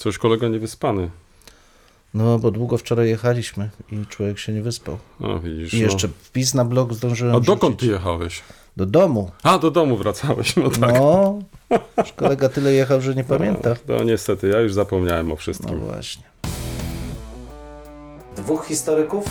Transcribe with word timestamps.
Coś 0.00 0.18
kolega 0.18 0.48
niewyspany. 0.48 1.10
No, 2.14 2.38
bo 2.38 2.50
długo 2.50 2.78
wczoraj 2.78 3.08
jechaliśmy 3.08 3.70
i 3.92 4.06
człowiek 4.06 4.38
się 4.38 4.52
nie 4.52 4.62
wyspał. 4.62 4.98
No 5.20 5.40
widzisz. 5.40 5.74
I 5.74 5.78
jeszcze 5.80 6.08
wpis 6.08 6.54
na 6.54 6.64
blog 6.64 6.94
zdążyłem 6.94 7.32
No. 7.32 7.38
A 7.38 7.40
dokąd 7.40 7.78
ty 7.80 7.86
jechałeś? 7.86 8.42
Do 8.76 8.86
domu. 8.86 9.30
A, 9.42 9.58
do 9.58 9.70
domu 9.70 9.96
wracałeś, 9.96 10.56
no 10.56 10.70
tak. 10.70 10.80
No, 11.00 11.38
już 11.98 12.12
kolega 12.12 12.48
tyle 12.48 12.72
jechał, 12.72 13.00
że 13.00 13.14
nie 13.14 13.24
pamięta. 13.34 13.74
No 13.88 14.04
niestety, 14.04 14.48
ja 14.48 14.60
już 14.60 14.72
zapomniałem 14.74 15.26
o 15.26 15.28
No 15.30 15.36
wszystkim. 15.36 15.78
właśnie. 15.80 16.22
Dwóch 18.36 18.66
historyków, 18.66 19.24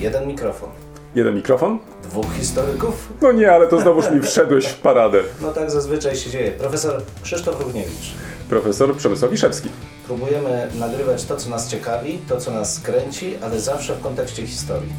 jeden 0.00 0.28
mikrofon. 0.28 0.68
Jeden 1.14 1.34
mikrofon? 1.34 1.78
Dwóch 2.02 2.26
historyków? 2.38 3.12
No 3.22 3.32
nie, 3.32 3.52
ale 3.52 3.66
to 3.68 3.80
znowuż 3.80 4.10
mi 4.10 4.20
wszedłeś 4.22 4.66
w 4.66 4.78
paradę. 4.78 5.20
No 5.42 5.52
tak 5.52 5.70
zazwyczaj 5.70 6.16
się 6.16 6.30
dzieje. 6.30 6.50
Profesor 6.50 7.02
Krzysztof 7.22 7.60
Równiewicz. 7.60 8.12
Profesor 8.48 8.96
Przemysław 8.96 9.30
Wiszewski. 9.30 9.68
Próbujemy 10.06 10.68
nagrywać 10.78 11.24
to, 11.24 11.36
co 11.36 11.50
nas 11.50 11.68
ciekawi, 11.68 12.18
to, 12.28 12.40
co 12.40 12.50
nas 12.50 12.80
kręci, 12.80 13.34
ale 13.42 13.60
zawsze 13.60 13.94
w 13.94 14.00
kontekście 14.00 14.46
historii. 14.46 14.92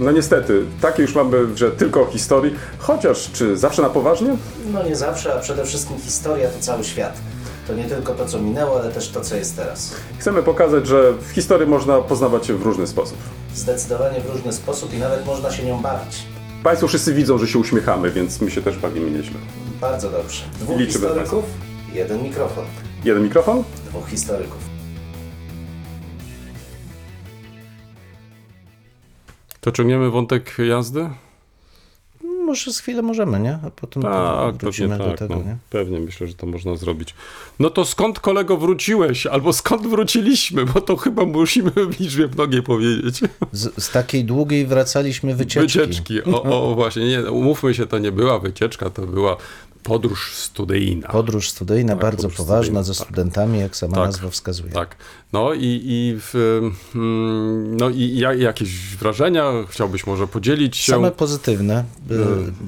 No 0.00 0.12
niestety, 0.12 0.64
takie 0.80 1.02
już 1.02 1.14
mamy, 1.14 1.56
że 1.56 1.70
tylko 1.70 2.02
o 2.02 2.06
historii, 2.06 2.54
chociaż 2.78 3.30
czy 3.32 3.56
zawsze 3.56 3.82
na 3.82 3.90
poważnie? 3.90 4.36
No 4.72 4.82
nie 4.82 4.96
zawsze, 4.96 5.34
a 5.34 5.38
przede 5.38 5.64
wszystkim 5.64 5.98
historia 5.98 6.48
to 6.48 6.60
cały 6.60 6.84
świat. 6.84 7.12
To 7.66 7.74
nie 7.74 7.84
tylko 7.84 8.14
to, 8.14 8.26
co 8.26 8.38
minęło, 8.38 8.80
ale 8.80 8.90
też 8.92 9.08
to, 9.08 9.20
co 9.20 9.36
jest 9.36 9.56
teraz. 9.56 9.94
Chcemy 10.18 10.42
pokazać, 10.42 10.86
że 10.86 11.12
w 11.12 11.30
historii 11.30 11.66
można 11.66 12.00
poznawać 12.00 12.46
się 12.46 12.54
w 12.54 12.62
różny 12.62 12.86
sposób. 12.86 13.16
Zdecydowanie 13.54 14.20
w 14.20 14.30
różny 14.30 14.52
sposób 14.52 14.94
i 14.94 14.98
nawet 14.98 15.26
można 15.26 15.50
się 15.52 15.64
nią 15.64 15.82
bawić. 15.82 16.16
Państwo 16.62 16.88
wszyscy 16.88 17.14
widzą, 17.14 17.38
że 17.38 17.48
się 17.48 17.58
uśmiechamy, 17.58 18.10
więc 18.10 18.40
my 18.40 18.50
się 18.50 18.62
też 18.62 18.78
bawimy 18.78 19.10
nieźle. 19.10 19.38
Bardzo 19.80 20.10
dobrze. 20.10 20.42
Dwóch 20.60 20.78
Liczymy 20.78 21.06
historyków, 21.06 21.44
jeden 21.94 22.22
mikrofon. 22.22 22.64
Jeden 23.04 23.22
mikrofon? 23.22 23.62
Dwóch 23.88 24.08
historyków. 24.08 24.68
To 29.60 29.72
ciągniemy 29.72 30.10
wątek 30.10 30.56
jazdy? 30.68 31.10
Może 32.46 32.72
z 32.72 32.78
chwilę 32.78 33.02
możemy, 33.02 33.40
nie? 33.40 33.58
A 33.66 33.70
potem 33.70 34.02
Tak, 34.02 34.56
wrócimy 34.56 34.88
pewnie 34.88 35.04
do 35.04 35.10
tak. 35.10 35.18
tego, 35.18 35.34
no. 35.36 35.42
nie? 35.42 35.56
Pewnie 35.70 36.00
myślę, 36.00 36.26
że 36.26 36.34
to 36.34 36.46
można 36.46 36.76
zrobić. 36.76 37.14
No 37.58 37.70
to 37.70 37.84
skąd 37.84 38.20
kolego 38.20 38.56
wróciłeś? 38.56 39.26
Albo 39.26 39.52
skąd 39.52 39.86
wróciliśmy? 39.86 40.64
Bo 40.64 40.80
to 40.80 40.96
chyba 40.96 41.24
musimy 41.24 41.70
w 41.70 42.00
liczbie 42.00 42.28
mnogiej 42.34 42.62
powiedzieć. 42.62 43.20
Z, 43.52 43.84
z 43.84 43.90
takiej 43.90 44.24
długiej 44.24 44.66
wracaliśmy 44.66 45.34
wycieczki. 45.34 45.78
Wycieczki. 45.78 46.22
O, 46.24 46.70
o 46.70 46.74
właśnie, 46.74 47.08
nie, 47.08 47.32
umówmy 47.32 47.74
się, 47.74 47.86
to 47.86 47.98
nie 47.98 48.12
była 48.12 48.38
wycieczka, 48.38 48.90
to 48.90 49.02
była 49.02 49.36
podróż 49.88 50.34
studyjna. 50.34 51.08
Podróż 51.08 51.50
studyjna, 51.50 51.92
Tak, 51.92 52.02
bardzo 52.02 52.22
podróż 52.22 52.36
poważna, 52.36 52.62
studyjna, 52.64 52.82
ze 52.82 52.94
tak. 52.94 53.06
studentami, 53.06 53.58
jak 53.58 53.76
sama 53.76 53.94
Tak, 53.94 54.06
nazwa 54.06 54.30
wskazuje. 54.30 54.72
Tak. 54.72 54.96
No 55.32 55.54
i, 55.54 55.80
i, 55.84 56.14
w, 56.20 56.34
mm, 56.94 57.76
no 57.76 57.90
i 57.90 58.16
ja- 58.18 58.34
jakieś 58.34 58.96
wrażenia 58.96 59.52
chciałbyś 59.68 60.06
może 60.06 60.26
podzielić 60.26 60.76
się? 60.76 60.92
Same 60.92 61.10
pozytywne, 61.10 61.84
by, 62.06 62.26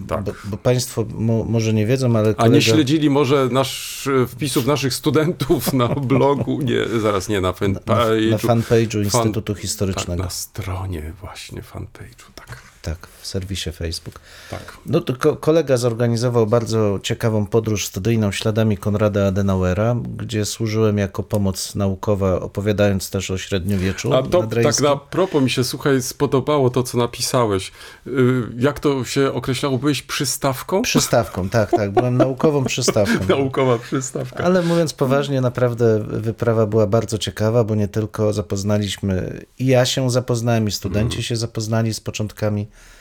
tak. 0.08 0.22
bo, 0.24 0.32
bo 0.44 0.56
Państwo 0.56 1.04
mo, 1.14 1.44
może 1.44 1.72
nie 1.72 1.86
wiedzą, 1.86 2.16
ale 2.16 2.30
A 2.30 2.34
kolega... 2.34 2.54
nie 2.54 2.62
śledzili 2.62 3.10
może 3.10 3.48
nasz, 3.52 4.08
wpisów 4.28 4.66
naszych 4.66 4.94
studentów 4.94 5.72
na 5.72 5.88
blogu? 6.12 6.60
Nie, 6.62 7.00
zaraz 7.00 7.28
nie, 7.28 7.40
na 7.40 7.48
na, 7.48 7.52
fanpage'u. 7.54 8.30
na 8.30 8.36
fanpage'u 8.36 8.90
Fan- 8.98 9.04
Instytutu 9.04 9.54
Tak, 9.54 9.62
Historycznego. 9.62 10.22
na 10.22 10.30
stronie 10.30 11.12
właśnie 11.20 11.62
fanpage'u, 11.62 12.24
tak. 12.34 12.62
Tak, 12.82 13.08
serwisie 13.30 13.72
Facebook. 13.72 14.20
Tak. 14.50 14.76
No 14.86 15.00
to 15.00 15.16
ko- 15.16 15.36
kolega 15.36 15.76
zorganizował 15.76 16.46
bardzo 16.46 16.98
ciekawą 17.02 17.46
podróż 17.46 17.86
studyjną 17.86 18.32
śladami 18.32 18.76
Konrada 18.76 19.26
Adenauera, 19.26 19.96
gdzie 20.16 20.44
służyłem 20.44 20.98
jako 20.98 21.22
pomoc 21.22 21.74
naukowa, 21.74 22.40
opowiadając 22.40 23.10
też 23.10 23.30
o 23.30 23.38
średniowieczu 23.38 24.14
A 24.14 24.22
to 24.22 24.42
tak 24.62 24.80
na 24.80 24.96
propos 24.96 25.42
mi 25.42 25.50
się, 25.50 25.64
słuchaj, 25.64 26.02
spodobało 26.02 26.70
to, 26.70 26.82
co 26.82 26.98
napisałeś. 26.98 27.72
Y, 28.06 28.42
Jak 28.58 28.80
to 28.80 29.04
się 29.04 29.32
określało? 29.32 29.78
Byłeś 29.78 30.02
przystawką? 30.02 30.82
Przystawką, 30.82 31.48
tak, 31.48 31.70
tak. 31.70 31.90
Byłem 31.90 32.16
naukową 32.16 32.64
przystawką. 32.64 33.26
Naukowa 33.38 33.78
przystawka. 33.78 34.44
Ale 34.44 34.62
mówiąc 34.62 34.92
poważnie, 34.92 35.40
naprawdę 35.40 36.04
wyprawa 36.06 36.66
była 36.66 36.86
bardzo 36.86 37.18
ciekawa, 37.18 37.64
bo 37.64 37.74
nie 37.74 37.88
tylko 37.88 38.32
zapoznaliśmy, 38.32 39.44
i 39.58 39.66
ja 39.66 39.86
się 39.86 40.10
zapoznałem, 40.10 40.68
i 40.68 40.72
studenci 40.72 41.22
się 41.22 41.36
zapoznali 41.36 41.94
z 41.94 42.00
początkami 42.00 42.60
mm, 42.60 42.99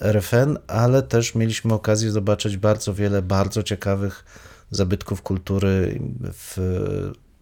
RFN, 0.00 0.58
ale 0.66 1.02
też 1.02 1.34
mieliśmy 1.34 1.74
okazję 1.74 2.10
zobaczyć 2.10 2.56
bardzo 2.56 2.94
wiele 2.94 3.22
bardzo 3.22 3.62
ciekawych 3.62 4.24
zabytków 4.70 5.22
kultury 5.22 6.00
w, 6.32 6.56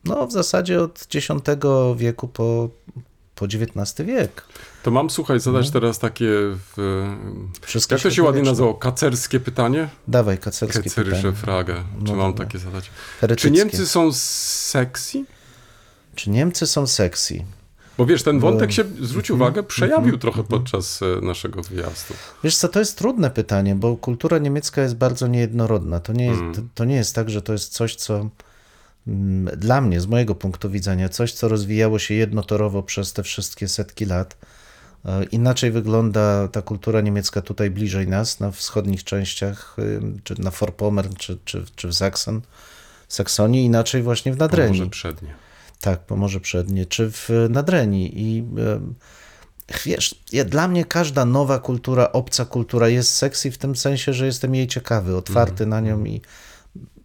no, 0.04 0.26
w 0.26 0.32
zasadzie 0.32 0.82
od 0.82 1.06
X 1.14 1.28
wieku 1.96 2.28
po, 2.28 2.68
po 3.34 3.44
XIX 3.46 4.06
wiek. 4.08 4.44
To 4.82 4.90
mam, 4.90 5.10
słuchaj, 5.10 5.40
zadać 5.40 5.70
teraz 5.70 5.98
takie, 5.98 6.26
w, 6.76 7.06
Wszystkie 7.60 7.94
jak 7.94 8.02
to 8.02 8.10
się 8.10 8.22
ładnie 8.22 8.42
nazywało, 8.42 8.74
kacerskie 8.74 9.40
pytanie? 9.40 9.88
Dawaj, 10.08 10.38
kacerskie 10.38 10.82
Kecerische 10.82 11.16
pytanie. 11.16 11.36
Frage. 11.36 11.74
Czy 11.74 12.12
No 12.12 12.16
mam 12.16 12.32
dobra. 12.32 12.46
takie 12.46 12.58
zadać? 12.58 12.84
Czy 12.84 12.90
Heretyckie. 13.20 13.50
Niemcy 13.50 13.86
są 13.86 14.12
sexy? 14.12 15.24
Czy 16.14 16.30
Niemcy 16.30 16.66
są 16.66 16.86
sexy? 16.86 17.44
Bo 17.98 18.06
wiesz, 18.06 18.22
ten 18.22 18.40
wątek 18.40 18.72
się, 18.72 18.84
zwróć 19.00 19.30
Mhm. 19.30 19.40
uwagę, 19.40 19.62
przejawił 19.62 20.18
trochę 20.18 20.44
podczas 20.44 21.00
e, 21.02 21.20
naszego 21.26 21.62
wyjazdu. 21.62 22.14
Wiesz 22.44 22.56
co, 22.56 22.68
to 22.68 22.78
jest 22.78 22.98
trudne 22.98 23.30
pytanie, 23.30 23.74
bo 23.74 23.96
kultura 23.96 24.38
niemiecka 24.38 24.82
jest 24.82 24.94
bardzo 24.96 25.26
niejednorodna. 25.26 26.00
To 26.00 26.12
nie 26.12 26.26
jest, 26.26 26.40
Mm. 26.40 26.68
to 26.74 26.84
nie 26.84 26.94
jest 26.96 27.14
tak, 27.14 27.30
że 27.30 27.42
to 27.42 27.52
jest 27.52 27.72
coś, 27.72 27.94
co 27.96 28.28
mm, 29.06 29.56
dla 29.58 29.80
mnie, 29.80 30.00
z 30.00 30.06
mojego 30.06 30.34
punktu 30.34 30.70
widzenia, 30.70 31.08
coś, 31.08 31.32
co 31.32 31.48
rozwijało 31.48 31.98
się 31.98 32.14
jednotorowo 32.14 32.82
przez 32.82 33.12
te 33.12 33.22
wszystkie 33.22 33.68
setki 33.68 34.04
lat. 34.04 34.36
E, 35.04 35.24
Inaczej 35.24 35.70
wygląda 35.70 36.48
ta 36.48 36.62
kultura 36.62 37.00
niemiecka 37.00 37.42
tutaj 37.42 37.70
bliżej 37.70 38.08
nas, 38.08 38.40
na 38.40 38.50
wschodnich 38.50 39.04
częściach, 39.04 39.76
y, 39.78 40.00
czy 40.24 40.40
na 40.40 40.50
Vorpommern, 40.50 41.14
czy, 41.18 41.38
czy, 41.44 41.64
czy 41.76 41.88
w 41.88 41.94
Sachsen, 41.94 42.40
Saksonii, 43.08 43.64
inaczej 43.64 44.02
właśnie 44.02 44.32
w 44.32 44.38
Nadrenii. 44.38 44.78
Może 44.78 44.90
przednie. 44.90 45.34
Tak, 45.80 46.00
Pomorze 46.00 46.40
Przednie, 46.40 46.86
czy 46.86 47.10
w 47.10 47.30
Nadrenii. 47.50 48.12
I 48.22 48.44
wiesz, 49.84 50.14
ja, 50.32 50.44
dla 50.44 50.68
mnie 50.68 50.84
każda 50.84 51.24
nowa 51.24 51.58
kultura, 51.58 52.12
obca 52.12 52.44
kultura 52.44 52.88
jest 52.88 53.14
sexy 53.14 53.50
w 53.50 53.58
tym 53.58 53.76
sensie, 53.76 54.12
że 54.12 54.26
jestem 54.26 54.54
jej 54.54 54.66
ciekawy, 54.66 55.16
otwarty 55.16 55.64
Mhm. 55.64 55.70
na 55.70 55.80
nią 55.80 56.04
i 56.04 56.20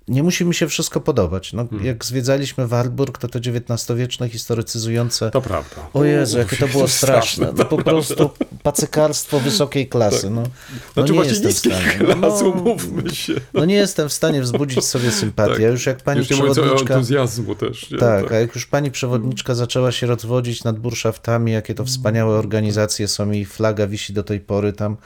nie 0.07 0.23
musi 0.23 0.45
mi 0.45 0.55
się 0.55 0.67
wszystko 0.67 1.01
podobać. 1.01 1.53
No, 1.53 1.61
Mhm. 1.61 1.85
Jak 1.85 2.05
zwiedzaliśmy 2.05 2.67
Wartburg, 2.67 3.17
to 3.17 3.27
to 3.27 3.39
XIX-wieczne, 3.39 4.29
historycyzujące. 4.29 5.31
To 5.31 5.41
prawda. 5.41 5.75
O 5.93 6.03
Jezu, 6.03 6.37
jakie 6.37 6.57
to 6.57 6.67
było 6.67 6.87
straszne. 7.01 7.53
No, 7.57 7.65
po 7.65 7.77
prostu 7.77 8.29
pacykarstwo 8.63 9.39
wysokiej 9.39 9.87
klasy. 9.89 10.29
No, 10.29 10.41
no 10.41 10.47
Znaczy 10.93 11.13
nie 11.13 11.19
jestem 11.25 11.51
w 11.51 11.57
stanie. 11.57 11.99
No, 12.07 12.15
klasy, 12.15 12.45
umówmy 12.45 13.09
się. 13.15 13.33
no 13.53 13.65
nie 13.65 13.75
jestem 13.75 14.09
w 14.09 14.13
stanie 14.13 14.41
wzbudzić 14.41 14.85
sobie 14.85 15.11
sympatię. 15.11 15.53
Tak. 15.53 15.61
Już 15.71 15.85
jak 15.85 15.97
pani 16.03 16.19
Już 16.19 16.27
przewodniczka... 16.27 16.93
entuzjazmu 16.93 17.55
też. 17.55 17.91
Nie? 17.91 17.97
Tak, 17.97 18.31
a 18.31 18.35
jak 18.39 18.55
już 18.55 18.65
pani 18.65 18.91
przewodniczka 18.91 19.55
zaczęła 19.55 19.91
się 19.91 20.07
rozwodzić 20.07 20.63
nad 20.63 20.79
burszaftami, 20.79 21.51
jakie 21.51 21.73
to 21.75 21.85
wspaniałe 21.85 22.37
organizacje 22.37 23.07
są 23.07 23.31
i 23.31 23.45
flaga 23.45 23.87
wisi 23.87 24.13
do 24.13 24.23
tej 24.23 24.39
pory 24.39 24.73
tam, 24.73 24.97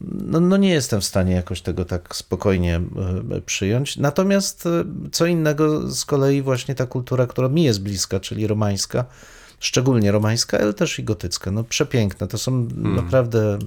no, 0.00 0.40
no 0.40 0.56
nie 0.56 0.70
jestem 0.70 1.00
w 1.00 1.04
stanie 1.04 1.34
jakoś 1.34 1.62
tego 1.62 1.84
tak 1.84 2.16
spokojnie 2.16 2.80
e, 3.30 3.40
przyjąć. 3.40 3.96
Natomiast 3.96 4.66
e, 4.66 4.84
co 5.12 5.26
innego 5.26 5.90
z 5.90 6.04
kolei 6.04 6.42
właśnie 6.42 6.74
ta 6.74 6.86
kultura, 6.86 7.26
która 7.26 7.48
mi 7.48 7.64
jest 7.64 7.82
bliska, 7.82 8.20
czyli 8.20 8.46
romańska, 8.46 9.04
szczególnie 9.60 10.12
romańska, 10.12 10.58
ale 10.58 10.74
też 10.74 10.98
i 10.98 11.04
gotycka. 11.04 11.50
No 11.50 11.64
przepiękne, 11.64 12.28
to 12.28 12.38
są 12.38 12.68
naprawdę 12.76 13.58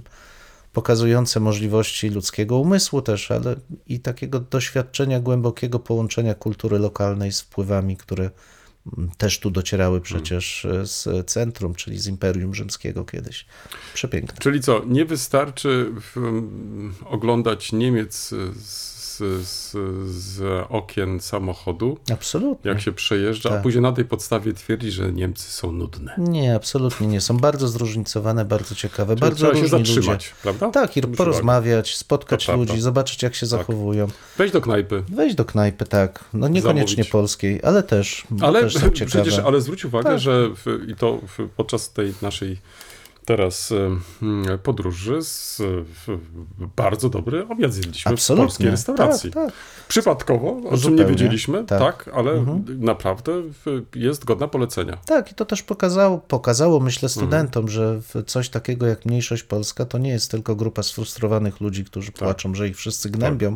pokazujące 0.73 1.39
możliwości 1.39 2.09
ludzkiego 2.09 2.57
umysłu 2.57 3.01
też, 3.01 3.31
ale 3.31 3.55
i 3.87 3.99
takiego 3.99 4.39
doświadczenia 4.39 5.19
głębokiego 5.19 5.79
połączenia 5.79 6.35
kultury 6.35 6.79
lokalnej 6.79 7.31
z 7.31 7.41
wpływami, 7.41 7.97
które 7.97 8.29
też 9.17 9.39
tu 9.39 9.51
docierały 9.51 10.01
przecież 10.01 10.65
e, 10.65 10.87
z 10.87 11.27
centrum, 11.29 11.75
czyli 11.75 11.99
z 11.99 12.07
Imperium 12.07 12.55
Rzymskiego 12.55 13.05
kiedyś. 13.05 13.45
Przepiękne. 13.93 14.39
Czyli 14.39 14.61
co, 14.61 14.81
nie 14.87 15.05
wystarczy 15.05 15.91
um, 16.15 16.93
oglądać 17.05 17.71
Niemiec 17.71 18.33
z, 18.55 19.00
z, 19.19 19.71
z 20.11 20.41
okien 20.69 21.19
samochodu, 21.19 21.97
Absolutnie. 22.13 22.69
jak 22.71 22.81
się 22.81 22.91
przejeżdża, 22.91 23.49
a 23.49 23.53
Tak. 23.53 23.61
później 23.61 23.81
na 23.81 23.91
tej 23.91 24.05
podstawie 24.05 24.53
twierdzi, 24.53 24.91
że 24.91 25.11
Niemcy 25.11 25.51
są 25.51 25.71
nudne. 25.71 26.15
Nie, 26.17 26.55
absolutnie 26.55 27.07
nie. 27.07 27.21
Są 27.21 27.37
bardzo 27.37 27.67
zróżnicowane, 27.67 28.45
bardzo 28.45 28.75
ciekawe, 28.75 29.13
Czyli 29.15 29.21
bardzo 29.21 29.37
trzeba 29.37 29.53
się 29.53 29.61
różni 29.61 29.77
zatrzymać, 29.77 30.07
ludzie. 30.07 30.41
prawda? 30.41 30.69
Tak, 30.69 30.97
i 30.97 31.01
porozmawiać, 31.01 31.95
spotkać 31.95 32.45
To 32.45 32.51
prawda. 32.51 32.71
ludzi, 32.73 32.81
zobaczyć 32.81 33.23
jak 33.23 33.35
się 33.35 33.45
zachowują. 33.45 34.03
uwagę. 34.03 34.19
Wejdź 34.37 34.51
do 34.53 34.61
knajpy. 34.61 35.03
Wejść 35.09 35.35
do 35.35 35.45
knajpy, 35.45 35.85
tak. 35.85 36.23
No 36.33 36.47
niekoniecznie 36.47 36.95
Zamówić. 36.95 37.11
polskiej, 37.11 37.59
ale 37.63 37.83
też, 37.83 38.23
Ale 38.41 38.61
też 38.61 38.73
są 38.73 38.89
ciekawe. 38.89 39.05
przecież, 39.23 39.39
ale 39.39 39.61
zwróć 39.61 39.85
uwagę, 39.85 40.09
Tak. 40.09 40.19
że 40.19 40.49
w, 40.55 40.89
i 40.89 40.95
to 40.95 41.19
w, 41.37 41.49
podczas 41.55 41.89
tej 41.93 42.13
naszej 42.21 42.57
teraz 43.25 43.71
e, 43.71 43.75
mm, 44.21 44.59
podróży 44.59 45.21
z 45.21 45.61
bardzo 46.75 47.09
dobry 47.09 47.47
obiad 47.47 47.73
zjedliśmy 47.73 48.11
Absolutnie. 48.11 48.45
w 48.45 48.47
polskiej 48.47 48.69
restauracji. 48.71 49.31
Tak, 49.31 49.45
tak. 49.45 49.53
Przypadkowo, 49.87 50.49
o 50.49 50.61
czym 50.61 50.69
nie 50.71 50.77
Zupełnie. 50.77 51.05
wiedzieliśmy, 51.05 51.63
tak, 51.65 51.79
Tak. 51.79 52.09
ale 52.15 52.45
naprawdę 52.67 53.41
w- 53.41 53.83
jest 53.95 54.25
godna 54.25 54.47
polecenia. 54.47 54.97
Tak, 55.05 55.31
i 55.31 55.35
to 55.35 55.45
też 55.45 55.63
pokazało, 55.63 56.17
pokazało 56.17 56.79
myślę, 56.79 57.07
Mhm. 57.09 57.09
studentom, 57.27 57.69
że 57.69 58.01
w 58.01 58.23
coś 58.27 58.49
takiego 58.49 58.87
jak 58.87 59.05
mniejszość 59.05 59.43
polska 59.43 59.85
to 59.85 59.97
nie 59.97 60.09
jest 60.09 60.31
tylko 60.31 60.55
grupa 60.55 60.83
sfrustrowanych 60.83 61.61
ludzi, 61.61 61.85
którzy 61.85 62.11
Tak. 62.11 62.19
płaczą, 62.19 62.55
że 62.55 62.67
ich 62.67 62.77
wszyscy 62.77 63.09
gnębią, 63.09 63.55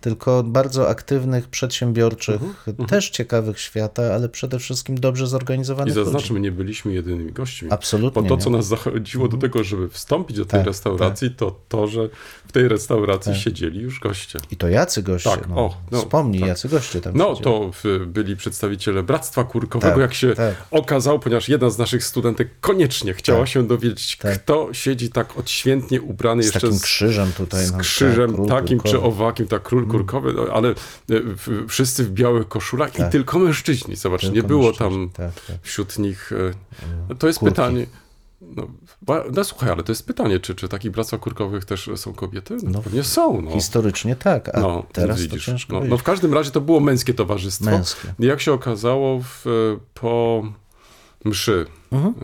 tylko 0.00 0.42
bardzo 0.42 0.88
aktywnych, 0.88 1.48
przedsiębiorczych, 1.48 2.40
Mhm. 2.68 2.88
też 2.88 3.10
ciekawych 3.10 3.60
świata, 3.60 4.02
ale 4.14 4.28
przede 4.28 4.58
wszystkim 4.58 5.00
dobrze 5.00 5.24
I 5.24 5.28
zorganizowanych 5.28 5.96
ludzi. 5.96 6.04
zaznaczmy, 6.04 6.40
nie 6.40 6.52
byliśmy 6.52 6.92
jedynymi 6.92 7.32
gośćmi. 7.32 7.68
Absolutnie 7.72 8.22
Bo 8.22 8.28
to, 8.28 8.34
nie. 8.36 8.40
co 8.42 8.50
nas 8.50 8.66
zachodziło 8.66 9.28
do 9.28 9.36
tego, 9.36 9.64
żeby 9.64 9.88
wstąpić 9.88 10.36
do 10.36 10.44
tej 10.44 10.60
Tak, 10.60 10.66
restauracji, 10.66 11.30
to 11.30 11.60
to, 11.68 11.86
że 11.86 12.08
w 12.46 12.52
tej 12.52 12.68
restauracji 12.68 13.34
siedzieli 13.34 13.80
już 13.80 14.00
goście. 14.00 14.38
I 14.50 14.56
to 14.56 14.68
jacy 14.68 15.02
goście. 15.02 15.30
Tak, 15.30 15.48
no, 15.48 15.56
o, 15.56 15.76
no, 15.90 15.98
Wspomnij, 15.98 16.40
tak. 16.40 16.48
jacy 16.48 16.68
goście 16.68 17.00
tam 17.00 17.12
No, 17.16 17.24
siedzieli. 17.28 17.44
to 17.44 17.70
w, 17.84 18.06
byli 18.06 18.36
przedstawiciele 18.36 19.02
Bractwa 19.02 19.44
Kurkowego, 19.44 19.92
Tak, 19.92 20.00
jak 20.00 20.14
się 20.14 20.34
tak. 20.34 20.54
okazało, 20.70 21.18
ponieważ 21.18 21.48
jedna 21.48 21.70
z 21.70 21.78
naszych 21.78 22.04
studentek 22.04 22.48
koniecznie 22.60 23.14
chciała 23.14 23.38
Tak. 23.40 23.48
się 23.48 23.66
dowiedzieć, 23.66 24.16
Tak. 24.16 24.42
kto 24.42 24.68
siedzi 24.72 25.10
tak 25.10 25.38
odświętnie 25.38 26.02
ubrany 26.02 26.42
Z 26.42 26.46
jeszcze 26.46 26.60
takim 26.60 26.78
z, 26.78 26.82
krzyżem 26.82 27.32
tutaj. 27.36 27.66
z 27.66 27.72
krzyżem 27.72 28.26
tak, 28.30 28.36
król 28.36 28.48
takim 28.48 28.80
czy 28.80 29.00
owakim, 29.00 29.46
tak 29.46 29.62
król 29.62 29.86
kurkowy, 29.90 30.32
no, 30.32 30.42
ale 30.52 30.68
e, 30.68 30.74
wszyscy 31.68 32.04
w 32.04 32.10
białych 32.10 32.48
koszulach 32.48 32.98
i 32.98 33.02
tylko 33.10 33.38
mężczyźni. 33.38 33.96
Zobacz, 33.96 34.20
Tak. 34.20 34.30
Tylko 34.30 34.42
nie 34.42 34.48
było 34.48 34.72
tam 34.72 35.10
tak, 35.12 35.32
tak. 35.46 35.56
wśród 35.62 35.98
nich... 35.98 36.30
e, 37.10 37.14
To 37.14 37.26
jest 37.26 37.38
Kurki. 37.38 37.54
pytanie... 37.54 37.86
No, 38.56 38.66
no 39.32 39.44
słuchaj, 39.44 39.70
ale 39.70 39.82
to 39.82 39.92
jest 39.92 40.06
pytanie, 40.06 40.40
czy, 40.40 40.54
czy 40.54 40.68
takich 40.68 40.90
bractwa 40.90 41.18
kurkowych 41.18 41.64
też 41.64 41.90
są 41.96 42.12
kobiety? 42.12 42.56
No, 42.62 42.70
No, 42.70 42.82
pewnie 42.82 43.04
są, 43.04 43.40
no. 43.40 43.50
Historycznie 43.50 44.16
tak, 44.16 44.54
a 44.56 44.60
No, 44.60 44.86
teraz 44.92 45.20
widzisz. 45.22 45.44
to 45.44 45.52
ciężko 45.52 45.80
no, 45.80 45.86
no 45.86 45.98
w 45.98 46.02
każdym 46.02 46.34
razie 46.34 46.50
to 46.50 46.60
było 46.60 46.80
męskie 46.80 47.14
towarzystwo. 47.14 47.64
Męskie. 47.70 48.08
Jak 48.18 48.40
się 48.40 48.52
okazało 48.52 49.20
w, 49.24 49.44
po 49.94 50.42
mszy 51.24 51.66
Mhm. 51.92 52.14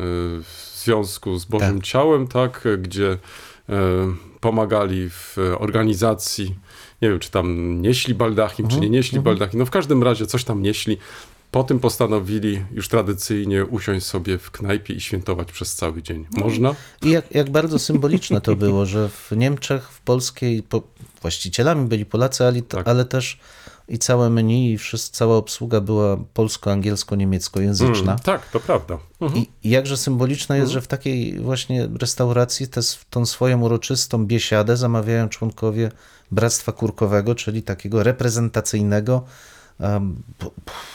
w 0.42 0.72
związku 0.84 1.38
z 1.38 1.44
Bożym 1.44 1.76
Tak. 1.76 1.84
Ciałem, 1.86 2.26
tak, 2.26 2.64
gdzie 2.78 3.18
pomagali 4.50 5.10
w 5.10 5.36
organizacji, 5.58 6.54
nie 7.02 7.08
wiem, 7.10 7.18
czy 7.18 7.30
tam 7.30 7.46
nieśli 7.82 8.14
baldachim, 8.14 8.64
Mhm. 8.66 8.82
czy 8.82 8.88
nie 8.88 8.96
nieśli 8.96 9.20
baldachim, 9.20 9.58
no 9.60 9.66
w 9.66 9.70
każdym 9.70 10.02
razie 10.02 10.26
coś 10.26 10.44
tam 10.44 10.62
nieśli. 10.62 10.98
Po 11.50 11.64
tym 11.64 11.78
postanowili 11.80 12.62
już 12.72 12.88
tradycyjnie 12.88 13.64
usiąść 13.64 14.06
sobie 14.06 14.38
w 14.38 14.50
knajpie 14.50 14.94
i 14.94 15.00
świętować 15.00 15.52
przez 15.52 15.74
cały 15.74 16.02
dzień. 16.02 16.26
No. 16.32 16.44
Można? 16.44 16.74
I 17.02 17.10
jak, 17.10 17.34
jak 17.34 17.50
bardzo 17.50 17.78
symboliczne 17.78 18.40
to 18.40 18.56
było, 18.56 18.86
że 18.86 19.08
w 19.08 19.32
Niemczech, 19.36 19.88
w 19.90 20.00
polskiej, 20.00 20.62
po, 20.62 20.82
właścicielami 21.22 21.88
byli 21.88 22.04
Polacy, 22.06 22.44
ale, 22.44 22.62
Tak. 22.62 22.88
ale 22.88 23.04
też 23.04 23.38
i 23.88 23.98
całe 23.98 24.30
menu, 24.30 24.72
i 24.72 24.78
wszyscy, 24.78 25.12
cała 25.12 25.36
obsługa 25.36 25.80
była 25.80 26.16
polsko-angielsko-niemieckojęzyczna. 26.34 28.12
Mm, 28.12 28.18
tak, 28.18 28.50
to 28.50 28.60
prawda. 28.60 28.98
Mhm. 29.20 29.44
I 29.62 29.70
jakże 29.70 29.96
symboliczne 29.96 30.58
jest, 30.58 30.72
że 30.72 30.80
w 30.80 30.86
takiej 30.86 31.38
właśnie 31.40 31.88
restauracji 32.00 32.68
tę 32.68 32.80
tą 33.10 33.26
swoją 33.26 33.60
uroczystą 33.60 34.26
biesiadę 34.26 34.76
zamawiają 34.76 35.28
członkowie 35.28 35.90
Bractwa 36.30 36.72
Kurkowego, 36.72 37.34
czyli 37.34 37.62
takiego 37.62 38.02
reprezentacyjnego 38.02 39.24
p- 40.38 40.50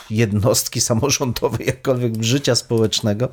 jednostki 0.10 0.82
samorządowej, 0.82 1.68
jakkolwiek 1.68 2.24
życia 2.24 2.56
społecznego, 2.56 3.30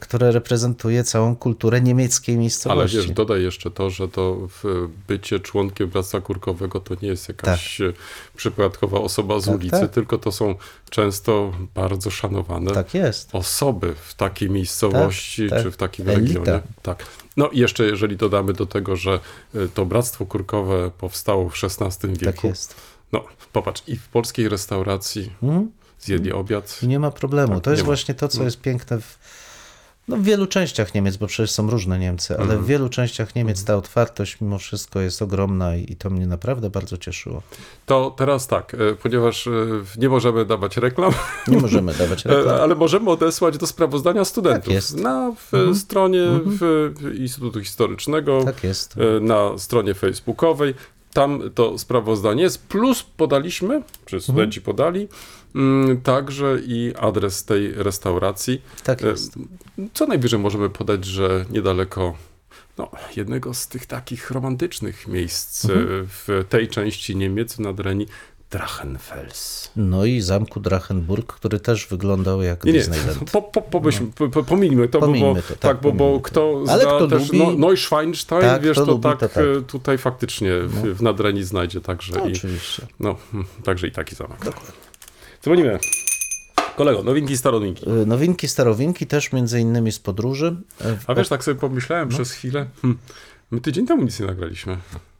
które 0.00 0.32
reprezentuje 0.32 1.04
całą 1.04 1.36
kulturę 1.36 1.80
niemieckiej 1.80 2.34
Ale 2.34 2.40
miejscowości. 2.40 2.96
wiesz, 2.96 3.10
dodaj 3.10 3.42
jeszcze 3.42 3.70
to, 3.70 3.90
że 3.90 4.08
to 4.08 4.36
w 4.62 4.88
bycie 5.08 5.40
członkiem 5.40 5.88
Bractwa 5.88 6.20
Kurkowego 6.20 6.80
to 6.80 6.94
nie 7.02 7.08
jest 7.08 7.28
jakaś 7.28 7.80
e, 7.80 7.92
przypadkowa 8.36 9.00
osoba 9.00 9.40
z 9.40 9.44
Tak, 9.44 9.54
ulicy, 9.54 9.80
tak. 9.80 9.90
tylko 9.90 10.18
to 10.18 10.32
są 10.32 10.54
często 10.90 11.52
bardzo 11.74 12.10
szanowane 12.10 12.70
tak 12.70 12.86
osoby 13.32 13.94
w 14.04 14.14
takiej 14.14 14.50
miejscowości 14.50 15.48
Tak, 15.50 15.58
czy 15.58 15.64
tak. 15.64 15.72
w 15.72 15.76
takim 15.76 16.08
Elita. 16.08 16.38
regionie. 16.40 16.62
Tak. 16.82 17.06
No 17.36 17.48
i 17.48 17.58
jeszcze 17.58 17.84
jeżeli 17.84 18.16
dodamy 18.16 18.52
do 18.52 18.66
tego, 18.66 18.96
że 18.96 19.20
e, 19.54 19.68
to 19.74 19.86
Bractwo 19.86 20.26
Kurkowe 20.26 20.90
powstało 20.98 21.48
w 21.50 21.54
XVI 21.64 22.08
wieku. 22.08 22.24
Tak 22.24 22.44
jest. 22.44 22.74
No, 23.12 23.24
popatrz, 23.52 23.82
i 23.86 23.96
w 23.96 24.08
polskiej 24.08 24.48
restauracji 24.48 25.32
Mhm. 25.42 25.70
zjedli 26.00 26.32
obiad. 26.32 26.78
I 26.82 26.88
nie 26.88 26.98
ma 26.98 27.10
problemu. 27.10 27.54
Tak, 27.54 27.62
to 27.64 27.70
jest 27.70 27.82
ma. 27.82 27.86
właśnie 27.86 28.14
to, 28.14 28.28
co 28.28 28.38
No. 28.38 28.44
jest 28.44 28.60
piękne 28.60 29.00
w, 29.00 29.18
no, 30.08 30.16
w 30.16 30.22
wielu 30.22 30.46
częściach 30.46 30.94
Niemiec, 30.94 31.16
bo 31.16 31.26
przecież 31.26 31.50
są 31.50 31.70
różne 31.70 31.98
Niemcy, 31.98 32.34
ale 32.34 32.42
Mhm. 32.42 32.62
w 32.62 32.66
wielu 32.66 32.88
częściach 32.88 33.34
Niemiec 33.34 33.64
ta 33.64 33.76
otwartość 33.76 34.40
mimo 34.40 34.58
wszystko 34.58 35.00
jest 35.00 35.22
ogromna 35.22 35.76
i, 35.76 35.92
i 35.92 35.96
to 35.96 36.10
mnie 36.10 36.26
naprawdę 36.26 36.70
bardzo 36.70 36.96
cieszyło. 36.98 37.42
To 37.86 38.14
teraz 38.18 38.46
tak, 38.46 38.74
e, 38.74 38.94
ponieważ 39.02 39.46
e, 39.46 39.50
nie 39.98 40.08
możemy 40.08 40.44
dawać 40.44 40.76
reklam, 40.76 41.12
Nie 41.48 41.58
możemy 41.58 41.94
dawać 41.94 42.22
E, 42.26 42.28
reklam. 42.28 42.60
Ale 42.60 42.74
możemy 42.74 43.10
odesłać 43.10 43.58
do 43.58 43.66
sprawozdania 43.66 44.24
studentów. 44.24 44.74
Tak. 44.74 45.00
Na 45.02 45.26
Mhm. 45.52 45.74
stronie 45.74 46.22
w, 46.46 46.92
Instytutu 47.18 47.60
Historycznego, 47.60 48.40
Tak 48.44 48.64
jest. 48.64 48.94
na 49.20 49.58
stronie 49.58 49.94
facebookowej. 49.94 50.74
Tam 51.16 51.42
to 51.54 51.78
sprawozdanie 51.78 52.42
jest. 52.42 52.66
Plus 52.68 53.02
podaliśmy, 53.02 53.82
czy 54.06 54.20
studenci 54.20 54.60
podali, 54.60 55.08
mm, 55.54 56.00
także 56.00 56.58
i 56.66 56.92
adres 57.00 57.44
tej 57.44 57.72
restauracji. 57.72 58.62
Tak 58.84 59.02
E, 59.02 59.06
jest. 59.06 59.34
Co 59.94 60.06
najwyżej 60.06 60.38
możemy 60.40 60.70
podać, 60.70 61.04
że 61.04 61.44
niedaleko 61.50 62.14
no, 62.78 62.90
jednego 63.16 63.54
z 63.54 63.68
tych 63.68 63.86
takich 63.86 64.30
romantycznych 64.30 65.08
miejsc 65.08 65.64
e, 65.64 65.72
Mhm. 65.72 66.06
w 66.08 66.44
tej 66.48 66.68
części 66.68 67.16
Niemiec 67.16 67.58
nad 67.58 67.80
Reni, 67.80 68.06
Drachenfels. 68.50 69.70
No 69.76 70.04
i 70.04 70.20
zamku 70.20 70.60
Drachenburg, 70.60 71.32
który 71.32 71.60
też 71.60 71.86
wyglądał 71.86 72.42
jak 72.42 72.64
Nie, 72.64 72.72
nie, 72.72 72.78
Disneyland. 72.78 73.30
po, 73.30 73.42
po, 73.42 73.62
po, 73.62 73.80
po, 74.16 74.28
po, 74.28 74.42
pominijmy 74.44 74.88
to, 74.88 75.00
Pomińmy 75.00 75.34
bo, 75.34 75.42
to, 75.42 75.48
tak, 75.48 75.58
tak, 75.58 75.80
bo, 75.80 75.92
bo 75.92 76.20
kto 76.20 76.64
Ale 76.68 76.82
zna 76.82 76.96
kto 76.96 77.08
też 77.08 77.28
lubi- 77.30 77.38
no, 77.38 77.52
Neuschwanstein, 77.68 78.40
Tak, 78.42 78.62
wiesz, 78.62 78.76
to 78.76 78.84
lubi, 78.84 79.02
tak, 79.02 79.18
to 79.20 79.28
tak. 79.28 79.44
e, 79.58 79.62
tutaj 79.62 79.98
faktycznie 79.98 80.50
w, 80.60 80.96
w 80.98 81.02
Nadreni 81.02 81.44
znajdzie 81.44 81.80
także 81.80 82.12
No, 82.16 82.26
i, 82.28 82.32
oczywiście. 82.32 82.86
no, 83.00 83.16
hmm, 83.32 83.48
także 83.64 83.86
i 83.86 83.92
taki 83.92 84.14
zamek. 84.14 84.38
Dzwonimy. 85.42 85.78
Kolego, 86.76 87.02
nowinki, 87.02 87.36
staronowinki. 87.36 87.90
Y, 87.90 88.06
Nowinki, 88.06 88.48
starowinki 88.48 89.06
też 89.06 89.32
między 89.32 89.60
innymi 89.60 89.92
z 89.92 89.98
podróży. 89.98 90.56
Y, 90.80 90.84
A 91.06 91.14
wiesz, 91.14 91.28
tak 91.28 91.44
sobie 91.44 91.60
pomyślałem 91.60 92.08
przez 92.08 92.32
chwilę, 92.32 92.66
hmm, 92.82 92.98
my 93.50 93.60
tydzień 93.60 93.86
temu 93.86 94.02
nic 94.02 94.20
nie 94.20 94.26
nagraliśmy. 94.26 94.76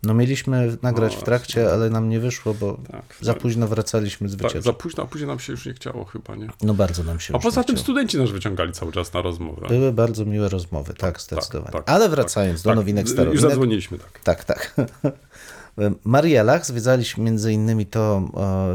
No 0.06 0.14
mieliśmy 0.14 0.76
nagrać 0.82 1.14
No 1.14 1.20
w 1.20 1.24
trakcie, 1.24 1.72
ale 1.72 1.90
nam 1.90 2.08
nie 2.08 2.20
wyszło, 2.20 2.54
bo 2.54 2.78
Tak, 2.92 3.16
za 3.20 3.32
tak. 3.32 3.42
późno 3.42 3.68
wracaliśmy 3.68 4.28
z 4.28 4.32
Tak, 4.32 4.42
wycieczki. 4.42 4.62
za 4.66 4.72
późno, 4.72 5.02
a 5.02 5.06
później 5.06 5.28
nam 5.28 5.38
się 5.38 5.52
już 5.52 5.66
nie 5.66 5.74
chciało 5.74 6.04
chyba, 6.04 6.36
nie? 6.36 6.48
No 6.62 6.74
bardzo 6.74 7.02
nam 7.04 7.20
się 7.20 7.34
A 7.34 7.36
już 7.36 7.42
poza 7.44 7.64
tym 7.64 7.74
chciało. 7.76 7.84
studenci 7.84 8.18
nas 8.18 8.30
wyciągali 8.30 8.72
cały 8.72 8.92
czas 8.92 9.12
na 9.12 9.22
rozmowę. 9.22 9.66
Były 9.68 9.92
bardzo 9.92 10.24
miłe 10.24 10.48
rozmowy, 10.48 10.94
tak, 10.94 11.20
zdecydowanie. 11.20 11.72
tak, 11.72 11.90
Ale 11.90 12.08
wracając 12.08 12.62
do 12.62 12.70
Tak, 12.70 12.76
nowinek 12.76 13.04
Już 13.06 13.12
starowinek. 13.14 13.40
zadzwoniliśmy, 13.50 13.98
tak. 13.98 14.20
Tak, 14.24 14.44
tak. 14.44 14.74
Marielach 16.04 16.66
zwiedzaliśmy 16.66 17.24
między 17.24 17.52
innymi 17.52 17.86
to, 17.86 18.22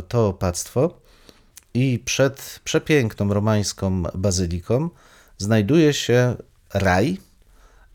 to 0.08 0.28
opactwo 0.28 1.00
i 1.74 2.00
przed 2.06 2.60
przepiękną 2.64 3.34
romańską 3.34 4.04
bazyliką 4.04 4.90
znajduje 5.38 5.94
się 5.94 6.36
raj, 6.74 7.18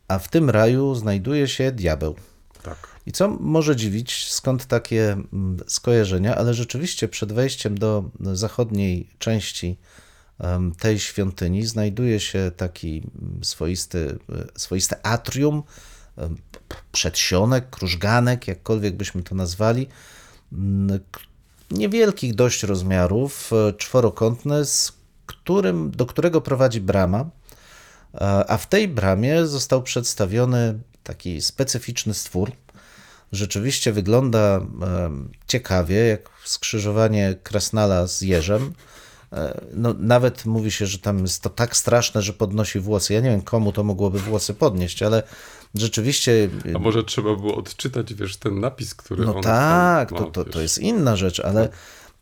a 0.08 0.18
w 0.18 0.28
tym 0.28 0.50
raju 0.50 0.94
znajduje 0.94 1.49
się 1.49 1.72
diabeł. 1.72 2.16
Tak. 2.62 2.76
I 3.06 3.12
co 3.12 3.28
może 3.28 3.76
dziwić, 3.76 4.32
skąd 4.32 4.66
takie 4.66 5.12
mm, 5.12 5.56
skojarzenia, 5.66 6.34
ale 6.36 6.54
rzeczywiście 6.54 7.08
przed 7.08 7.32
wejściem 7.32 7.78
do 7.78 8.04
zachodniej 8.20 9.08
części 9.18 9.78
tej 10.78 11.00
świątyni 11.00 11.66
znajduje 11.66 12.20
się 12.20 12.50
taki 12.56 12.96
mm, 12.98 13.44
swoisty, 13.44 14.18
e, 14.32 14.60
swoiste 14.60 15.06
atrium, 15.06 15.62
przedsionek, 16.92 17.70
krużganek, 17.70 18.48
jakkolwiek 18.48 18.96
byśmy 18.96 19.22
to 19.22 19.34
nazwali, 19.34 19.86
mm, 20.52 21.00
niewielkich 21.70 22.34
dość 22.34 22.62
rozmiarów, 22.62 23.52
e, 23.52 23.72
czworokątny, 23.72 24.64
z 24.64 24.92
którym, 25.26 25.90
do 25.90 26.06
którego 26.06 26.40
prowadzi 26.40 26.80
brama, 26.80 27.30
E, 28.20 28.50
a 28.50 28.56
w 28.56 28.66
tej 28.66 28.88
bramie 28.88 29.46
został 29.46 29.82
przedstawiony 29.82 30.78
taki 31.02 31.40
specyficzny 31.42 32.14
stwór. 32.14 32.52
Rzeczywiście 33.33 33.92
wygląda 33.92 34.56
em, 34.56 35.30
ciekawie, 35.47 35.97
jak 35.97 36.28
skrzyżowanie 36.45 37.37
krasnala 37.42 38.06
z 38.06 38.21
jeżem. 38.21 38.73
E, 39.33 39.61
No, 39.75 39.95
nawet 39.99 40.47
mówi 40.47 40.71
się, 40.71 40.87
że 40.87 40.99
tam 40.99 41.18
jest 41.18 41.42
to 41.42 41.50
tak 41.50 41.76
straszne, 41.76 42.23
że 42.23 42.33
podnosi 42.33 42.80
włosy. 42.80 43.14
Ja 43.14 43.21
nie 43.21 43.30
wiem, 43.30 43.42
komu 43.42 43.73
to 43.73 43.85
mogłoby 43.85 44.18
włosy 44.18 44.54
podnieść, 44.54 45.02
ale 45.02 45.23
rzeczywiście. 45.75 46.49
A 46.75 46.78
może 46.78 47.04
trzeba 47.04 47.35
było 47.37 47.56
odczytać, 47.56 48.14
wiesz, 48.14 48.37
ten 48.37 48.61
napis, 48.61 48.95
który 48.95 49.25
No 49.25 49.37
on 49.37 49.42
tak, 49.42 50.09
tam, 50.09 50.18
to, 50.18 50.25
no, 50.25 50.30
to, 50.30 50.45
to 50.45 50.61
jest 50.61 50.78
inna 50.78 51.16
rzecz, 51.16 51.40
ale 51.40 51.68
To 51.68 51.75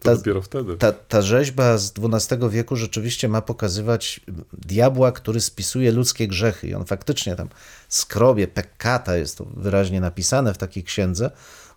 Ta- 0.04 0.16
dopiero 0.16 0.42
wtedy. 0.42 0.76
Ta, 0.76 0.92
ta 0.92 1.22
rzeźba 1.22 1.78
z 1.78 1.92
XII 1.98 2.38
wieku 2.50 2.76
rzeczywiście 2.76 3.28
ma 3.28 3.42
pokazywać 3.42 4.20
diabła, 4.52 5.12
który 5.12 5.40
spisuje 5.40 5.92
ludzkie 5.92 6.28
grzechy. 6.28 6.68
I 6.68 6.74
on 6.74 6.84
faktycznie 6.84 7.36
tam 7.36 7.48
skrobie, 7.88 8.48
peccata, 8.48 9.16
jest 9.16 9.38
to 9.38 9.44
wyraźnie 9.44 10.00
napisane 10.00 10.54
w 10.54 10.58
takiej 10.58 10.84
księdze. 10.84 11.30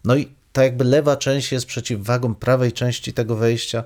No 0.03 0.15
i 0.15 0.29
ta 0.53 0.63
jakby 0.63 0.83
lewa 0.83 1.15
część 1.17 1.51
jest 1.51 1.65
przeciwwagą 1.65 2.35
prawej 2.35 2.71
części 2.71 3.13
tego 3.13 3.35
wejścia 3.35 3.83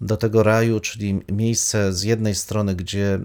do 0.00 0.16
tego 0.16 0.42
raju, 0.42 0.80
czyli 0.80 1.20
miejsce 1.32 1.92
z 1.92 2.02
jednej 2.02 2.34
strony, 2.34 2.74
gdzie 2.74 3.20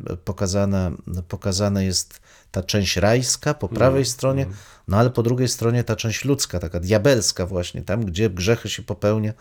pokazane 1.30 1.86
jest 1.86 2.20
ta 2.52 2.64
część 2.64 2.98
rajska 2.98 3.54
po 3.54 3.68
prawej 3.70 4.06
stronie, 4.06 4.46
no 4.88 4.98
ale 4.98 5.10
po 5.10 5.24
drugiej 5.24 5.48
stronie 5.48 5.84
ta 5.84 5.96
część 5.96 6.26
ludzka, 6.26 6.60
taka 6.60 6.80
diabelska 6.80 7.46
właśnie, 7.46 7.82
tam 7.82 8.06
gdzie 8.06 8.30
grzechy 8.30 8.70
się 8.70 8.84
popełnia. 8.84 9.34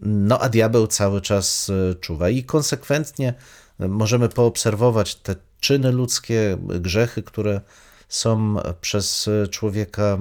No 0.00 0.38
a 0.38 0.48
diabeł 0.48 0.86
cały 0.86 1.20
czas 1.20 1.70
e, 1.70 1.94
czuwa 1.94 2.28
i 2.28 2.44
konsekwentnie 2.44 3.34
e, 3.80 3.88
możemy 3.88 4.28
poobserwować 4.28 5.14
te 5.14 5.36
czyny 5.60 5.92
ludzkie, 5.92 6.58
grzechy, 6.80 7.22
które 7.22 7.60
są 8.08 8.56
przez 8.80 9.30
człowieka 9.50 10.18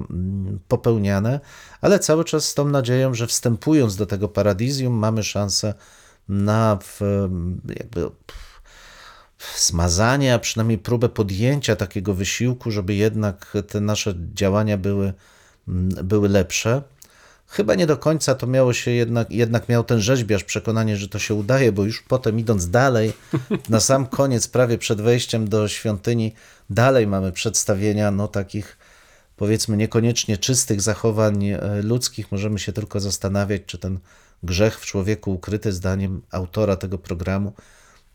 popełniane, 0.67 1.39
ale 1.81 1.99
cały 1.99 2.25
czas 2.25 2.45
z 2.45 2.53
tą 2.53 2.67
nadzieją, 2.67 3.13
że 3.13 3.27
wstępując 3.27 3.95
do 3.95 4.05
tego 4.05 4.27
paradizjum 4.27 4.93
mamy 4.93 5.23
szansę 5.23 5.73
na 6.29 6.79
jakby 7.79 8.09
smazanie, 9.55 10.33
a 10.33 10.39
przynajmniej 10.39 10.77
próbę 10.77 11.09
podjęcia 11.09 11.75
takiego 11.75 12.13
wysiłku, 12.13 12.71
żeby 12.71 12.93
jednak 12.93 13.53
te 13.67 13.81
nasze 13.81 14.13
działania 14.33 14.77
były, 14.77 15.13
były 16.03 16.29
lepsze. 16.29 16.81
Chyba 17.51 17.75
nie 17.75 17.87
do 17.87 17.97
końca 17.97 18.35
to 18.35 18.47
miało 18.47 18.73
się 18.73 18.91
jednak, 18.91 19.31
jednak 19.31 19.69
miał 19.69 19.83
ten 19.83 20.01
rzeźbiarz 20.01 20.43
przekonanie, 20.43 20.97
że 20.97 21.07
to 21.07 21.19
się 21.19 21.33
udaje, 21.33 21.71
bo 21.71 21.83
już 21.83 22.01
potem 22.01 22.39
idąc 22.39 22.69
dalej, 22.69 23.13
na 23.69 23.79
sam 23.79 24.05
koniec, 24.07 24.47
prawie 24.47 24.77
przed 24.77 25.01
wejściem 25.01 25.49
do 25.49 25.67
świątyni, 25.67 26.33
dalej 26.69 27.07
mamy 27.07 27.31
przedstawienia 27.31 28.11
no 28.11 28.27
takich 28.27 28.77
powiedzmy 29.35 29.77
niekoniecznie 29.77 30.37
czystych 30.37 30.81
zachowań 30.81 31.45
e, 31.45 31.81
ludzkich. 31.81 32.31
Możemy 32.31 32.59
się 32.59 32.73
tylko 32.73 32.99
zastanawiać, 32.99 33.61
czy 33.65 33.77
ten 33.77 33.99
grzech 34.43 34.79
w 34.79 34.85
człowieku 34.85 35.33
ukryty, 35.33 35.73
zdaniem 35.73 36.21
autora 36.31 36.75
tego 36.75 36.97
programu, 36.97 37.53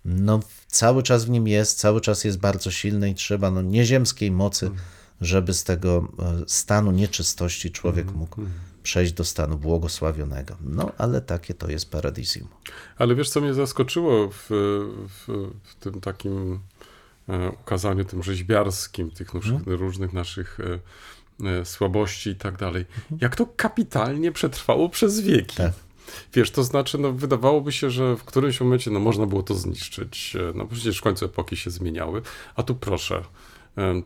no 0.05 0.41
cały 0.67 1.03
czas 1.03 1.25
w 1.25 1.31
nim 1.31 1.49
jest, 1.49 1.79
cały 1.79 2.01
czas 2.01 2.25
jest 2.25 2.39
bardzo 2.39 2.71
silny 2.71 3.11
i 3.11 3.15
trzeba 3.15 3.51
no, 3.51 3.63
nieziemskiej 3.63 4.31
mocy, 4.31 4.71
żeby 5.21 5.55
z 5.55 5.65
tego 5.65 6.09
e, 6.19 6.45
stanu 6.47 6.91
nieczystości 6.91 7.71
człowiek 7.71 8.13
mógł 8.13 8.41
przejść 8.87 9.13
do 9.13 9.25
stanu 9.25 9.59
błogosławionego. 9.59 10.57
No, 10.61 10.93
ale 10.99 11.21
takie 11.21 11.55
to 11.55 11.71
jest 11.71 11.91
paradizjum. 11.91 12.49
Ale 12.99 13.15
wiesz, 13.15 13.31
co 13.31 13.41
mnie 13.41 13.55
zaskoczyło 13.55 14.29
w, 14.29 14.47
w, 15.09 15.51
w 15.63 15.75
tym 15.75 16.01
takim 16.01 16.61
e, 17.29 17.51
ukazaniu, 17.51 18.05
tym 18.05 18.23
rzeźbiarskim, 18.23 19.11
tych 19.11 19.35
różnych, 19.35 19.67
różnych 19.67 20.13
naszych 20.13 20.59
e, 20.61 21.61
e, 21.61 21.65
słabości 21.65 22.31
i 22.31 22.37
tak 22.37 22.57
dalej. 22.57 22.85
Jak 23.21 23.37
to 23.37 23.47
kapitalnie 23.57 24.33
przetrwało 24.33 24.89
przez 24.89 25.21
wieki. 25.21 25.57
Tak. 25.57 25.73
Wiesz, 26.35 26.51
to 26.51 26.65
znaczy, 26.65 26.99
no, 26.99 27.13
wydawałoby 27.13 27.73
się, 27.73 27.91
że 27.91 28.17
w 28.17 28.25
którymś 28.25 28.61
momencie 28.61 28.91
no, 28.91 29.01
można 29.01 29.27
było 29.27 29.43
to 29.43 29.55
zniszczyć. 29.55 30.37
No 30.55 30.67
przecież 30.67 30.99
w 30.99 31.03
końcu 31.03 31.25
epoki 31.25 31.57
się 31.57 31.71
zmieniały. 31.71 32.23
A 32.57 32.63
tu 32.63 32.75
proszę, 32.75 33.23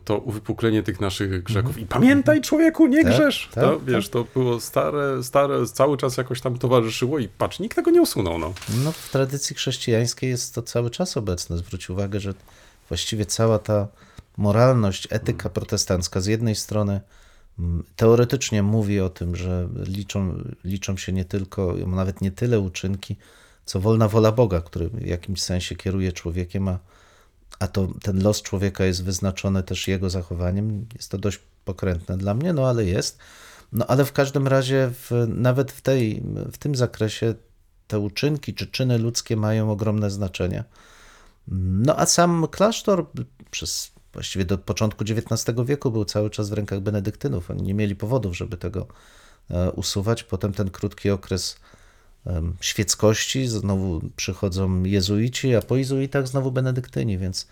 to 0.05 0.17
uwypuklenie 0.17 0.83
tych 0.83 1.01
naszych 1.01 1.43
grzechów. 1.43 1.77
I 1.77 1.85
pamiętaj, 1.85 2.41
człowieku, 2.41 2.87
nie 2.87 3.03
Tak, 3.03 3.13
grzesz. 3.13 3.49
tak, 3.53 3.63
to, 3.63 3.79
wiesz, 3.79 4.09
to 4.09 4.25
było 4.33 4.59
stare, 4.59 5.23
stare, 5.23 5.65
cały 5.65 5.97
czas 5.97 6.17
jakoś 6.17 6.41
tam 6.41 6.57
towarzyszyło 6.57 7.19
i 7.19 7.27
patrz, 7.27 7.59
nikt 7.59 7.75
tego 7.75 7.91
nie 7.91 8.01
usunął. 8.01 8.39
No. 8.39 8.53
No, 8.83 8.91
w 8.91 9.09
tradycji 9.09 9.55
chrześcijańskiej 9.55 10.29
jest 10.29 10.55
to 10.55 10.61
cały 10.61 10.89
czas 10.89 11.17
obecne. 11.17 11.57
Zwróć 11.57 11.89
uwagę, 11.89 12.19
że 12.19 12.33
właściwie 12.89 13.25
cała 13.25 13.59
ta 13.59 13.87
moralność, 14.37 15.07
etyka 15.09 15.49
protestancka 15.49 16.21
z 16.21 16.25
jednej 16.25 16.55
strony 16.55 17.01
mm, 17.59 17.83
teoretycznie 17.95 18.63
mówi 18.63 18.99
o 18.99 19.09
tym, 19.09 19.35
że 19.35 19.67
liczą, 19.87 20.43
liczą 20.65 20.97
się 20.97 21.11
nie 21.13 21.25
tylko, 21.25 21.75
nawet 21.87 22.21
nie 22.21 22.31
tyle 22.31 22.59
uczynki, 22.59 23.15
co 23.65 23.79
wolna 23.79 24.07
wola 24.07 24.31
Boga, 24.31 24.61
który 24.61 24.89
w 24.89 25.05
jakimś 25.05 25.41
sensie 25.41 25.75
kieruje 25.75 26.11
człowiekiem, 26.11 26.67
a, 26.67 26.79
a 27.59 27.67
to 27.67 27.87
ten 28.01 28.23
los 28.23 28.41
człowieka 28.41 28.85
jest 28.85 29.03
wyznaczony 29.03 29.63
też 29.63 29.87
jego 29.87 30.09
zachowaniem. 30.09 30.85
Jest 30.95 31.11
to 31.11 31.17
dość 31.17 31.39
pokrętne 31.65 32.17
dla 32.17 32.33
mnie, 32.33 32.53
no 32.53 32.69
ale 32.69 32.85
jest. 32.85 33.17
No 33.71 33.85
ale 33.87 34.05
w 34.05 34.13
każdym 34.13 34.47
razie 34.47 34.91
w, 34.93 35.11
nawet 35.27 35.71
w, 35.71 35.81
tej, 35.81 36.23
w 36.51 36.57
tym 36.57 36.75
zakresie 36.75 37.35
te 37.87 37.99
uczynki 37.99 38.53
czy 38.53 38.67
czyny 38.67 38.97
ludzkie 38.97 39.37
mają 39.37 39.71
ogromne 39.71 40.11
znaczenie. 40.11 40.63
No 41.47 41.99
a 41.99 42.05
sam 42.05 42.47
klasztor 42.51 43.05
przez 43.51 43.91
właściwie 44.13 44.45
do 44.45 44.57
początku 44.57 45.03
XIX 45.03 45.57
wieku 45.65 45.91
był 45.91 46.05
cały 46.05 46.29
czas 46.29 46.49
w 46.49 46.53
rękach 46.53 46.79
benedyktynów. 46.79 47.51
Oni 47.51 47.63
nie 47.63 47.73
mieli 47.73 47.95
powodów, 47.95 48.37
żeby 48.37 48.57
tego 48.57 48.87
e, 49.49 49.71
usuwać. 49.71 50.23
Potem 50.23 50.53
ten 50.53 50.69
krótki 50.69 51.09
okres 51.09 51.55
świeckości, 52.61 53.47
znowu 53.47 54.01
przychodzą 54.15 54.83
jezuici, 54.83 55.55
a 55.55 55.61
po 55.61 55.77
jezuitach 55.77 56.27
znowu 56.27 56.51
benedyktyni, 56.51 57.17
więc 57.17 57.47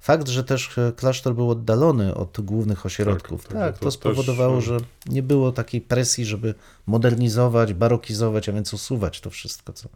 fakt, 0.00 0.28
że 0.28 0.44
też 0.44 0.78
e, 0.78 0.92
klasztor 0.96 1.34
był 1.34 1.50
oddalony 1.50 2.14
od 2.14 2.40
głównych 2.40 2.86
ośrodków, 2.86 3.42
Tak, 3.42 3.52
tak, 3.52 3.60
tak, 3.60 3.74
to, 3.74 3.78
to 3.78 3.84
też, 3.86 3.94
spowodowało, 3.94 4.58
e, 4.58 4.62
że 4.62 4.76
nie 5.06 5.22
było 5.22 5.52
takiej 5.52 5.80
presji, 5.80 6.24
żeby 6.24 6.54
modernizować, 6.86 7.74
barokizować, 7.74 8.48
a 8.48 8.52
więc 8.52 8.74
usuwać 8.74 9.20
to 9.20 9.30
wszystko, 9.30 9.72
co... 9.72 9.88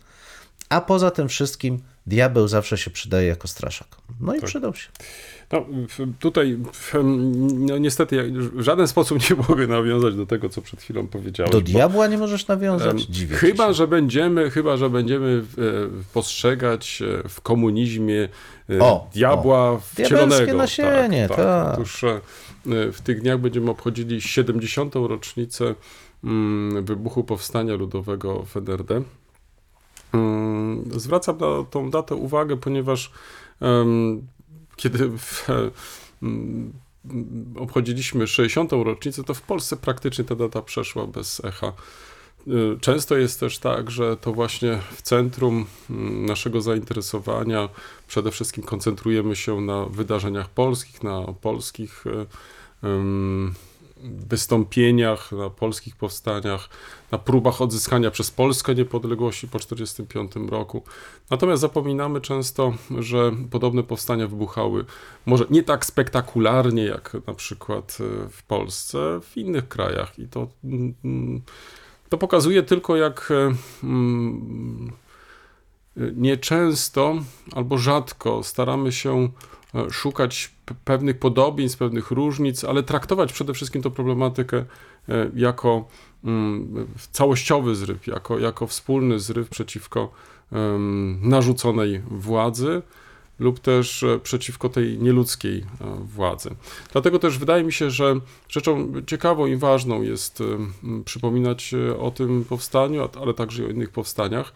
A 0.68 0.80
poza 0.80 1.10
tym 1.10 1.28
wszystkim 1.28 1.78
diabeł 2.06 2.48
zawsze 2.48 2.78
się 2.78 2.90
przydaje 2.90 3.28
jako 3.28 3.48
straszak. 3.48 3.88
No 4.20 4.34
i 4.34 4.40
Tak. 4.40 4.46
przydał 4.48 4.74
się. 4.74 4.88
No, 5.52 5.66
tutaj 6.18 6.58
no, 7.58 7.78
niestety 7.78 8.16
ja 8.16 8.22
w 8.52 8.62
żaden 8.62 8.88
sposób 8.88 9.30
nie 9.30 9.36
mogę 9.48 9.66
nawiązać 9.66 10.16
do 10.16 10.26
tego, 10.26 10.48
co 10.48 10.62
przed 10.62 10.80
chwilą 10.82 11.06
powiedziałeś. 11.06 11.52
Do 11.52 11.60
bo- 11.60 11.66
diabła 11.66 12.06
nie 12.06 12.18
możesz 12.18 12.46
nawiązać? 12.46 13.02
Dziwię 13.02 13.36
Chyba, 13.36 13.66
się. 13.66 13.74
że 13.74 13.88
będziemy, 13.88 14.50
chyba, 14.50 14.76
że 14.76 14.90
będziemy 14.90 15.44
e, 15.58 15.62
postrzegać 16.14 17.02
e, 17.24 17.28
w 17.28 17.40
komunizmie 17.40 18.28
e, 18.70 18.80
O, 18.80 19.10
diabła 19.14 19.78
wcielonego. 19.78 20.26
Diabelskie 20.26 20.54
nasienie, 20.54 21.28
tak. 21.28 21.74
Otóż 21.74 22.04
e, 22.04 22.20
w 22.92 23.00
tych 23.04 23.20
dniach 23.20 23.38
będziemy 23.38 23.70
obchodzili 23.70 24.20
70. 24.20 24.94
rocznicę 24.94 25.74
mm, 26.24 26.84
wybuchu 26.84 27.24
Powstania 27.24 27.74
Ludowego 27.74 28.42
w 28.46 28.56
NRD. 28.56 29.02
Zwracam 30.96 31.38
na 31.38 31.64
tą 31.70 31.90
datę 31.90 32.14
uwagę, 32.14 32.56
ponieważ 32.56 33.12
kiedy 34.76 35.18
w, 35.18 35.48
obchodziliśmy 37.56 38.26
60. 38.26 38.72
rocznicę, 38.72 39.24
to 39.24 39.34
w 39.34 39.42
Polsce 39.42 39.76
praktycznie 39.76 40.24
ta 40.24 40.34
data 40.34 40.62
przeszła 40.62 41.06
bez 41.06 41.44
echa. 41.44 41.72
Y, 42.48 42.80
Często 42.80 43.16
jest 43.16 43.40
też 43.40 43.58
tak, 43.58 43.90
że 43.90 44.16
to 44.16 44.32
właśnie 44.32 44.78
w 44.92 45.02
centrum 45.02 45.66
mm, 45.90 46.26
naszego 46.26 46.60
zainteresowania 46.60 47.68
przede 48.08 48.30
wszystkim 48.30 48.64
koncentrujemy 48.64 49.36
się 49.36 49.60
na 49.60 49.86
wydarzeniach 49.86 50.48
polskich, 50.48 51.02
na 51.02 51.22
polskich 51.40 52.04
ym, 52.84 53.54
wystąpieniach, 54.02 55.32
na 55.32 55.50
polskich 55.50 55.96
powstaniach, 55.96 56.68
na 57.10 57.18
próbach 57.18 57.62
odzyskania 57.62 58.10
przez 58.10 58.30
Polskę 58.30 58.74
niepodległości 58.74 59.48
po 59.48 59.58
1945 59.58 60.50
roku. 60.50 60.82
Natomiast 61.30 61.60
zapominamy 61.60 62.20
często, 62.20 62.74
że 62.98 63.32
podobne 63.50 63.82
powstania 63.82 64.28
wybuchały 64.28 64.84
może 65.26 65.44
nie 65.50 65.62
tak 65.62 65.86
spektakularnie 65.86 66.84
jak 66.84 67.16
na 67.26 67.34
przykład 67.34 67.98
y, 68.00 68.28
w 68.28 68.42
Polsce, 68.42 69.20
w 69.22 69.36
innych 69.36 69.68
krajach 69.68 70.18
i 70.18 70.28
to 70.28 70.48
mm, 70.64 71.42
to 72.12 72.18
pokazuje 72.18 72.62
tylko, 72.62 72.96
jak 72.96 73.28
e, 73.30 73.54
mm, 73.84 74.92
nieczęsto 75.96 77.14
albo 77.52 77.78
rzadko 77.78 78.42
staramy 78.42 78.92
się 78.92 79.14
e, 79.24 79.28
szukać 79.90 80.50
p- 80.64 80.74
pewnych 80.84 81.18
podobieństw, 81.18 81.78
pewnych 81.78 82.10
różnic, 82.10 82.64
ale 82.64 82.82
traktować 82.82 83.32
przede 83.32 83.54
wszystkim 83.54 83.82
tę 83.82 83.90
problematykę 83.90 84.64
e, 85.08 85.30
jako 85.34 85.88
mm, 86.24 86.86
całościowy 87.10 87.74
zryw, 87.74 88.06
jako, 88.06 88.38
jako 88.38 88.66
wspólny 88.66 89.20
zryw 89.20 89.48
przeciwko 89.48 90.12
narzuconej 91.22 92.02
władzy 92.10 92.82
lub 93.38 93.60
też 93.60 94.02
e, 94.02 94.18
przeciwko 94.18 94.68
tej 94.68 94.98
nieludzkiej 94.98 95.58
e, 95.58 95.64
władzy. 96.04 96.50
Dlatego 96.92 97.18
też 97.18 97.38
wydaje 97.38 97.64
mi 97.64 97.72
się, 97.72 97.90
że 97.90 98.14
rzeczą 98.48 98.92
ciekawą 99.06 99.46
i 99.46 99.56
ważną 99.56 100.02
jest 100.02 100.40
e, 100.40 100.44
przypominać 101.04 101.74
e, 101.74 101.98
o 101.98 102.10
tym 102.10 102.44
powstaniu, 102.44 103.08
ale 103.22 103.34
także 103.34 103.62
i 103.62 103.66
o 103.66 103.68
innych 103.68 103.90
powstaniach. 103.90 104.52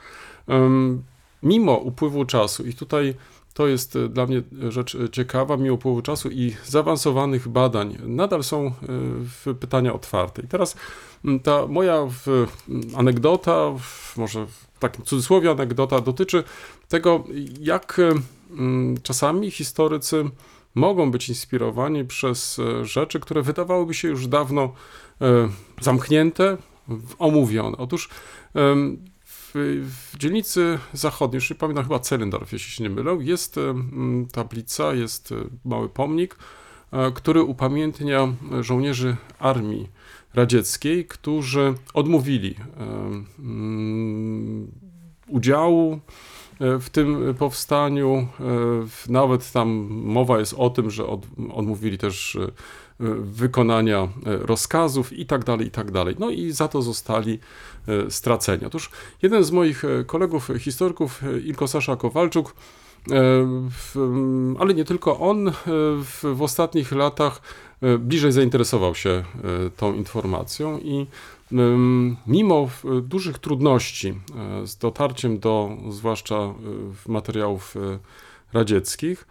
Mimo 1.42 1.76
upływu 1.76 2.24
czasu, 2.24 2.66
i 2.66 2.74
tutaj 2.74 3.14
to 3.56 3.66
jest 3.66 3.96
e, 3.96 4.08
dla 4.08 4.26
mnie 4.26 4.42
rzecz 4.68 4.94
e, 4.94 5.08
ciekawa, 5.08 5.56
mimo 5.56 5.74
upływu 5.74 6.02
czasu 6.02 6.30
i 6.30 6.56
zaawansowanych 6.64 7.48
badań, 7.48 7.98
nadal 8.06 8.44
są 8.44 8.72
e, 9.46 9.54
pytania 9.54 9.92
otwarte. 9.92 10.42
I 10.42 10.48
teraz 10.48 10.76
m, 11.24 11.40
ta 11.40 11.66
moja 11.66 12.06
w, 12.06 12.28
m, 12.28 12.46
anegdota, 12.96 13.72
może 14.16 14.46
w 14.46 14.78
takim 14.78 15.04
cudzysłowie 15.04 15.50
anegdota, 15.50 16.00
dotyczy 16.00 16.44
tego, 16.88 17.24
jak 17.60 18.00
mm, 18.50 18.96
czasami 19.02 19.50
historycy 19.50 20.30
mogą 20.74 21.10
być 21.10 21.28
inspirowani 21.28 22.04
przez 22.04 22.58
e, 22.58 22.84
rzeczy, 22.84 23.20
które 23.20 23.42
wydawałyby 23.42 23.94
się 23.94 24.08
już 24.08 24.26
dawno 24.26 24.72
e, 25.20 25.48
zamknięte, 25.80 26.56
omówione. 27.18 27.76
Otóż 27.76 28.08
w, 29.82 30.18
dzielnicy 30.18 30.78
zachodniej, 30.92 31.36
już 31.36 31.50
nie 31.50 31.56
pamiętam, 31.56 31.84
chyba 31.84 31.98
Celendorf, 31.98 32.52
jeśli 32.52 32.72
się 32.72 32.82
nie 32.82 32.90
mylę, 32.90 33.18
jest 33.20 33.56
tablica, 34.32 34.94
jest 34.94 35.34
mały 35.64 35.88
pomnik, 35.88 36.36
który 37.14 37.42
upamiętnia 37.42 38.32
żołnierzy 38.60 39.16
armii 39.38 39.88
radzieckiej, 40.34 41.04
którzy 41.04 41.74
odmówili 41.94 42.54
udziału 45.28 46.00
e, 46.60 46.78
w 46.78 46.90
tym 46.90 47.34
powstaniu. 47.38 48.28
E, 48.40 49.08
nawet 49.12 49.52
tam 49.52 49.68
mowa 49.90 50.38
jest 50.38 50.54
o 50.54 50.70
tym, 50.70 50.90
że 50.90 51.06
od, 51.06 51.26
odmówili 51.52 51.98
też 51.98 52.36
e, 52.36 52.50
wykonania 53.20 54.08
rozkazów 54.24 55.12
i 55.12 55.26
tak 55.26 55.44
dalej, 55.44 55.66
i 55.66 55.70
tak 55.70 55.90
dalej. 55.90 56.16
No 56.18 56.30
i 56.30 56.52
za 56.52 56.68
to 56.68 56.82
zostali 56.82 57.38
straceni. 58.08 58.64
Otóż 58.64 58.90
jeden 59.22 59.44
z 59.44 59.50
moich 59.50 59.82
kolegów 60.06 60.50
historyków, 60.58 61.22
Ilko 61.44 61.68
Sasza 61.68 61.96
Kowalczuk, 61.96 62.54
ale 64.58 64.74
nie 64.74 64.84
tylko 64.84 65.18
on, 65.18 65.52
w, 66.24 66.42
ostatnich 66.42 66.92
latach 66.92 67.40
bliżej 67.98 68.32
zainteresował 68.32 68.94
się 68.94 69.24
tą 69.76 69.94
informacją 69.94 70.78
i 70.78 71.06
mimo 72.26 72.68
dużych 73.02 73.38
trudności 73.38 74.08
e, 74.08 74.66
z 74.66 74.76
dotarciem 74.76 75.38
do 75.38 75.76
zwłaszcza 75.90 76.36
e, 76.36 76.52
materiałów 77.06 77.76
e, 77.76 77.98
radzieckich 78.52 79.26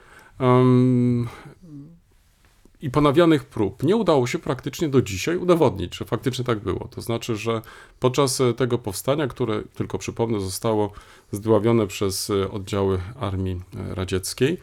i 2.86 2.90
ponawianych 2.90 3.46
prób, 3.46 3.84
nie 3.84 3.96
udało 3.96 4.28
się 4.28 4.40
praktycznie 4.40 4.90
do 4.90 5.02
dzisiaj 5.02 5.38
udowodnić, 5.38 5.96
że 5.96 6.06
faktycznie 6.06 6.46
tak 6.46 6.60
było. 6.60 6.88
To 6.92 7.02
znaczy, 7.02 7.36
że 7.36 7.62
podczas 8.00 8.42
tego 8.58 8.78
powstania, 8.78 9.28
które, 9.28 9.62
tylko 9.74 9.98
przypomnę, 9.98 10.40
zostało 10.40 10.92
zdławione 11.32 11.88
przez 11.88 12.32
oddziały 12.52 13.02
armii 13.20 13.62
radzieckiej, 13.74 14.58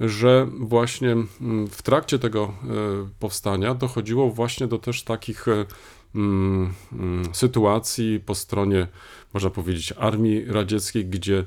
że 0.00 0.48
właśnie 0.58 1.16
w 1.70 1.82
trakcie 1.82 2.18
tego 2.18 2.54
powstania 3.18 3.74
dochodziło 3.74 4.30
właśnie 4.30 4.66
do 4.66 4.78
też 4.78 5.02
takich 5.02 5.46
Mm, 6.14 6.72
mm, 6.92 7.34
sytuacji 7.34 8.20
po 8.26 8.34
stronie, 8.34 8.86
można 9.34 9.50
powiedzieć, 9.50 9.92
armii 9.92 10.44
radzieckiej, 10.44 11.06
gdzie 11.06 11.44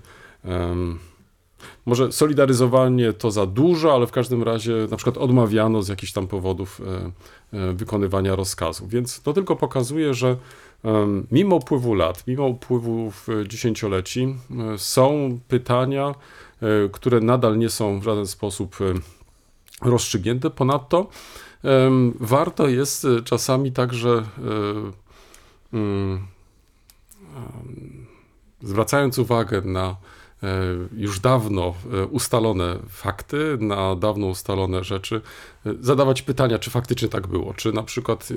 może 1.85 2.11
solidaryzowanie 2.11 3.13
to 3.13 3.31
za 3.31 3.45
dużo, 3.45 3.93
ale 3.93 4.07
w 4.07 4.11
każdym 4.11 4.43
razie 4.43 4.73
na 4.91 4.97
przykład 4.97 5.17
odmawiano 5.17 5.83
z 5.83 5.87
jakichś 5.87 6.11
tam 6.11 6.27
powodów 6.27 6.81
e, 6.81 7.11
e, 7.57 7.73
wykonywania 7.73 8.35
rozkazów. 8.35 8.89
Więc 8.89 9.21
to 9.21 9.33
tylko 9.33 9.55
pokazuje, 9.55 10.13
że 10.13 10.37
mimo 11.31 11.55
upływu 11.55 11.93
lat, 11.93 12.27
mimo 12.27 12.55
dziesięcioleci 13.47 14.35
e, 14.73 14.77
są 14.77 15.39
pytania, 15.47 16.15
które 16.91 17.19
nadal 17.19 17.57
nie 17.57 17.69
są 17.69 17.99
w 17.99 18.03
żaden 18.03 18.27
sposób 18.27 18.75
rozstrzygnięte. 19.81 20.49
Ponadto 20.49 21.07
Warto 22.19 22.67
jest 22.67 23.07
czasami 23.25 23.71
także 23.71 24.23
mm, 25.73 26.27
zwracając 28.61 29.19
uwagę 29.19 29.61
na 29.61 29.95
już 30.93 31.19
dawno 31.19 31.73
e, 31.93 32.05
ustalone 32.05 32.79
fakty, 32.89 33.57
na 33.59 33.95
dawno 33.95 34.27
ustalone 34.27 34.83
rzeczy, 34.83 35.21
e, 35.65 35.73
zadawać 35.79 36.21
pytania, 36.21 36.59
czy 36.59 36.69
faktycznie 36.69 37.07
tak 37.07 37.27
było, 37.27 37.53
czy 37.53 37.71
na 37.71 37.83
przykład 37.83 38.29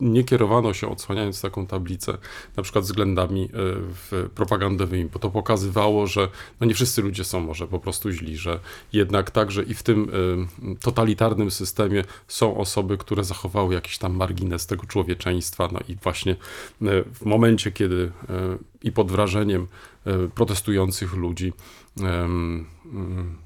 nie 0.00 0.24
kierowano 0.24 0.74
się 0.74 0.88
odsłaniając 0.88 1.40
taką 1.40 1.66
tablicę, 1.66 2.18
na 2.56 2.62
przykład 2.62 2.84
względami 2.84 3.48
propagandowymi, 4.34 5.04
bo 5.04 5.18
to 5.18 5.30
pokazywało, 5.30 6.06
że 6.06 6.28
no 6.60 6.66
nie 6.66 6.74
wszyscy 6.74 7.02
ludzie 7.02 7.24
są 7.24 7.40
może 7.40 7.68
po 7.68 7.78
prostu 7.78 8.10
źli, 8.10 8.36
że 8.36 8.60
jednak 8.92 9.30
także 9.30 9.62
i 9.62 9.74
w 9.74 9.82
tym 9.82 10.10
totalitarnym 10.80 11.50
systemie 11.50 12.04
są 12.28 12.56
osoby, 12.56 12.98
które 12.98 13.24
zachowały 13.24 13.74
jakiś 13.74 13.98
tam 13.98 14.16
margines 14.16 14.66
tego 14.66 14.86
człowieczeństwa, 14.86 15.68
no 15.72 15.80
i 15.88 15.96
właśnie 15.96 16.36
w 17.14 17.24
momencie, 17.24 17.72
kiedy 17.72 18.12
i 18.82 18.92
pod 18.92 19.10
wrażeniem 19.10 19.60
E, 19.62 19.89
protestujących 20.34 21.14
ludzi 21.14 21.52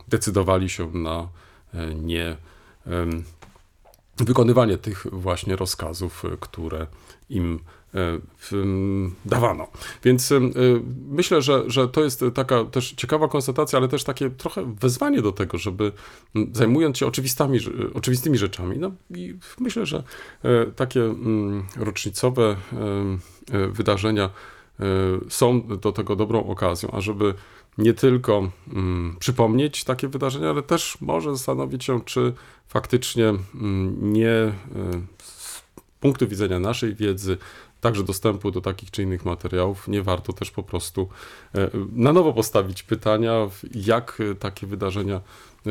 decydowali 0.08 0.68
się 0.68 0.90
na 0.92 1.28
e, 1.74 1.94
nie 1.94 2.36
wykonywanie 4.16 4.78
tych 4.78 5.06
właśnie 5.12 5.56
rozkazów, 5.56 6.22
które 6.40 6.86
im 7.30 7.60
e, 7.94 7.98
dawano. 9.24 9.68
Więc 10.04 10.32
myślę, 11.08 11.42
że, 11.42 11.62
że 11.66 11.88
to 11.88 12.04
jest 12.04 12.24
taka 12.34 12.64
też 12.64 12.92
ciekawa 12.92 13.28
konstatacja, 13.28 13.78
ale 13.78 13.88
też 13.88 14.04
takie 14.04 14.30
trochę 14.30 14.74
wezwanie 14.80 15.22
do 15.22 15.32
tego, 15.32 15.58
żeby 15.58 15.92
zajmując 16.52 16.98
się 16.98 17.06
oczywistymi, 17.06 17.58
oczywistymi 17.94 18.38
rzeczami, 18.38 18.78
no 18.78 18.90
i 19.14 19.34
myślę, 19.58 19.86
że 19.86 20.02
takie 20.76 21.14
rocznicowe 21.76 22.56
wydarzenia 23.72 24.30
są 25.28 25.78
do 25.78 25.92
tego 25.92 26.16
dobrą 26.16 26.46
okazją, 26.46 26.90
ażeby 26.90 27.34
nie 27.78 27.94
tylko 27.94 28.50
mm, 28.72 29.16
przypomnieć 29.18 29.84
takie 29.84 30.08
wydarzenia, 30.08 30.50
ale 30.50 30.62
też 30.62 31.00
może 31.00 31.30
zastanowić 31.30 31.84
się, 31.84 32.00
czy 32.04 32.32
faktycznie 32.68 33.28
mm, 33.28 34.12
nie 34.12 34.28
y, 34.28 34.52
z 35.22 35.62
punktu 36.00 36.28
widzenia 36.28 36.58
naszej 36.58 36.94
wiedzy, 36.94 37.38
także 37.80 38.04
dostępu 38.04 38.50
do 38.50 38.60
takich 38.60 38.90
czy 38.90 39.02
innych 39.02 39.24
materiałów, 39.24 39.88
nie 39.88 40.02
warto 40.02 40.32
też 40.32 40.50
po 40.50 40.62
prostu 40.62 41.08
y, 41.54 41.70
na 41.92 42.12
nowo 42.12 42.32
postawić 42.32 42.82
pytania, 42.82 43.48
jak 43.74 44.18
takie 44.40 44.66
wydarzenia 44.66 45.20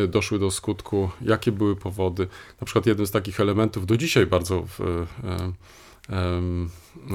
doszły 0.07 0.39
do 0.39 0.51
skutku, 0.51 1.09
jakie 1.21 1.51
były 1.51 1.75
powody. 1.75 2.27
Na 2.61 2.65
przykład 2.65 2.85
jednym 2.85 3.07
z 3.07 3.11
takich 3.11 3.39
elementów 3.39 3.85
do 3.85 3.97
dzisiaj 3.97 4.25
bardzo 4.25 4.63
w, 4.67 5.05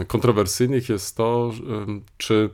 kontrowersyjnych 0.07 0.88
jest 0.88 1.16
to, 1.16 1.53
czy 2.18 2.51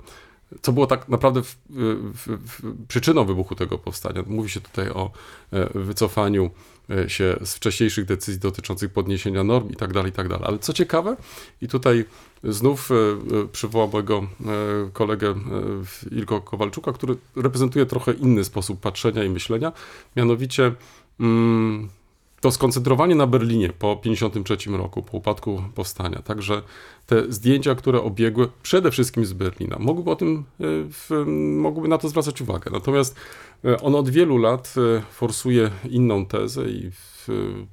co 0.62 0.72
było 0.72 0.86
tak 0.86 1.08
naprawdę 1.08 1.42
w, 1.42 1.56
w, 1.68 2.28
w, 2.28 2.86
przyczyną 2.88 3.24
wybuchu 3.24 3.54
tego 3.54 3.78
powstania. 3.78 4.22
Mówi 4.26 4.50
się 4.50 4.60
tutaj 4.60 4.90
o 4.90 5.10
e, 5.52 5.78
wycofaniu 5.78 6.50
e, 6.90 7.10
się 7.10 7.36
z 7.44 7.54
wcześniejszych 7.54 8.04
decyzji 8.04 8.40
dotyczących 8.40 8.92
podniesienia 8.92 9.44
norm 9.44 9.70
i 9.70 9.76
tak 9.76 9.92
dalej, 9.92 10.10
i 10.10 10.14
tak 10.14 10.28
dalej. 10.28 10.44
Ale 10.48 10.58
co 10.58 10.72
ciekawe, 10.72 11.16
i 11.60 11.68
tutaj 11.68 12.04
znów 12.44 12.90
e, 12.90 12.94
przywołam 13.52 13.90
mojego 13.90 14.26
kolegę 14.92 15.34
Ilko 16.10 16.40
Kowalczuka, 16.40 16.92
który 16.92 17.16
reprezentuje 17.36 17.86
trochę 17.86 18.12
inny 18.12 18.44
sposób 18.44 18.80
patrzenia 18.80 19.24
i 19.24 19.30
myślenia, 19.30 19.72
mianowicie 20.16 20.72
mm, 21.20 21.88
to 22.44 22.50
skoncentrowanie 22.50 23.14
na 23.14 23.26
Berlinie 23.26 23.68
po 23.78 23.96
1953 23.96 24.70
roku, 24.70 25.02
po 25.02 25.16
upadku 25.16 25.62
powstania, 25.74 26.22
także 26.22 26.62
te 27.06 27.32
zdjęcia, 27.32 27.74
które 27.74 28.02
obiegły 28.02 28.48
przede 28.62 28.90
wszystkim 28.90 29.26
z 29.26 29.32
Berlina, 29.32 29.76
mogłyby 29.80 30.10
o 30.10 30.16
tym, 30.16 30.44
e, 31.10 31.24
mogłyby 31.60 31.88
na 31.88 31.98
to 31.98 32.08
zwracać 32.08 32.40
uwagę. 32.40 32.70
Natomiast 32.70 33.16
e, 33.64 33.80
on 33.80 33.94
od 33.94 34.08
wielu 34.08 34.38
lat 34.38 34.74
e, 34.76 35.02
forsuje 35.10 35.70
inną 35.90 36.26
tezę 36.26 36.68
i 36.68 36.90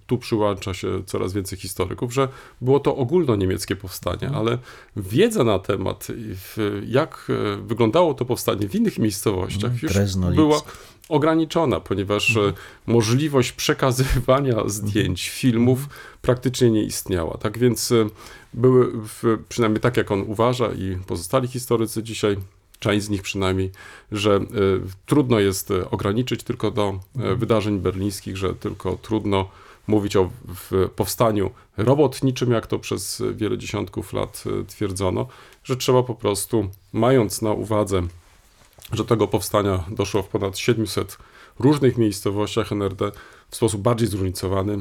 tu 0.07 0.17
przyłącza 0.17 0.73
się 0.73 1.03
coraz 1.05 1.33
więcej 1.33 1.59
historyków, 1.59 2.13
że 2.13 2.27
było 2.61 2.79
to 2.79 2.95
ogólnoniemieckie 2.95 3.75
powstanie, 3.75 4.27
mhm. 4.27 4.35
ale 4.35 4.57
wiedza 4.95 5.43
na 5.43 5.59
temat, 5.59 6.07
jak 6.87 7.31
wyglądało 7.61 8.13
to 8.13 8.25
powstanie 8.25 8.69
w 8.69 8.75
innych 8.75 8.99
miejscowościach, 8.99 9.71
mhm. 9.83 10.03
już 10.03 10.15
była 10.35 10.61
ograniczona, 11.09 11.79
ponieważ 11.79 12.29
mhm. 12.29 12.53
możliwość 12.87 13.51
przekazywania 13.51 14.55
zdjęć, 14.67 15.29
filmów 15.29 15.89
praktycznie 16.21 16.71
nie 16.71 16.83
istniała. 16.83 17.37
Tak 17.37 17.57
więc 17.57 17.93
były, 18.53 18.91
przynajmniej 19.49 19.81
tak 19.81 19.97
jak 19.97 20.11
on 20.11 20.21
uważa 20.27 20.71
i 20.71 20.97
pozostali 21.07 21.47
historycy 21.47 22.03
dzisiaj, 22.03 22.37
część 22.81 23.05
z 23.05 23.09
nich 23.09 23.21
przynajmniej, 23.21 23.71
że 24.11 24.35
y, 24.35 24.41
trudno 25.05 25.39
jest 25.39 25.71
ograniczyć 25.91 26.43
tylko 26.43 26.71
do 26.71 26.99
y, 27.31 27.35
wydarzeń 27.35 27.79
berlińskich, 27.79 28.37
że 28.37 28.55
tylko 28.55 28.97
trudno 29.01 29.49
mówić 29.87 30.15
o 30.15 30.29
powstaniu 30.95 31.51
robotniczym, 31.77 32.51
jak 32.51 32.67
to 32.67 32.79
przez 32.79 33.23
wiele 33.33 33.57
dziesiątków 33.57 34.13
lat 34.13 34.43
twierdzono, 34.67 35.27
że 35.63 35.77
trzeba 35.77 36.03
po 36.03 36.15
prostu, 36.15 36.69
mając 36.93 37.41
na 37.41 37.51
uwadze 37.51 38.03
że 38.91 39.05
tego 39.05 39.27
powstania 39.27 39.83
doszło 39.89 40.23
w 40.23 40.27
ponad 40.27 40.57
700 40.57 41.17
różnych 41.59 41.97
miejscowościach 41.97 42.71
NRD 42.71 43.11
w 43.49 43.55
sposób 43.55 43.81
bardziej 43.81 44.07
zróżnicowany, 44.07 44.77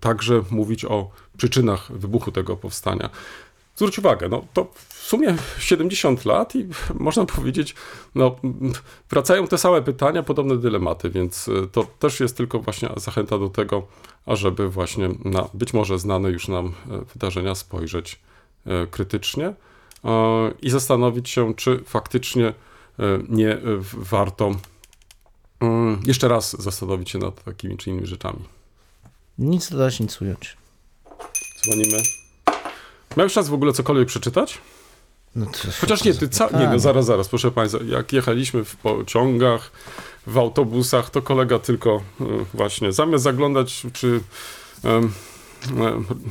także 0.00 0.42
mówić 0.50 0.84
o 0.84 1.10
przyczynach 1.36 1.92
wybuchu 1.92 2.32
tego 2.32 2.56
powstania. 2.56 3.10
Zwróć 3.76 3.98
uwagę, 3.98 4.28
no 4.28 4.44
to 4.54 4.70
w 4.74 4.92
sumie 4.92 5.36
70 5.58 6.24
lat 6.24 6.54
i 6.54 6.68
można 6.94 7.24
powiedzieć, 7.26 7.74
no 8.14 8.36
wracają 9.10 9.46
te 9.46 9.58
same 9.58 9.82
pytania, 9.82 10.22
podobne 10.22 10.56
dylematy, 10.56 11.10
więc 11.10 11.48
y, 11.48 11.68
to 11.72 11.86
też 11.98 12.20
jest 12.20 12.36
tylko 12.36 12.58
właśnie 12.58 12.88
zachęta 12.96 13.38
do 13.38 13.48
tego, 13.48 13.86
ażeby 14.26 14.68
właśnie 14.68 15.08
na 15.24 15.48
być 15.54 15.74
może 15.74 15.98
znane 15.98 16.30
już 16.30 16.48
nam 16.48 16.66
e, 16.66 16.72
wydarzenia 17.12 17.54
spojrzeć 17.54 18.20
e, 18.66 18.86
krytycznie 18.86 19.46
e, 19.46 19.54
i 20.62 20.70
zastanowić 20.70 21.30
się, 21.30 21.54
czy 21.54 21.84
faktycznie 21.84 22.46
e, 22.46 22.54
nie 23.28 23.52
e, 23.52 23.60
warto 23.92 24.50
mm, 25.60 26.00
jeszcze 26.06 26.28
raz 26.28 26.62
zastanowić 26.62 27.10
się 27.10 27.18
nad 27.18 27.44
takimi 27.44 27.76
czy 27.76 27.90
innymi 27.90 28.06
rzeczami. 28.06 28.44
Nic 29.38 29.70
dodać, 29.70 30.00
nic 30.00 30.22
ująć. 30.22 30.56
Dzwonimy. 31.62 32.25
Miałeś 33.16 33.32
czas 33.32 33.48
w 33.48 33.54
ogóle 33.54 33.72
cokolwiek 33.72 34.08
przeczytać? 34.08 34.58
No 35.36 35.46
to, 35.46 35.58
Chociaż 35.80 36.04
nie, 36.04 36.14
ty 36.14 36.28
ca... 36.28 36.50
nie, 36.58 36.68
no 36.68 36.78
zaraz, 36.78 37.06
zaraz, 37.06 37.28
proszę 37.28 37.50
Państwa, 37.50 37.78
jak 37.88 38.12
jechaliśmy 38.12 38.64
w 38.64 38.76
pociągach, 38.76 39.72
w 40.26 40.38
autobusach, 40.38 41.10
to 41.10 41.22
kolega 41.22 41.58
tylko 41.58 42.02
y, 42.20 42.24
właśnie, 42.54 42.92
zamiast 42.92 43.24
zaglądać 43.24 43.86
czy 43.92 44.20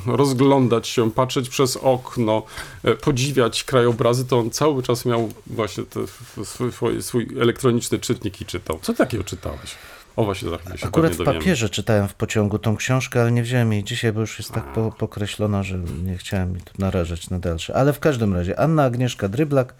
rozglądać 0.05 0.87
się, 0.87 1.11
patrzeć 1.11 1.49
przez 1.49 1.77
okno, 1.77 2.43
e, 2.83 2.95
podziwiać 2.95 3.63
krajobrazy, 3.63 4.25
to 4.25 4.39
on 4.39 4.51
cały 4.51 4.83
czas 4.83 5.05
miał 5.05 5.29
właśnie 5.47 5.83
te, 5.83 5.99
swój, 6.45 6.71
swój, 6.71 7.01
swój 7.01 7.27
elektroniczny 7.41 7.99
czytnik 7.99 8.41
i 8.41 8.45
czytał. 8.45 8.79
Co 8.81 8.93
takiego 8.93 9.23
czytałeś? 9.23 9.75
O, 10.15 10.25
właśnie 10.25 10.49
za 10.49 10.57
chwilę 10.57 10.77
się 10.77 10.87
Akurat 10.87 11.13
w 11.13 11.23
papierze 11.23 11.69
czytałem 11.69 12.07
w 12.07 12.13
pociągu 12.13 12.59
tą 12.59 12.75
książkę, 12.75 13.21
ale 13.21 13.31
nie 13.31 13.43
wziąłem 13.43 13.73
jej 13.73 13.83
dzisiaj, 13.83 14.13
bo 14.13 14.19
już 14.19 14.39
jest 14.39 14.51
tak 14.51 14.73
po, 14.73 14.91
pokreślona, 14.91 15.63
że 15.63 15.77
nie 16.03 16.17
chciałem 16.17 16.53
jej 16.53 16.61
tu 16.61 16.73
narażać 16.79 17.29
na 17.29 17.39
dalsze. 17.39 17.75
Ale 17.75 17.93
w 17.93 17.99
każdym 17.99 18.33
razie 18.33 18.59
Anna 18.59 18.83
Agnieszka 18.83 19.29
Dryblak, 19.29 19.73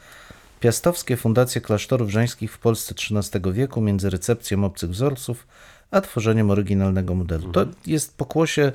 Piastowskie 0.59 1.17
Fundacje 1.17 1.61
Klasztorów 1.61 2.09
Żeńskich 2.09 2.53
w 2.53 2.57
Polsce 2.57 2.95
XIII 2.95 3.53
wieku 3.53 3.81
między 3.81 4.09
recepcją 4.09 4.63
obcych 4.63 4.89
wzorców, 4.89 5.47
a 5.91 6.01
tworzeniem 6.01 6.51
oryginalnego 6.51 7.15
modelu. 7.15 7.51
To 7.51 7.65
jest 7.85 8.17
pokłosie 8.17 8.71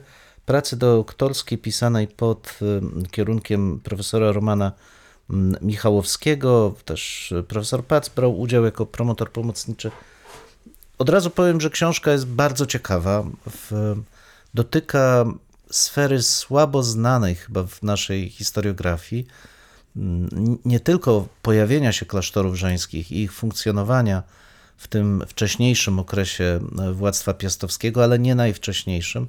pracy 0.46 0.76
doktorskiej 0.76 1.58
pisanej 1.58 2.08
pod 2.08 2.58
kierunkiem 3.10 3.80
profesora 3.84 4.32
Romana 4.32 4.72
mm, 5.30 5.56
Michałowskiego. 5.62 6.74
Też 6.84 7.32
y, 7.32 7.42
profesor 7.42 7.84
Pac 7.84 8.08
brał 8.08 8.40
udział 8.40 8.64
jako 8.64 8.86
promotor 8.86 9.32
pomocniczy. 9.32 9.90
Od 11.00 11.08
razu 11.08 11.30
powiem, 11.30 11.60
że 11.60 11.70
książka 11.70 12.12
jest 12.12 12.26
bardzo 12.26 12.66
ciekawa. 12.66 13.24
W, 13.50 13.94
dotyka 14.54 15.24
sfery 15.70 16.22
słabo 16.22 16.82
znanej 16.82 17.34
chyba 17.34 17.64
w 17.64 17.82
naszej 17.82 18.30
historiografii. 18.30 19.26
Nie 20.64 20.80
tylko 20.80 21.28
pojawienia 21.42 21.92
się 21.92 22.06
klasztorów 22.06 22.54
żeńskich 22.54 23.12
i 23.12 23.22
ich 23.22 23.32
funkcjonowania 23.32 24.22
w 24.76 24.88
tym 24.88 25.24
wcześniejszym 25.28 25.98
okresie 25.98 26.60
e, 26.78 26.92
władztwa 26.92 27.34
piastowskiego, 27.34 28.04
ale 28.04 28.18
nie 28.18 28.34
najwcześniejszym. 28.34 29.28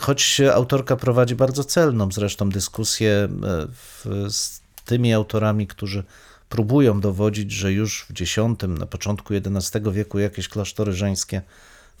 Choć 0.00 0.40
autorka 0.54 0.96
prowadzi 0.96 1.34
bardzo 1.34 1.64
celną 1.64 2.12
zresztą 2.12 2.50
dyskusję 2.50 3.10
e, 3.12 3.28
w, 3.72 4.06
z 4.28 4.60
tymi 4.84 5.14
autorami, 5.14 5.66
którzy 5.66 6.04
próbują 6.50 7.00
dowodzić, 7.00 7.52
że 7.52 7.72
już 7.72 8.06
w 8.08 8.20
X, 8.22 8.36
na 8.68 8.86
początku 8.86 9.34
XI 9.34 9.78
wieku 9.92 10.18
jakieś 10.18 10.48
klasztory 10.48 10.92
żeńskie 10.92 11.42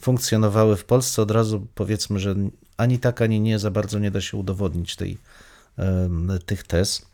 funkcjonowały 0.00 0.76
w 0.76 0.84
Polsce. 0.84 1.22
Od 1.22 1.30
razu 1.30 1.66
powiedzmy, 1.74 2.18
że 2.18 2.34
ani 2.76 2.98
tak, 2.98 3.22
ani 3.22 3.40
nie 3.40 3.58
za 3.58 3.70
bardzo 3.70 3.98
nie 3.98 4.10
da 4.10 4.20
się 4.20 4.36
udowodnić 4.36 4.96
tej, 4.96 5.18
tych 6.46 6.62
tez. 6.62 7.06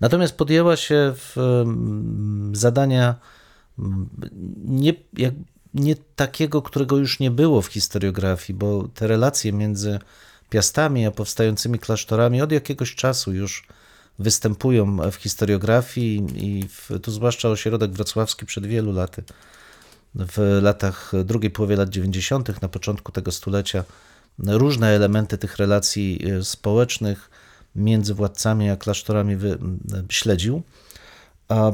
Natomiast 0.00 0.36
podjęła 0.36 0.76
się 0.76 1.14
w 1.16 1.64
zadania 2.52 3.14
m, 3.78 4.08
nie, 4.64 4.94
jak, 5.16 5.34
nie 5.74 5.96
takiego, 6.16 6.62
którego 6.62 6.96
już 6.96 7.20
nie 7.20 7.30
było 7.30 7.62
w 7.62 7.66
historiografii, 7.66 8.58
bo 8.58 8.88
te 8.94 9.06
relacje 9.06 9.52
między 9.52 9.98
Piastami 10.50 11.06
a 11.06 11.10
powstającymi 11.10 11.78
klasztorami 11.78 12.42
od 12.42 12.52
jakiegoś 12.52 12.94
czasu 12.94 13.32
już 13.32 13.66
występują 14.18 15.10
w 15.10 15.14
historiografii 15.14 16.26
i 16.36 16.68
w, 16.68 16.90
tu 17.02 17.10
zwłaszcza 17.10 17.48
ośrodek 17.48 17.90
wrocławski 17.90 18.46
przed 18.46 18.66
wielu 18.66 18.92
laty, 18.92 19.22
w 20.14 20.58
latach 20.62 21.12
drugiej 21.24 21.50
połowie 21.50 21.76
lat 21.76 21.88
90., 21.88 22.62
na 22.62 22.68
początku 22.68 23.12
tego 23.12 23.32
stulecia, 23.32 23.84
różne 24.38 24.88
elementy 24.88 25.38
tych 25.38 25.56
relacji 25.56 26.20
e, 26.30 26.44
społecznych 26.44 27.30
między 27.76 28.14
władcami 28.14 28.70
a 28.70 28.76
klasztorami 28.76 29.36
wy, 29.36 29.58
śledził. 30.08 30.62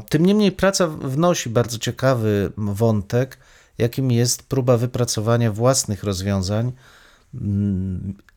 Tym 0.09 0.27
niemniej 0.27 0.53
praca 0.53 0.87
wnosi 0.89 1.51
bardzo 1.51 1.79
ciekawy 1.79 2.53
wątek, 2.57 3.39
jakim 3.79 4.11
jest 4.11 4.43
próba 4.43 4.77
wypracowania 4.77 5.53
własnych 5.53 6.05
rozwiązań, 6.05 6.73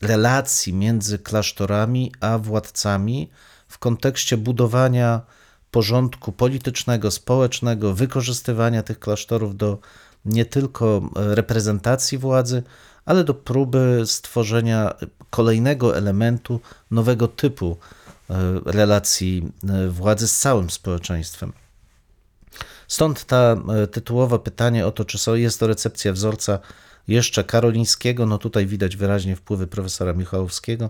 relacji 0.01 0.73
między 0.73 1.19
klasztorami 1.19 2.11
a 2.19 2.37
władcami 2.37 3.29
w 3.75 3.79
kontekście 3.79 4.37
budowania 4.37 5.21
porządku 5.71 6.31
politycznego, 6.31 7.11
społecznego, 7.11 7.93
wykorzystywania 7.93 8.83
tych 8.83 8.99
klasztorów 8.99 9.57
do 9.57 9.77
nie 10.25 10.45
tylko 10.45 11.09
reprezentacji 11.15 12.17
władzy, 12.17 12.63
ale 13.05 13.23
do 13.23 13.33
próby 13.33 14.03
stworzenia 14.05 14.93
kolejnego 15.29 15.97
elementu, 15.97 16.59
nowego 16.91 17.27
typu 17.27 17.77
e, 18.29 18.35
relacji 18.65 19.51
e, 19.69 19.87
władzy 19.87 20.27
z 20.27 20.39
całym 20.39 20.69
społeczeństwem. 20.69 21.53
Stąd 22.87 23.25
ta 23.25 23.55
e, 23.83 23.87
tytułowe 23.87 24.39
pytanie 24.39 24.87
o 24.87 24.91
to, 24.91 25.05
czy 25.05 25.39
jest 25.39 25.59
to 25.59 25.67
recepcja 25.67 26.13
wzorca 26.13 26.59
jeszcze 27.07 27.43
karolińskiego, 27.43 28.25
no 28.25 28.37
tutaj 28.37 28.65
widać 28.65 28.95
wyraźnie 28.95 29.35
wpływy 29.35 29.67
profesora 29.67 30.13
Michałowskiego, 30.13 30.89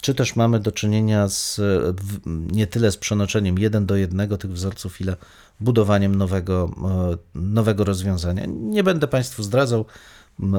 czy 0.00 0.14
też 0.14 0.36
mamy 0.36 0.60
do 0.60 0.72
czynienia 0.72 1.28
z, 1.28 1.60
nie 2.52 2.66
tyle 2.66 2.92
z 2.92 2.96
przenoczeniem 2.96 3.58
jeden 3.58 3.86
do 3.86 3.96
jednego 3.96 4.38
tych 4.38 4.52
wzorców, 4.52 5.00
ile 5.00 5.16
budowaniem 5.60 6.14
nowego, 6.14 6.70
e, 6.84 7.16
nowego 7.34 7.84
rozwiązania. 7.84 8.44
Nie 8.48 8.82
będę 8.82 9.08
Państwu 9.08 9.42
zdradzał, 9.42 9.84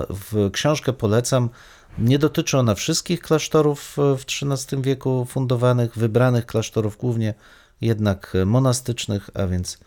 w 0.10 0.52
książkę 0.52 0.94
polecam. 0.94 1.50
Nie 1.98 2.20
dotyczy 2.20 2.58
ona 2.58 2.76
wszystkich 2.76 3.20
klasztorów 3.20 4.00
e, 4.00 4.18
w 4.18 4.26
XIII 4.52 4.82
wieku 4.82 5.26
fundowanych, 5.26 5.98
wybranych 5.98 6.46
klasztorów 6.46 6.98
głównie 6.98 7.34
jednak 7.82 8.34
monastycznych, 8.46 9.30
a 9.34 9.48
więc 9.48 9.78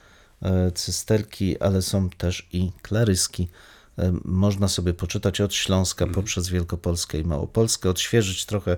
e, 0.42 0.70
cysterki, 0.70 1.58
ale 1.60 1.82
są 1.82 2.10
też 2.10 2.48
i 2.52 2.72
klaryski. 2.82 3.48
Można 4.24 4.68
sobie 4.68 4.94
poczytać 4.94 5.40
od 5.40 5.54
Śląska 5.54 6.06
poprzez 6.06 6.48
Wielkopolskę 6.48 7.18
i 7.18 7.24
Małopolskę, 7.24 7.90
odświeżyć 7.90 8.46
trochę 8.46 8.76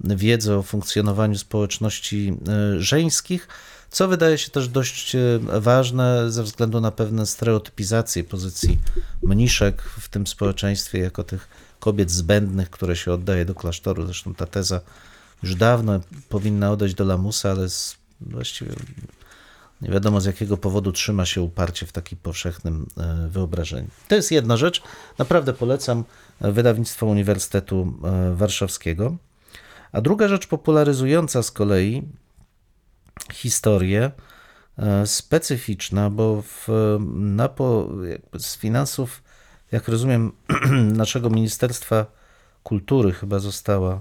wiedzę 0.00 0.58
o 0.58 0.62
funkcjonowaniu 0.62 1.38
społeczności 1.38 2.34
e, 2.48 2.80
żeńskich, 2.80 3.48
co 3.90 4.08
wydaje 4.08 4.38
się 4.38 4.50
też 4.50 4.68
dość 4.68 5.14
e, 5.14 5.20
ważne 5.60 6.32
ze 6.32 6.42
względu 6.42 6.80
na 6.80 6.90
pewne 6.90 7.26
stereotypizację 7.26 8.24
pozycji 8.24 8.78
mniszek 9.22 9.82
w 9.82 10.08
tym 10.08 10.26
społeczeństwie 10.26 10.98
jako 10.98 11.24
tych 11.24 11.48
kobiet 11.80 12.10
zbędnych, 12.10 12.70
które 12.70 12.96
się 12.96 13.12
oddaje 13.12 13.44
do 13.44 13.54
klasztoru. 13.54 14.06
Zresztą 14.06 14.34
ta 14.34 14.46
teza 14.46 14.80
już 15.42 15.54
dawno 15.54 16.00
powinna 16.28 16.70
odejść 16.70 16.94
do 16.94 17.04
lamusa, 17.04 17.50
ale 17.50 17.68
z, 17.68 17.96
właściwie 18.20 18.72
nie 19.82 19.90
wiadomo 19.90 20.20
z 20.20 20.24
jakiego 20.24 20.56
powodu 20.56 20.92
trzyma 20.92 21.26
się 21.26 21.42
uparcie 21.42 21.86
w 21.86 21.92
takim 21.92 22.18
powszechnym 22.18 22.86
e, 22.96 23.28
wyobrażeniu. 23.28 23.88
To 24.08 24.14
jest 24.14 24.32
jedna 24.32 24.56
rzecz. 24.56 24.82
Naprawdę 25.18 25.52
polecam 25.52 26.04
e, 26.40 26.52
wydawnictwo 26.52 27.06
Uniwersytetu 27.06 27.94
e, 28.04 28.34
Warszawskiego. 28.34 29.16
A 29.92 30.00
druga 30.00 30.28
rzecz 30.28 30.46
popularyzująca 30.46 31.42
z 31.42 31.50
kolei 31.50 32.02
historię, 33.32 34.10
specyficzna, 35.04 36.10
bo 36.10 36.42
w, 36.42 36.68
na 37.14 37.48
po, 37.48 37.88
z 38.38 38.56
finansów, 38.56 39.22
jak 39.72 39.88
rozumiem, 39.88 40.32
naszego 40.92 41.30
Ministerstwa 41.30 42.06
Kultury 42.62 43.12
chyba 43.12 43.38
została, 43.38 44.00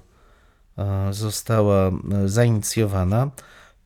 została 1.12 1.92
zainicjowana 2.26 3.32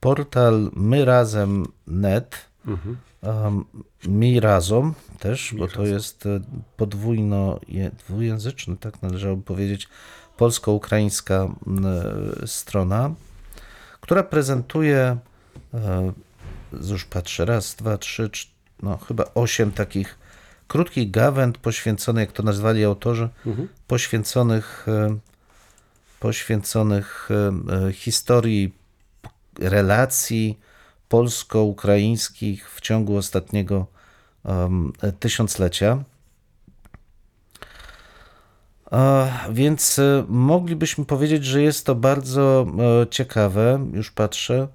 portal 0.01 0.71
My 0.75 1.05
Razem 1.05 1.65
Net, 1.87 2.35
Mhm. 2.67 2.97
um, 3.23 3.65
Mi 4.07 4.39
Razom 4.39 4.93
też, 5.19 5.53
bo 5.57 5.67
to 5.67 5.85
jest 5.85 6.25
e, 6.25 6.39
podwójno, 6.77 7.59
dwujęzyczny, 8.07 8.77
tak 8.77 9.01
należałoby 9.01 9.43
powiedzieć, 9.43 9.87
polsko-ukraińska 10.37 11.35
e, 12.43 12.47
strona, 12.47 13.13
która 14.01 14.23
prezentuje, 14.23 15.17
e, 15.73 16.11
już 16.89 17.05
patrzę, 17.05 17.45
raz, 17.45 17.75
dwa, 17.75 17.97
trzy, 17.97 18.29
cz- 18.29 18.47
no 18.83 18.97
chyba 18.97 19.25
osiem 19.35 19.71
takich 19.71 20.17
krótkich 20.67 21.11
gawęd 21.11 21.57
poświęconych, 21.57 22.21
jak 22.27 22.31
to 22.35 22.43
nazwali 22.43 22.83
autorzy, 22.83 23.29
poświęconych, 23.87 24.85
e, 24.87 25.17
poświęconych 26.19 27.29
e, 27.87 27.93
historii 27.93 28.73
relacji 29.59 30.59
polsko-ukraińskich 31.09 32.71
w 32.71 32.81
ciągu 32.81 33.17
ostatniego 33.17 33.87
um, 34.43 34.93
tysiąclecia. 35.19 36.03
Więc 39.51 39.99
e, 39.99 40.25
moglibyśmy 40.27 41.05
powiedzieć, 41.05 41.45
że 41.45 41.61
jest 41.61 41.85
to 41.85 41.95
bardzo 41.95 42.65
e, 43.03 43.07
ciekawe. 43.07 43.87
Już 43.93 44.11
patrzę. 44.11 44.67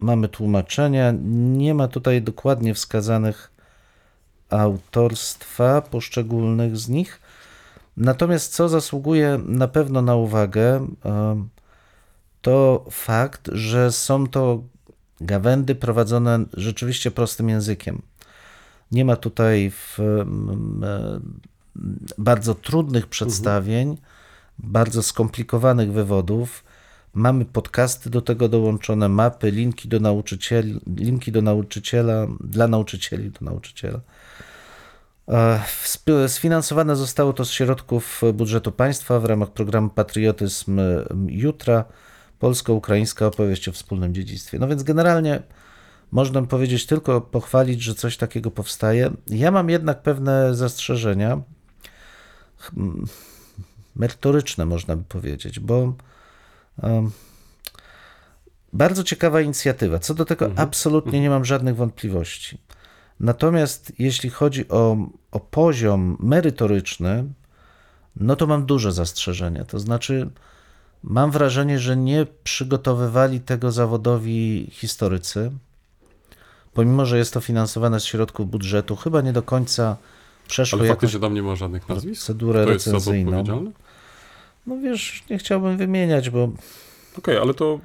Mamy 0.00 0.28
tłumaczenia. 0.28 1.12
Nie 1.22 1.74
ma 1.74 1.88
tutaj 1.88 2.22
dokładnie 2.22 2.74
wskazanych 2.74 3.52
autorstwa 4.50 5.82
poszczególnych 5.82 6.76
z 6.76 6.88
nich. 6.88 7.20
Natomiast 7.96 8.54
co 8.54 8.68
zasługuje 8.68 9.40
na 9.44 9.68
pewno 9.68 10.02
na 10.02 10.14
uwagę, 10.14 10.86
to 12.42 12.84
fakt, 12.90 13.50
że 13.52 13.92
są 13.92 14.26
to 14.26 14.62
gawędy 15.20 15.74
prowadzone 15.74 16.44
rzeczywiście 16.54 17.10
prostym 17.10 17.48
językiem. 17.48 18.02
Nie 18.92 19.04
ma 19.04 19.16
tutaj 19.16 19.70
w, 19.70 19.98
e, 20.00 20.24
bardzo 22.18 22.54
trudnych 22.54 23.06
przedstawień, 23.06 23.96
bardzo 24.58 25.02
skomplikowanych 25.02 25.92
wywodów. 25.92 26.64
Mamy 27.14 27.44
podcasty 27.44 28.10
do 28.10 28.22
tego 28.22 28.48
dołączone, 28.48 29.08
mapy, 29.08 29.50
linki 29.50 29.88
do 29.88 30.00
nauczycieli, 30.00 30.80
linki 30.96 31.32
do 31.32 31.42
nauczyciela, 31.42 32.26
dla 32.40 32.68
nauczycieli, 32.68 33.30
do 33.30 33.38
nauczyciela. 33.40 34.00
E, 35.28 35.60
Sfinansowane 36.28 36.96
zostało 36.96 37.32
to 37.32 37.44
z 37.44 37.50
środków 37.50 38.22
budżetu 38.34 38.72
państwa 38.72 39.20
w 39.20 39.24
ramach 39.24 39.50
programu 39.50 39.88
Patriotyzm 39.88 40.80
Jutra, 41.28 41.84
polsko-ukraińska 42.40 43.26
opowieść 43.26 43.68
o 43.68 43.72
wspólnym 43.72 44.14
dziedzictwie. 44.14 44.58
No 44.58 44.68
więc 44.68 44.82
generalnie 44.82 45.42
można 46.10 46.42
powiedzieć 46.42 46.86
tylko 46.86 47.20
pochwalić, 47.20 47.82
że 47.82 47.94
coś 47.94 48.16
takiego 48.16 48.50
powstaje. 48.50 49.10
Ja 49.26 49.50
mam 49.50 49.70
jednak 49.70 50.02
pewne 50.02 50.54
zastrzeżenia, 50.54 51.40
hmm, 52.58 53.06
merytoryczne 53.96 54.66
można 54.66 54.96
by 54.96 55.04
powiedzieć, 55.04 55.60
bo 55.60 55.94
em, 56.82 57.10
bardzo 58.72 59.04
ciekawa 59.04 59.40
inicjatywa. 59.40 59.98
Co 59.98 60.14
do 60.14 60.24
tego 60.24 60.50
absolutnie 60.56 61.20
nie 61.20 61.30
mam 61.30 61.44
żadnych 61.44 61.76
wątpliwości. 61.76 62.58
Natomiast 63.20 63.92
jeśli 63.98 64.30
chodzi 64.30 64.68
o, 64.68 64.96
o 65.30 65.40
poziom 65.40 66.16
merytoryczny, 66.20 67.24
no 68.16 68.36
to 68.36 68.46
mam 68.46 68.66
duże 68.66 68.92
zastrzeżenia. 68.92 69.64
To 69.64 69.78
znaczy, 69.78 70.30
mam 71.02 71.30
wrażenie, 71.30 71.78
że 71.78 71.96
nie 71.96 72.26
przygotowywali 72.44 73.40
tego 73.40 73.72
zawodowi 73.72 74.68
historycy. 74.72 75.50
Pomimo, 76.74 77.06
że 77.06 77.18
jest 77.18 77.34
to 77.34 77.40
finansowane 77.40 78.00
z 78.00 78.04
środków 78.04 78.50
budżetu, 78.50 78.96
chyba 78.96 79.20
nie 79.20 79.32
do 79.32 79.42
końca 79.42 79.96
przeszło 80.48 80.78
Ale 80.78 80.88
jakąś 80.88 81.00
faktycznie 81.00 81.20
tam 81.20 81.34
nie 81.34 81.42
ma 81.42 81.56
żadnych 81.56 81.88
nazwisk? 81.88 82.20
procedurę 82.20 82.64
To 82.64 82.72
jest 82.72 82.84
za 82.84 82.90
to 82.90 82.96
recenzyjną. 82.96 83.72
No 84.66 84.76
wiesz, 84.78 85.24
nie 85.30 85.38
chciałbym 85.38 85.76
wymieniać, 85.76 86.30
bo 86.30 86.48
Okej, 87.18 87.36
ale 87.36 87.54
to, 87.54 87.80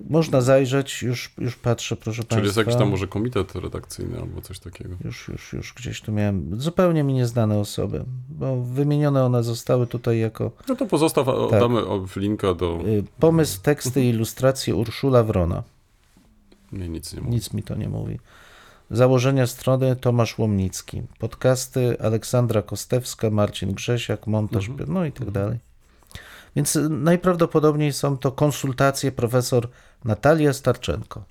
y, 0.00 0.10
można 0.10 0.40
zajrzeć, 0.40 1.02
już, 1.02 1.32
już 1.38 1.56
patrzę, 1.56 1.96
proszę 1.96 2.24
czyli 2.24 2.42
jest 2.42 2.54
Państwa. 2.54 2.60
jakiś 2.60 2.76
tam 2.76 2.88
może 2.88 3.06
komitet 3.08 3.54
redakcyjny 3.54 4.18
albo 4.20 4.40
coś 4.40 4.58
takiego. 4.58 4.94
Już, 5.04 5.28
już, 5.28 5.52
już 5.52 5.72
gdzieś 5.74 6.00
tu 6.00 6.12
miałem 6.12 6.60
zupełnie 6.60 7.02
mi 7.02 7.12
nieznane 7.12 7.58
osoby, 7.58 8.04
bo 8.42 8.56
wymienione 8.62 9.24
one 9.24 9.42
zostały 9.42 9.86
tutaj 9.86 10.18
jako 10.18 10.50
No 10.68 10.76
to 10.76 10.86
pozostaw, 10.86 11.28
a 11.28 11.34
oddamy 11.34 11.86
o- 11.86 12.06
linka 12.16 12.54
do... 12.54 12.78
y, 12.86 13.04
pomysł, 13.20 13.60
teksty 13.62 14.04
i 14.04 14.08
ilustracje 14.08 14.74
Urszula 14.74 15.22
Wrona. 15.22 15.62
Nic 16.72 17.12
nie 17.14 17.20
mówię. 17.20 17.32
Nic 17.34 17.52
mi 17.52 17.62
to 17.62 17.74
nie 17.74 17.88
mówi. 17.88 18.18
Założenia 18.90 19.46
strony 19.46 19.96
Tomasz 19.96 20.38
Łomnicki. 20.38 21.02
Podcasty 21.18 22.00
Aleksandra 22.00 22.62
Kostewska, 22.62 23.30
Marcin 23.30 23.72
Grzesiak, 23.74 24.26
montaż, 24.26 24.70
no 24.86 25.04
i 25.04 25.12
tak 25.12 25.30
dalej. 25.30 25.58
Więc 26.56 26.76
y, 26.76 26.88
najprawdopodobniej 26.88 27.92
są 27.92 28.18
to 28.18 28.32
konsultacje 28.32 29.12
profesor 29.12 29.68
Natalia 30.04 30.52
Starczenko. 30.52 31.24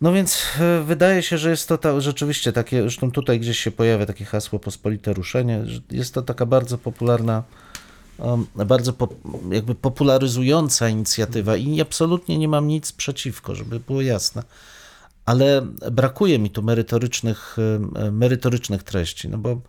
No 0.00 0.12
więc 0.12 0.42
y, 0.80 0.84
wydaje 0.84 1.22
się, 1.22 1.38
że 1.38 1.50
jest 1.50 1.68
to 1.68 1.78
ta, 1.78 2.00
rzeczywiście 2.00 2.52
takie, 2.52 2.80
zresztą 2.80 3.10
tutaj 3.10 3.40
gdzieś 3.40 3.58
się 3.58 3.70
pojawia 3.70 4.06
takie 4.06 4.24
hasło 4.24 4.58
pospolite 4.58 5.12
ruszenie, 5.12 5.64
jest 5.90 6.14
to 6.14 6.22
taka 6.22 6.46
bardzo 6.46 6.78
popularna 6.78 7.42
bardzo 8.66 8.92
po, 8.92 9.08
jakby 9.50 9.74
popularyzująca 9.74 10.88
inicjatywa 10.88 11.56
i 11.56 11.80
absolutnie 11.80 12.38
nie 12.38 12.48
mam 12.48 12.68
nic 12.68 12.92
przeciwko, 12.92 13.54
żeby 13.54 13.80
było 13.80 14.02
jasne. 14.02 14.42
Ale 15.24 15.66
brakuje 15.92 16.38
mi 16.38 16.50
tu 16.50 16.62
merytorycznych, 16.62 17.56
em, 17.58 18.16
merytorycznych 18.16 18.82
treści, 18.82 19.28
no 19.28 19.38
bo 19.38 19.60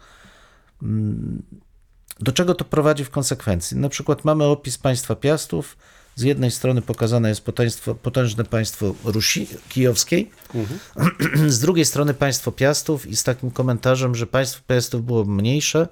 mm, 0.84 1.44
do 2.20 2.32
czego 2.32 2.56
to 2.56 2.65
prowadzi 2.65 3.06
w 3.06 3.10
konsekwencji? 3.10 3.78
Na 3.78 3.89
przykład 3.89 4.26
mamy 4.26 4.44
opis 4.44 4.78
państwa 4.78 5.15
Piastów. 5.15 5.78
Z 6.20 6.22
jednej 6.22 6.52
strony 6.52 6.82
pokazane 6.82 7.30
jest 7.30 7.42
potęństwo, 7.42 7.96
potężne 7.96 8.44
państwo 8.44 8.96
Rusi 9.04 9.48
kijowskiej, 9.70 10.32
z 11.48 11.60
drugiej 11.60 11.86
strony 11.86 12.14
państwo 12.14 12.52
Piastów 12.52 13.08
i 13.08 13.16
z 13.16 13.24
takim 13.24 13.52
komentarzem, 13.52 14.16
że 14.16 14.28
państwo 14.28 14.62
Piastów 14.68 15.06
było 15.06 15.26
mniejsze, 15.26 15.88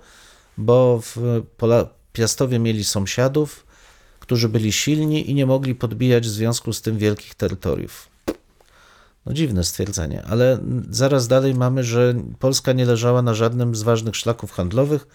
bo 0.57 1.01
w 1.01 1.41
Pola, 1.57 1.89
Piastowie 2.13 2.59
mieli 2.59 2.83
sąsiadów, 2.83 3.65
którzy 4.19 4.49
byli 4.49 4.71
silni 4.71 5.31
i 5.31 5.33
nie 5.33 5.45
mogli 5.45 5.75
podbijać 5.75 6.27
w 6.27 6.31
związku 6.31 6.73
z 6.73 6.81
tym 6.81 6.97
wielkich 6.97 7.35
terytoriów. 7.35 8.09
No 9.25 9.33
dziwne 9.33 9.63
stwierdzenie, 9.63 10.23
ale 10.23 10.59
zaraz 10.89 11.27
dalej 11.27 11.55
mamy, 11.55 11.83
że 11.83 12.15
Polska 12.39 12.73
nie 12.73 12.85
leżała 12.85 13.21
na 13.21 13.33
żadnym 13.33 13.75
z 13.75 13.83
ważnych 13.83 14.15
szlaków 14.15 14.51
handlowych, 14.51 15.07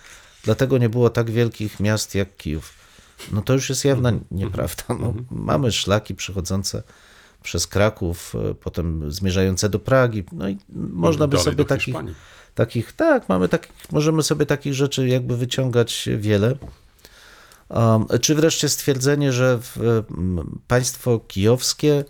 dlatego 0.44 0.78
nie 0.78 0.88
było 0.88 1.10
tak 1.10 1.30
wielkich 1.30 1.80
miast 1.80 2.14
jak 2.14 2.36
Kijów. 2.36 2.81
No 3.32 3.42
to 3.42 3.52
już 3.52 3.68
jest 3.68 3.84
jawna 3.84 4.12
nieprawda. 4.30 4.84
No, 4.88 5.14
mamy 5.30 5.72
szlaki 5.72 6.14
przechodzące 6.14 6.82
przez 7.42 7.66
Kraków, 7.66 8.34
e, 8.50 8.54
potem 8.54 9.12
zmierzające 9.12 9.68
do 9.68 9.78
Pragi, 9.78 10.24
no 10.32 10.48
i 10.48 10.58
można 10.68 11.26
by 11.26 11.36
sobie 11.44 11.64
takich, 11.64 11.94
takich, 12.54 12.92
tak, 12.92 13.28
mamy 13.28 13.48
takich, 13.48 13.72
możemy 13.92 14.22
sobie 14.22 14.46
takich 14.46 14.74
rzeczy 14.74 15.08
jakby 15.08 15.36
wyciągać 15.36 16.08
wiele. 16.18 16.56
Um, 17.68 18.06
czy 18.20 18.34
wreszcie 18.34 18.68
stwierdzenie, 18.68 19.32
że 19.32 19.58
w, 19.58 19.76
m, 20.10 20.60
państwo 20.68 21.18
kijowskie 21.18 22.04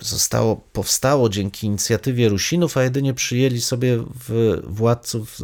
zostało, 0.00 0.56
powstało 0.56 1.28
dzięki 1.28 1.66
inicjatywie 1.66 2.28
Rusinów, 2.28 2.76
a 2.76 2.82
jedynie 2.82 3.14
przyjęli 3.14 3.60
sobie 3.60 4.04
w 4.28 4.60
władców, 4.66 5.36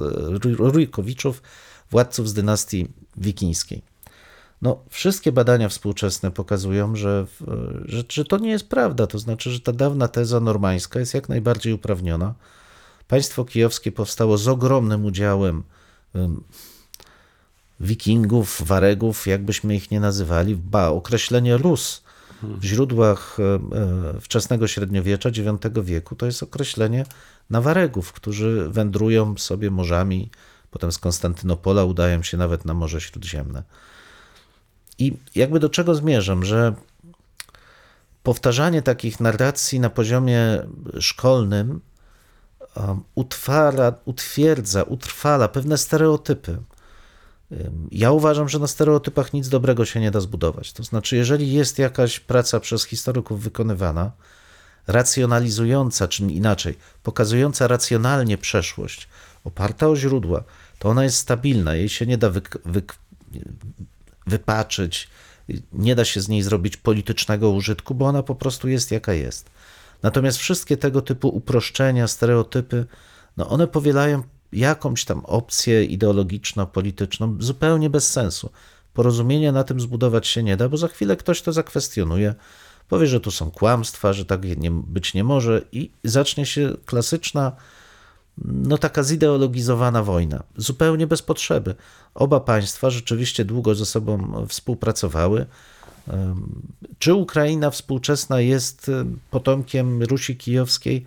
Ru- 0.45 0.57
Rurikowiczów, 0.57 1.43
władców 1.91 2.29
z 2.29 2.35
dynastii 2.35 2.89
wikińskiej. 3.17 3.83
No, 4.63 4.85
wszystkie 4.91 5.33
badania 5.33 5.69
współczesne 5.69 6.31
pokazują, 6.31 6.97
że, 6.97 7.27
że, 7.85 8.05
że 8.09 8.25
to 8.25 8.39
nie 8.39 8.51
jest 8.51 8.69
prawda. 8.69 9.07
To 9.07 9.19
znaczy, 9.19 9.51
że 9.51 9.61
ta 9.61 9.73
dawna 9.73 10.09
teza 10.09 10.41
normańska 10.41 11.01
jest 11.01 11.15
jak 11.15 11.29
najbardziej 11.29 11.73
uprawniona. 11.73 12.35
Państwo 13.09 13.45
kijowskie 13.45 13.93
powstało 13.93 14.39
z 14.39 14.49
ogromnym 14.49 15.05
udziałem 15.05 15.63
em, 16.15 16.43
wikingów, 17.81 18.63
waregów, 18.67 19.27
jakbyśmy 19.27 19.75
ich 19.75 19.91
nie 19.91 20.01
nazywali. 20.01 20.57
Ba, 20.57 20.89
określenie 20.89 21.57
Rus 21.57 22.03
w 22.43 22.65
źródłach 22.65 23.37
e, 23.41 24.21
wczesnego 24.21 24.69
średniowiecza, 24.69 25.29
IX 25.29 25.79
wieku, 25.83 26.17
to 26.17 26.27
jest 26.27 26.43
określenie 26.43 27.05
na 27.51 27.61
waregów, 27.61 28.13
którzy 28.13 28.69
wędrują 28.69 29.35
sobie 29.39 29.71
morzami, 29.71 30.31
potem 30.71 30.93
z 30.93 30.99
Konstantynopola 30.99 31.85
udają 31.85 32.23
się 32.23 32.37
nawet 32.37 32.65
na 32.65 32.75
Morze 32.75 33.01
Śródziemne. 33.01 33.63
I 34.99 35.17
jakby 35.35 35.61
do 35.61 35.69
czego 35.69 35.95
zmierzam, 35.95 36.45
że 36.45 36.75
powtarzanie 38.23 38.83
takich 38.83 39.21
narracji 39.21 39.81
na 39.81 39.91
poziomie 39.91 40.63
szkolnym 41.01 41.81
um, 42.77 43.03
utwara, 43.15 43.95
utwierdza, 44.05 44.83
utrwala 44.83 45.49
pewne 45.49 45.79
stereotypy. 45.79 46.59
Ym, 47.53 47.89
Ja 47.93 48.11
uważam, 48.11 48.49
że 48.49 48.59
na 48.59 48.67
stereotypach 48.67 49.33
nic 49.33 49.49
dobrego 49.49 49.85
się 49.85 50.01
nie 50.01 50.11
da 50.11 50.21
zbudować. 50.21 50.73
To 50.73 50.83
znaczy, 50.83 51.17
jeżeli 51.17 51.53
jest 51.53 51.79
jakaś 51.79 52.21
praca 52.21 52.61
przez 52.61 52.85
historyków 52.85 53.43
wykonywana, 53.43 54.11
racjonalizująca, 54.87 56.09
czy 56.09 56.23
inaczej, 56.23 56.79
pokazująca 57.03 57.67
racjonalnie 57.69 58.39
przeszłość, 58.39 59.09
oparta 59.45 59.89
o 59.89 59.97
źródła, 59.97 60.45
to 60.79 60.89
ona 60.89 61.05
jest 61.05 61.17
stabilna, 61.17 61.75
jej 61.75 61.89
się 61.89 62.07
nie 62.07 62.19
da 62.19 62.31
wyk- 62.31 62.59
wyk- 62.67 62.95
wypaczyć, 64.27 65.09
nie 65.73 65.95
da 65.95 66.05
się 66.05 66.21
z 66.21 66.29
niej 66.29 66.43
zrobić 66.43 66.77
politycznego 66.77 67.51
użytku, 67.51 67.95
bo 67.95 68.07
ona 68.07 68.23
po 68.23 68.35
prostu 68.35 68.69
jest 68.69 68.91
jaka 68.91 69.13
jest. 69.13 69.51
Natomiast 70.03 70.39
wszystkie 70.39 70.77
tego 70.77 71.03
typu 71.03 71.29
uproszczenia, 71.29 72.09
stereotypy, 72.09 72.87
no 73.37 73.49
one 73.49 73.67
powielają 73.67 74.23
jakąś 74.53 75.05
tam 75.05 75.25
opcję 75.25 75.85
ideologiczno-polityczną 75.85 77.37
zupełnie 77.41 77.91
bez 77.91 78.13
sensu. 78.13 78.51
Porozumienia 78.95 79.53
na 79.53 79.65
tym 79.65 79.81
zbudować 79.81 80.27
się 80.27 80.43
nie 80.43 80.57
da, 80.57 80.69
bo 80.69 80.77
za 80.77 80.89
chwilę 80.89 81.17
ktoś 81.17 81.43
to 81.43 81.53
zakwestionuje, 81.53 82.35
powie, 82.89 83.07
że 83.07 83.21
to 83.21 83.31
są 83.31 83.51
kłamstwa, 83.51 84.13
że 84.13 84.25
tak 84.25 84.41
być 84.71 85.15
nie 85.15 85.25
może 85.25 85.63
i 85.73 85.91
zacznie 86.05 86.47
się 86.47 86.77
klasyczna, 86.87 87.53
no 88.39 88.79
taka 88.79 89.03
zideologizowana 89.03 90.03
wojna, 90.03 90.43
zupełnie 90.57 91.07
bez 91.07 91.23
potrzeby. 91.23 91.75
Oba 92.15 92.41
państwa 92.41 92.91
rzeczywiście 92.91 93.45
długo 93.45 93.75
ze 93.75 93.87
sobą 93.87 94.47
współpracowały. 94.49 95.47
Czy 96.99 97.15
Ukraina 97.15 97.71
współczesna 97.71 98.41
jest 98.41 98.91
potomkiem 99.31 100.03
Rusi 100.03 100.37
Kijowskiej? 100.37 101.05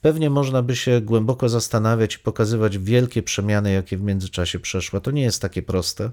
Pewnie 0.00 0.30
można 0.30 0.62
by 0.62 0.76
się 0.76 1.00
głęboko 1.00 1.48
zastanawiać 1.48 2.14
i 2.14 2.18
pokazywać 2.18 2.78
wielkie 2.78 3.22
przemiany, 3.22 3.72
jakie 3.72 3.96
w 3.96 4.02
międzyczasie 4.02 4.58
przeszła. 4.60 5.00
To 5.00 5.10
nie 5.10 5.22
jest 5.22 5.42
takie 5.42 5.62
proste. 5.62 6.10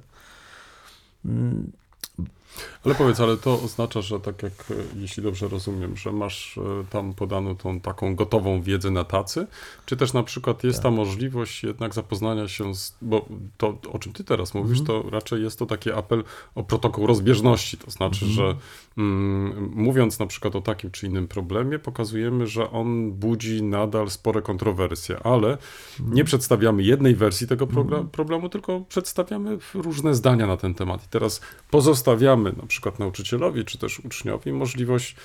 Ale 2.85 2.95
powiedz, 2.95 3.19
ale 3.19 3.37
to 3.37 3.61
oznacza, 3.61 4.01
że 4.01 4.19
tak 4.19 4.43
jak, 4.43 4.53
e, 4.71 4.73
jeśli 4.95 5.23
dobrze 5.23 5.47
rozumiem, 5.47 5.97
że 5.97 6.11
masz 6.11 6.57
e, 6.57 6.61
tam 6.89 7.13
podaną 7.13 7.55
tą 7.55 7.79
taką 7.79 8.15
gotową 8.15 8.61
wiedzę 8.61 8.91
na 8.91 9.03
tacy, 9.03 9.47
czy 9.85 9.97
też 9.97 10.13
na 10.13 10.23
przykład 10.23 10.63
jest 10.63 10.79
tak. 10.79 10.83
ta 10.83 10.91
możliwość 10.91 11.63
jednak 11.63 11.93
zapoznania 11.93 12.47
się 12.47 12.75
z, 12.75 12.97
bo 13.01 13.25
to, 13.57 13.77
o 13.91 13.99
czym 13.99 14.13
ty 14.13 14.23
teraz 14.23 14.53
mówisz, 14.53 14.79
mhm. 14.79 15.01
to 15.03 15.09
raczej 15.09 15.43
jest 15.43 15.59
to 15.59 15.65
taki 15.65 15.91
apel 15.91 16.23
o 16.55 16.63
protokół 16.63 17.07
rozbieżności, 17.07 17.77
to 17.77 17.91
znaczy, 17.91 18.25
mhm. 18.25 18.33
że 18.33 18.55
mm, 18.97 19.71
mówiąc 19.75 20.19
na 20.19 20.27
przykład 20.27 20.55
o 20.55 20.61
takim 20.61 20.91
czy 20.91 21.07
innym 21.07 21.27
problemie, 21.27 21.79
pokazujemy, 21.79 22.47
że 22.47 22.71
on 22.71 23.11
budzi 23.11 23.63
nadal 23.63 24.09
spore 24.09 24.41
kontrowersje, 24.41 25.19
ale 25.23 25.47
mhm. 25.47 26.13
nie 26.13 26.23
przedstawiamy 26.23 26.83
jednej 26.83 27.15
wersji 27.15 27.47
tego 27.47 27.65
mhm. 27.65 28.07
problemu, 28.07 28.49
tylko 28.49 28.81
przedstawiamy 28.89 29.57
różne 29.73 30.15
zdania 30.15 30.47
na 30.47 30.57
ten 30.57 30.73
temat. 30.73 31.05
I 31.05 31.07
teraz 31.09 31.41
pozostawiamy 31.71 32.48
na 32.57 32.65
przykład 32.65 32.99
nauczycielowi 32.99 33.65
czy 33.65 33.77
też 33.77 33.99
uczniowi 33.99 34.53
możliwość 34.53 35.15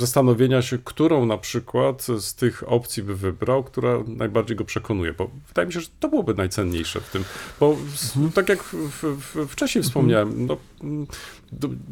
zastanowienia 0.00 0.62
się, 0.62 0.78
którą 0.84 1.26
na 1.26 1.38
przykład 1.38 2.02
z 2.02 2.34
tych 2.34 2.72
opcji 2.72 3.02
by 3.02 3.16
wybrał, 3.16 3.64
która 3.64 3.98
najbardziej 4.06 4.56
go 4.56 4.64
przekonuje, 4.64 5.12
bo 5.12 5.30
wydaje 5.48 5.66
mi 5.66 5.72
się, 5.72 5.80
że 5.80 5.88
to 6.00 6.08
byłoby 6.08 6.34
najcenniejsze 6.34 7.00
w 7.00 7.10
tym, 7.10 7.24
bo 7.60 7.70
mhm. 7.70 8.32
tak 8.32 8.48
jak 8.48 8.62
w, 8.62 9.02
w, 9.02 9.46
wcześniej 9.48 9.84
wspomniałem, 9.84 10.46
no, 10.46 10.56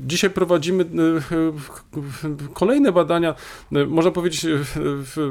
Dzisiaj 0.06 0.30
prowadzimy 0.30 0.84
e, 0.84 0.86
kolejne 2.54 2.92
badania, 2.92 3.34
e, 3.72 3.86
można 3.86 4.10
powiedzieć, 4.10 4.46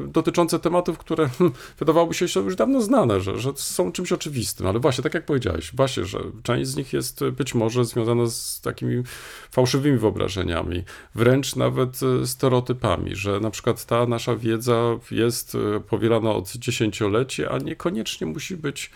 dotyczące 0.08 0.60
tematów, 0.60 0.98
które 0.98 1.30
hmm, 1.30 1.58
wydawałoby 1.80 2.14
się 2.14 2.26
już 2.42 2.56
dawno 2.56 2.82
znane, 2.82 3.22
że, 3.22 3.40
że 3.40 3.52
są 3.56 3.92
czymś 3.92 4.12
oczywistym, 4.12 4.68
ale 4.68 4.80
właśnie, 4.80 5.04
tak 5.04 5.14
jak 5.14 5.26
powiedziałeś, 5.26 5.72
właśnie, 5.76 6.06
że 6.06 6.20
część 6.44 6.70
z 6.70 6.76
nich 6.76 6.94
jest 6.94 7.24
być 7.26 7.56
może 7.56 7.86
związana 7.86 8.26
z 8.26 8.62
takimi 8.62 9.04
fałszywymi 9.52 9.98
wyobrażeniami, 9.98 10.84
wręcz 11.16 11.53
nawet 11.56 12.00
stereotypami, 12.26 13.16
że 13.16 13.40
na 13.40 13.52
przykład 13.52 13.86
ta 13.86 14.06
nasza 14.06 14.36
wiedza 14.36 14.98
jest 15.12 15.58
powielana 15.90 16.32
od 16.32 16.52
dziesięcioleci, 16.52 17.46
a 17.46 17.58
niekoniecznie 17.58 18.28
musi 18.28 18.58
być 18.58 18.92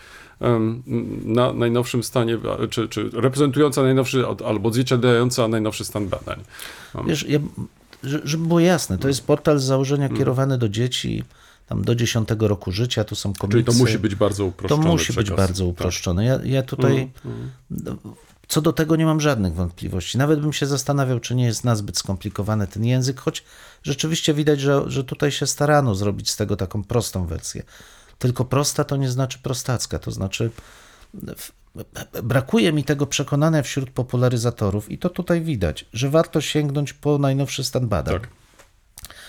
na 1.24 1.52
najnowszym 1.52 2.02
stanie, 2.02 2.38
czy, 2.70 2.88
czy 2.88 3.10
reprezentująca 3.12 3.82
najnowszy, 3.82 4.24
albo 4.46 4.68
odzwierciedlająca 4.68 5.48
najnowszy 5.48 5.84
stan 5.84 6.08
badań. 6.08 6.40
Wiesz, 7.06 7.28
ja, 7.28 7.38
żeby 8.02 8.46
było 8.46 8.60
jasne, 8.60 8.98
to 8.98 9.08
jest 9.08 9.26
portal 9.26 9.58
z 9.58 9.64
założenia 9.64 10.06
mm. 10.06 10.18
kierowany 10.18 10.58
do 10.58 10.68
dzieci, 10.68 11.24
tam 11.66 11.84
do 11.84 11.94
10 11.94 12.28
roku 12.38 12.72
życia, 12.72 13.04
tu 13.04 13.14
są 13.14 13.32
komiksy. 13.32 13.64
Czyli 13.64 13.64
to 13.64 13.84
musi 13.84 13.98
być 13.98 14.14
bardzo 14.14 14.44
uproszczone. 14.44 14.82
To 14.82 14.88
musi 14.88 15.04
przekaz. 15.04 15.24
być 15.24 15.36
bardzo 15.36 15.64
tak. 15.64 15.70
uproszczone. 15.70 16.24
Ja, 16.24 16.40
ja 16.44 16.62
tutaj 16.62 16.92
mm, 16.92 17.50
mm. 17.86 17.98
Co 18.48 18.60
do 18.60 18.72
tego 18.72 18.96
nie 18.96 19.06
mam 19.06 19.20
żadnych 19.20 19.54
wątpliwości. 19.54 20.18
Nawet 20.18 20.40
bym 20.40 20.52
się 20.52 20.66
zastanawiał, 20.66 21.20
czy 21.20 21.34
nie 21.34 21.44
jest 21.44 21.64
nazbyt 21.64 21.98
skomplikowany 21.98 22.66
ten 22.66 22.84
język, 22.84 23.20
choć 23.20 23.44
rzeczywiście 23.82 24.34
widać, 24.34 24.60
że, 24.60 24.82
że 24.86 25.04
tutaj 25.04 25.32
się 25.32 25.46
starano 25.46 25.94
zrobić 25.94 26.30
z 26.30 26.36
tego 26.36 26.56
taką 26.56 26.84
prostą 26.84 27.26
wersję. 27.26 27.62
Tylko 28.18 28.44
prosta 28.44 28.84
to 28.84 28.96
nie 28.96 29.10
znaczy 29.10 29.38
prostacka, 29.42 29.98
to 29.98 30.10
znaczy 30.10 30.50
brakuje 32.22 32.72
mi 32.72 32.84
tego 32.84 33.06
przekonania 33.06 33.62
wśród 33.62 33.90
popularyzatorów 33.90 34.90
i 34.90 34.98
to 34.98 35.10
tutaj 35.10 35.40
widać, 35.40 35.84
że 35.92 36.10
warto 36.10 36.40
sięgnąć 36.40 36.92
po 36.92 37.18
najnowszy 37.18 37.64
stan 37.64 37.88
badań. 37.88 38.20
Tak. 38.20 38.28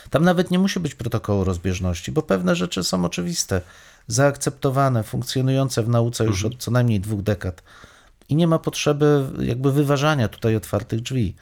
Tam 0.09 0.23
nawet 0.23 0.51
nie 0.51 0.59
musi 0.59 0.79
być 0.79 0.95
protokołu 0.95 1.43
rozbieżności, 1.43 2.11
bo 2.11 2.21
pewne 2.21 2.55
rzeczy 2.55 2.83
są 2.83 3.05
oczywiste, 3.05 3.61
zaakceptowane, 4.07 5.03
funkcjonujące 5.03 5.83
w 5.83 5.89
nauce 5.89 6.25
już 6.25 6.35
mhm. 6.35 6.53
od 6.53 6.59
co 6.63 6.71
najmniej 6.71 6.99
dwóch 6.99 7.21
dekad. 7.21 7.63
I 8.29 8.35
nie 8.35 8.47
ma 8.47 8.59
potrzeby 8.59 9.29
jakby 9.39 9.71
wyważania 9.71 10.27
tutaj 10.27 10.55
otwartych 10.55 11.01
drzwi. 11.01 11.35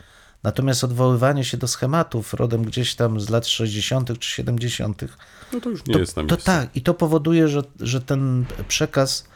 Natomiast 0.44 0.84
odwoływanie 0.84 1.44
się 1.44 1.58
do 1.58 1.68
schematów 1.68 2.34
rodem 2.34 2.64
gdzieś 2.64 2.96
tam 2.96 3.22
z 3.22 3.30
lat 3.30 3.48
60. 3.48 4.20
czy 4.20 4.30
70., 4.30 5.02
no 5.54 5.62
to 5.62 5.70
już 5.70 5.86
nie 5.86 5.94
to, 5.94 6.00
jest 6.00 6.16
na 6.16 6.24
miejscu. 6.24 6.38
To 6.38 6.44
tak, 6.44 6.76
i 6.76 6.82
to 6.82 6.94
powoduje, 6.94 7.48
że, 7.48 7.62
że 7.80 8.02
ten 8.02 8.46
przekaz, 8.68 9.28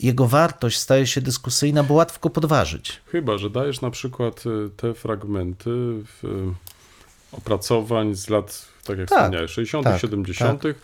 jego 0.00 0.26
wartość 0.26 0.78
staje 0.78 1.06
się 1.06 1.20
dyskusyjna, 1.20 1.82
bo 1.82 1.94
łatwo 1.94 2.30
podważyć. 2.30 3.00
Chyba, 3.06 3.38
że 3.38 3.50
dajesz 3.50 3.80
na 3.80 3.90
przykład 3.90 4.44
y, 4.46 4.70
te 4.76 4.94
fragmenty 4.94 5.70
w, 5.70 6.24
y, 6.24 7.36
opracowań 7.36 8.14
z 8.14 8.28
lat, 8.28 8.66
tak 8.84 8.98
jak 8.98 9.08
tak, 9.08 9.18
wspomniałeś, 9.18 9.50
60., 9.50 9.84
tak, 9.84 10.00
70., 10.00 10.62
tak 10.62 10.76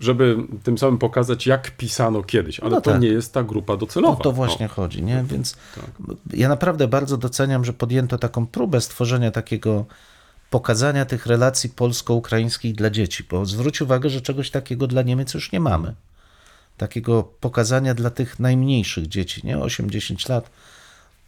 żeby 0.00 0.36
tym 0.62 0.78
samym 0.78 0.98
pokazać, 0.98 1.46
jak 1.46 1.70
pisano 1.70 2.22
kiedyś, 2.22 2.60
ale 2.60 2.70
no 2.70 2.80
to 2.80 2.90
tak. 2.90 3.00
nie 3.00 3.08
jest 3.08 3.34
ta 3.34 3.42
grupa 3.42 3.76
docelowa. 3.76 4.18
O 4.18 4.22
to 4.22 4.32
właśnie 4.32 4.66
no. 4.66 4.74
chodzi, 4.74 5.02
nie? 5.02 5.24
Więc 5.26 5.56
tak. 5.74 5.84
ja 6.34 6.48
naprawdę 6.48 6.88
bardzo 6.88 7.16
doceniam, 7.16 7.64
że 7.64 7.72
podjęto 7.72 8.18
taką 8.18 8.46
próbę 8.46 8.80
stworzenia 8.80 9.30
takiego 9.30 9.84
pokazania 10.50 11.04
tych 11.04 11.26
relacji 11.26 11.70
polsko-ukraińskich 11.70 12.74
dla 12.74 12.90
dzieci, 12.90 13.24
bo 13.30 13.46
zwróć 13.46 13.80
uwagę, 13.80 14.10
że 14.10 14.20
czegoś 14.20 14.50
takiego 14.50 14.86
dla 14.86 15.02
Niemiec 15.02 15.34
już 15.34 15.52
nie 15.52 15.60
mamy. 15.60 15.94
Takiego 16.76 17.22
pokazania 17.40 17.94
dla 17.94 18.10
tych 18.10 18.38
najmniejszych 18.38 19.08
dzieci, 19.08 19.40
nie? 19.44 19.56
8-10 19.56 20.30
lat. 20.30 20.50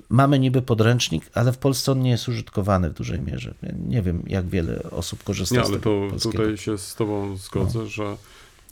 Mamy 0.08 0.38
niby 0.38 0.62
podręcznik, 0.62 1.30
ale 1.34 1.52
w 1.52 1.58
Polsce 1.58 1.92
on 1.92 2.00
nie 2.00 2.10
jest 2.10 2.28
użytkowany 2.28 2.90
w 2.90 2.94
dużej 2.94 3.20
mierze. 3.20 3.54
Nie 3.88 4.02
wiem, 4.02 4.22
jak 4.26 4.46
wiele 4.46 4.82
osób 4.90 5.24
korzysta 5.24 5.56
nie, 5.56 5.64
z 5.64 5.70
tego. 5.70 5.90
ale 5.90 6.10
to 6.10 6.30
tutaj 6.30 6.56
się 6.56 6.78
z 6.78 6.94
Tobą 6.94 7.36
zgodzę, 7.36 7.78
no. 7.78 7.86
że 7.86 8.16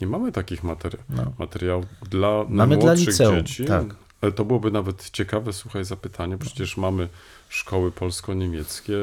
nie 0.01 0.07
mamy 0.07 0.31
takich 0.31 0.63
materi 0.63 0.97
no. 1.09 1.33
materiałów 1.39 1.85
dla 2.09 2.45
mamy 2.49 2.77
dla 2.77 2.93
liceum, 2.93 3.35
dzieci. 3.35 3.65
Tak. 3.65 3.85
Ale 4.21 4.31
to 4.31 4.45
byłoby 4.45 4.71
nawet 4.71 5.09
ciekawe, 5.09 5.53
słuchaj, 5.53 5.85
zapytanie. 5.85 6.37
Przecież 6.37 6.77
mamy 6.77 7.09
szkoły 7.49 7.91
polsko-niemieckie, 7.91 8.95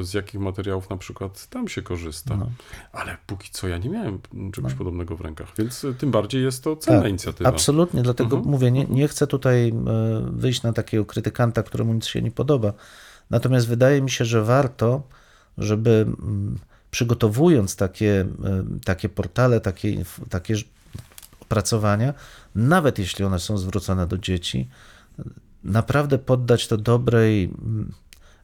z 0.00 0.14
jakich 0.14 0.40
materiałów 0.40 0.90
na 0.90 0.96
przykład 0.96 1.46
tam 1.46 1.68
się 1.68 1.82
korzysta. 1.82 2.36
No. 2.36 2.50
Ale 2.92 3.16
póki 3.26 3.50
co 3.50 3.68
ja 3.68 3.78
nie 3.78 3.90
miałem 3.90 4.18
czegoś 4.52 4.72
no. 4.72 4.78
podobnego 4.78 5.16
w 5.16 5.20
rękach, 5.20 5.48
więc 5.58 5.86
tym 5.98 6.10
bardziej 6.10 6.42
jest 6.42 6.64
to 6.64 6.76
cenna 6.76 7.00
tak, 7.00 7.10
inicjatywa. 7.10 7.50
Absolutnie, 7.50 8.02
dlatego 8.02 8.36
mhm. 8.36 8.52
mówię, 8.52 8.70
nie, 8.70 8.84
nie 8.84 9.08
chcę 9.08 9.26
tutaj 9.26 9.68
e, 9.68 9.72
wyjść 10.32 10.62
na 10.62 10.72
takiego 10.72 11.04
krytykanta, 11.04 11.62
któremu 11.62 11.94
nic 11.94 12.06
się 12.06 12.22
nie 12.22 12.30
podoba. 12.30 12.72
Natomiast 13.30 13.68
wydaje 13.68 14.02
mi 14.02 14.10
się, 14.10 14.24
że 14.24 14.44
warto, 14.44 15.02
żeby 15.58 15.90
mm, 15.90 16.58
przygotowując 16.90 17.76
takie, 17.76 18.26
e, 18.44 18.64
takie 18.84 19.08
portale, 19.08 19.60
takie, 19.60 20.04
takie 20.30 20.54
opracowania, 21.40 22.14
nawet 22.54 22.98
jeśli 22.98 23.24
one 23.24 23.38
są 23.38 23.58
zwrócone 23.58 24.06
do 24.06 24.18
dzieci, 24.18 24.68
naprawdę 25.64 26.18
poddać 26.18 26.68
to 26.68 26.76
dobrej 26.76 27.44
mm, 27.44 27.92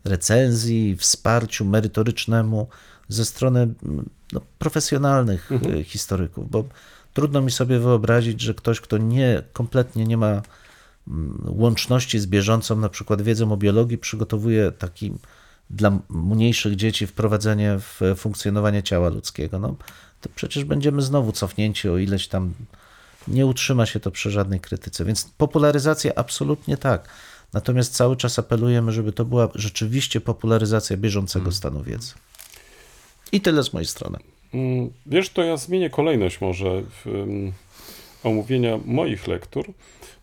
recenzji, 0.04 0.96
wsparciu 0.96 1.64
merytorycznemu 1.64 2.68
ze 3.08 3.24
strony 3.24 3.60
mm, 3.60 4.10
no, 4.32 4.40
profesjonalnych 4.58 5.52
e, 5.52 5.54
mhm. 5.54 5.84
historyków, 5.84 6.50
bo 6.50 6.64
trudno 7.12 7.40
mi 7.40 7.50
sobie 7.50 7.78
wyobrazić, 7.78 8.40
że 8.40 8.54
ktoś, 8.54 8.80
kto 8.80 8.98
nie, 8.98 9.42
kompletnie 9.52 10.04
nie 10.04 10.16
ma 10.16 10.42
mm, 11.08 11.44
łączności 11.46 12.20
z 12.20 12.26
bieżącą 12.26 12.76
na 12.76 12.88
przykład 12.88 13.22
wiedzą 13.22 13.52
o 13.52 13.56
biologii, 13.56 13.98
przygotowuje 13.98 14.72
taki 14.72 15.14
dla 15.70 15.98
mniejszych 16.08 16.76
dzieci 16.76 17.06
wprowadzenie 17.06 17.78
w 17.78 18.00
funkcjonowanie 18.16 18.82
ciała 18.82 19.08
ludzkiego. 19.08 19.58
No, 19.58 19.74
to 20.20 20.28
przecież 20.34 20.64
będziemy 20.64 21.02
znowu 21.02 21.32
cofnięci 21.32 21.88
o 21.88 21.98
ileś 21.98 22.28
tam. 22.28 22.54
Nie 23.28 23.46
utrzyma 23.46 23.86
się 23.86 24.00
to 24.00 24.10
przy 24.10 24.30
żadnej 24.30 24.60
krytyce. 24.60 25.04
Więc 25.04 25.24
popularyzacja 25.24 26.12
absolutnie 26.14 26.76
tak. 26.76 27.08
Natomiast 27.52 27.94
cały 27.94 28.16
czas 28.16 28.38
apelujemy, 28.38 28.92
żeby 28.92 29.12
to 29.12 29.24
była 29.24 29.48
rzeczywiście 29.54 30.20
popularyzacja 30.20 30.96
bieżącego 30.96 31.44
hmm. 31.44 31.54
stanu 31.54 31.82
wiedzy. 31.82 32.12
I 33.32 33.40
tyle 33.40 33.62
z 33.62 33.72
mojej 33.72 33.86
strony. 33.86 34.18
Mm, 34.54 34.90
wiesz, 35.06 35.28
to 35.28 35.42
ja 35.42 35.56
zmienię 35.56 35.90
kolejność 35.90 36.40
może 36.40 36.82
omówienia 38.22 38.78
moich 38.84 39.26
lektur. 39.26 39.66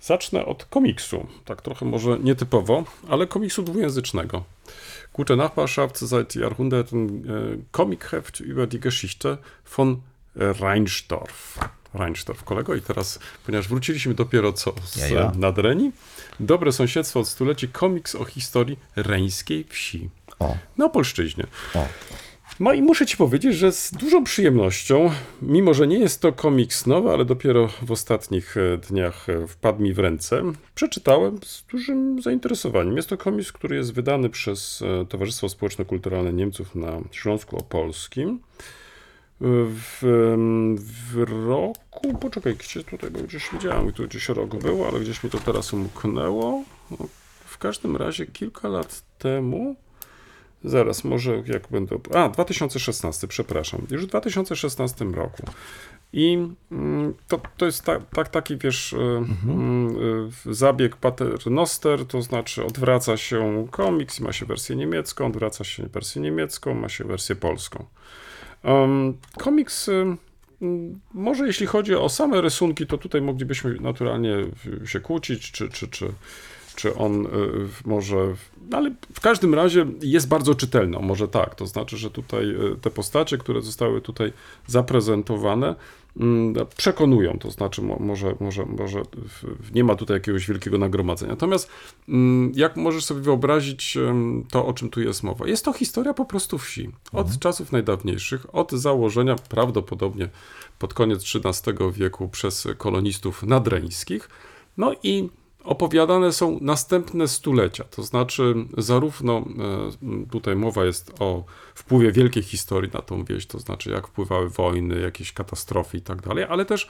Zacznę 0.02 0.46
od 0.46 0.66
komiksu. 0.66 1.28
Tak 1.46 1.62
trochę 1.62 1.86
może 1.86 2.20
nietypowo, 2.20 2.84
ale 3.10 3.28
komiksu 3.28 3.64
dwujęzycznego. 3.64 4.44
Gute 5.22 5.38
Nachbarschaft 5.38 5.98
seit 5.98 6.34
Jahrhunderten 6.34 7.26
äh, 7.30 7.58
Comicheft 7.72 8.40
über 8.40 8.66
die 8.66 8.80
Geschichte 8.80 9.38
von 9.64 10.02
Reinsdorf. 10.36 11.60
Rheinstoff 11.94 12.44
kolego 12.44 12.76
i 12.76 12.82
teraz, 12.82 13.20
ponieważ 13.46 13.68
wróciliśmy 13.68 14.14
dopiero 14.14 14.54
co 14.54 14.74
z 14.84 14.96
Ja, 14.96 15.08
ja. 15.08 15.32
Nadreni, 15.36 15.92
Dobre 16.40 16.72
Sąsiedztwo 16.72 17.20
od 17.20 17.28
stuleci, 17.28 17.68
komiks 17.68 18.16
o 18.16 18.26
historii 18.26 18.80
reńskiej 18.96 19.66
wsi 19.70 20.10
O, 20.40 20.58
na 20.78 20.86
Opolszczyźnie. 20.86 21.48
o. 21.76 21.88
No 22.62 22.74
i 22.74 22.82
muszę 22.82 23.06
ci 23.06 23.18
powiedzieć, 23.18 23.56
że 23.56 23.72
z 23.72 23.92
dużą 23.92 24.24
przyjemnością, 24.24 25.12
mimo 25.42 25.74
że 25.74 25.88
nie 25.88 26.00
jest 26.00 26.22
to 26.22 26.34
komiks 26.34 26.86
nowy, 26.86 27.10
ale 27.10 27.26
dopiero 27.26 27.68
w 27.82 27.92
ostatnich 27.92 28.58
e, 28.58 28.78
dniach 28.78 29.30
e, 29.30 29.48
wpadł 29.48 29.84
mi 29.84 29.94
w 29.94 30.00
ręce, 30.00 30.44
przeczytałem 30.76 31.40
z 31.46 31.64
dużym 31.64 32.22
zainteresowaniem. 32.22 32.98
Jest 32.98 33.10
to 33.10 33.18
komiks, 33.18 33.52
który 33.52 33.76
jest 33.76 33.94
wydany 33.94 34.30
przez 34.30 34.82
e, 34.82 35.06
Towarzystwo 35.06 35.50
Społeczno-Kulturalne 35.50 36.34
Niemców 36.34 36.76
na 36.76 37.00
Śląsku 37.12 37.58
Opolskim. 37.58 38.40
W, 39.42 40.00
w 41.12 41.24
roku, 41.48 42.18
poczekaj, 42.20 42.56
gdzie 42.56 42.84
tutaj 42.84 43.12
go 43.12 43.20
gdzieś 43.20 43.50
widziałem, 43.54 43.92
tu 43.92 44.08
gdzieś 44.08 44.30
rok 44.30 44.56
był, 44.56 44.86
ale 44.86 45.00
gdzieś 45.00 45.24
mi 45.24 45.30
to 45.30 45.38
teraz 45.38 45.74
umknęło. 45.74 46.64
No, 46.92 46.98
W 47.46 47.58
każdym 47.58 47.98
razie 47.98 48.26
kilka 48.26 48.68
lat 48.68 49.04
temu 49.18 49.76
Zaraz, 50.64 51.04
może 51.04 51.44
jak 51.46 51.68
będę. 51.72 51.98
A, 52.14 52.30
2016, 52.30 53.28
przepraszam. 53.28 53.82
Już 53.92 54.06
w 54.06 54.08
2016 54.08 55.06
roku. 55.06 55.44
I 56.14 56.48
mm, 56.72 57.14
to, 57.28 57.42
to 57.58 57.66
jest 57.66 57.84
ta, 57.84 58.00
tak, 58.00 58.30
taki, 58.30 58.58
wiesz, 58.58 58.94
y, 58.94 58.98
mm, 58.98 59.96
y, 60.48 60.54
zabieg 60.54 60.96
paternoster, 60.96 62.06
to 62.06 62.22
znaczy 62.22 62.66
odwraca 62.66 63.18
się 63.18 63.68
komiks, 63.72 64.20
ma 64.20 64.34
się 64.34 64.46
wersję 64.46 64.76
niemiecką, 64.76 65.26
odwraca 65.26 65.64
się 65.64 65.84
wersję 65.84 66.22
niemiecką, 66.22 66.74
ma 66.74 66.90
się 66.90 67.04
wersję 67.04 67.36
polską. 67.36 67.86
Um, 68.64 69.18
komiks, 69.38 69.88
y, 69.88 69.92
mm, 70.62 71.00
może 71.14 71.48
jeśli 71.48 71.66
chodzi 71.66 71.96
o 71.96 72.10
same 72.10 72.42
rysunki, 72.42 72.88
to 72.88 72.98
tutaj 72.98 73.22
moglibyśmy 73.22 73.74
naturalnie 73.80 74.36
się 74.86 75.00
kłócić, 75.00 75.52
czy, 75.52 75.70
czy, 75.70 75.88
czy, 75.88 76.12
czy 76.76 76.96
on 76.96 77.26
y, 77.26 77.30
może. 77.86 78.34
No 78.70 78.78
ale 78.78 78.96
w 79.14 79.20
każdym 79.20 79.54
razie 79.54 79.86
jest 80.02 80.28
bardzo 80.28 80.56
czytelny, 80.56 80.98
może 81.02 81.28
tak. 81.28 81.56
To 81.56 81.68
znaczy, 81.68 81.98
że 81.98 82.12
tutaj 82.12 82.50
y, 82.50 82.76
te 82.82 82.90
postacie, 82.90 83.38
które 83.38 83.62
zostały 83.62 84.02
tutaj 84.02 84.34
zaprezentowane, 84.68 85.76
mm, 86.20 86.56
przekonują. 86.78 87.40
To 87.40 87.52
znaczy, 87.52 87.82
mo- 87.82 88.00
może, 88.00 88.36
może, 88.40 88.66
może 88.66 89.02
nie 89.74 89.84
ma 89.84 89.96
tutaj 89.96 90.16
jakiegoś 90.16 90.48
wielkiego 90.48 90.78
nagromadzenia. 90.78 91.32
Natomiast 91.32 91.70
mm, 92.10 92.52
jak 92.56 92.76
możesz 92.78 93.06
sobie 93.06 93.22
wyobrazić 93.22 93.98
to, 94.52 94.66
o 94.66 94.74
czym 94.74 94.90
tu 94.90 95.02
jest 95.02 95.24
mowa? 95.24 95.48
Jest 95.48 95.66
to 95.66 95.74
historia 95.74 96.14
po 96.14 96.26
prostu 96.26 96.58
wsi. 96.58 96.90
Od 97.12 97.40
czasów 97.40 97.72
najdawniejszych, 97.72 98.56
od 98.56 98.72
założenia 98.72 99.36
prawdopodobnie 99.50 100.30
pod 100.80 100.94
koniec 100.94 101.24
XIII 101.36 101.92
wieku 101.92 102.30
przez 102.30 102.68
kolonistów 102.78 103.44
nadreńskich. 103.44 104.30
No 104.78 104.94
i 105.04 105.30
opowiadane 105.64 106.34
są 106.34 106.58
następne 106.62 107.28
stulecia, 107.28 107.84
to 107.84 108.04
znaczy 108.04 108.56
zarówno 108.78 109.38
e, 109.38 110.32
tutaj 110.32 110.56
mowa 110.56 110.86
jest 110.86 111.14
o 111.20 111.44
wpływie 111.76 112.12
wielkiej 112.12 112.44
historii 112.44 112.92
na 112.94 113.02
tą 113.02 113.24
wieś, 113.24 113.46
to 113.46 113.60
znaczy 113.60 113.90
jak 113.92 114.08
wpływały 114.08 114.50
wojny, 114.50 115.00
jakieś 115.00 115.34
katastrofy 115.34 115.98
i 115.98 116.02
tak 116.02 116.22
dalej, 116.22 116.46
ale 116.50 116.66
też 116.66 116.90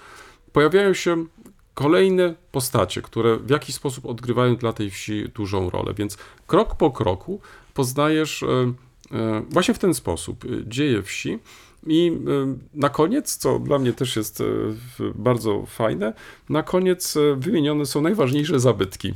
pojawiają 0.52 0.94
się 0.94 1.26
kolejne 1.74 2.36
postacie, 2.52 3.02
które 3.02 3.38
w 3.38 3.50
jakiś 3.50 3.76
sposób 3.76 4.06
odgrywają 4.06 4.56
dla 4.56 4.74
tej 4.74 4.90
wsi 4.90 5.30
dużą 5.36 5.70
rolę, 5.70 5.94
więc 5.94 6.18
krok 6.48 6.76
po 6.76 6.92
kroku 6.92 7.42
poznajesz 7.74 8.44
e, 8.44 8.48
e, 9.12 9.44
właśnie 9.50 9.74
w 9.74 9.80
ten 9.80 9.94
sposób. 9.94 10.46
Dzieje 10.68 11.02
wsi 11.02 11.40
i 11.88 12.12
e, 12.28 12.56
na 12.74 12.90
koniec, 12.90 13.38
co 13.38 13.60
dla 13.60 13.80
mnie 13.80 13.94
też 13.94 14.16
jest 14.16 14.44
w- 15.00 15.12
bardzo 15.16 15.66
fajne, 15.66 16.14
na 16.50 16.64
koniec 16.64 17.18
e, 17.18 17.36
wymienione 17.36 17.86
są 17.86 18.02
najważniejsze 18.02 18.60
zabytki 18.60 19.14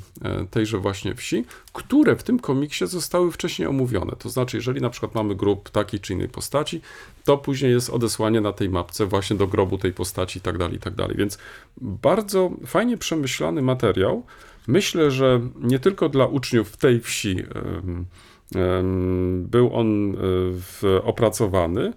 tejże 0.51 0.77
właśnie 0.77 1.15
wsi, 1.15 1.45
które 1.73 2.15
w 2.15 2.23
tym 2.23 2.39
komiksie 2.39 2.87
zostały 2.87 3.31
wcześniej 3.31 3.67
omówione. 3.67 4.11
To 4.19 4.29
znaczy, 4.29 4.57
jeżeli 4.57 4.81
na 4.81 4.89
przykład 4.89 5.15
mamy 5.15 5.35
grób 5.35 5.69
takiej 5.69 5.99
czy 5.99 6.13
innej 6.13 6.29
postaci, 6.29 6.81
to 7.23 7.37
później 7.37 7.71
jest 7.71 7.89
odesłanie 7.89 8.41
na 8.41 8.53
tej 8.53 8.69
mapce 8.69 9.05
właśnie 9.05 9.35
do 9.35 9.47
grobu 9.47 9.77
tej 9.77 9.93
postaci 9.93 10.39
i 10.39 10.41
tak 10.41 10.57
tak. 10.95 11.15
Więc 11.15 11.37
bardzo 11.81 12.51
fajnie 12.65 12.97
przemyślany 12.97 13.61
materiał. 13.61 14.23
Myślę, 14.67 15.11
że 15.11 15.41
nie 15.61 15.79
tylko 15.79 16.09
dla 16.09 16.25
uczniów 16.25 16.77
tej 16.77 16.99
wsi 16.99 17.37
był 19.39 19.75
on 19.75 20.17
opracowany. 21.03 21.93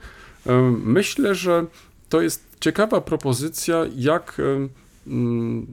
Myślę, 0.84 1.34
że 1.34 1.66
to 2.08 2.20
jest 2.20 2.44
ciekawa 2.60 3.00
propozycja, 3.00 3.84
jak 3.96 4.36
mm, 5.06 5.66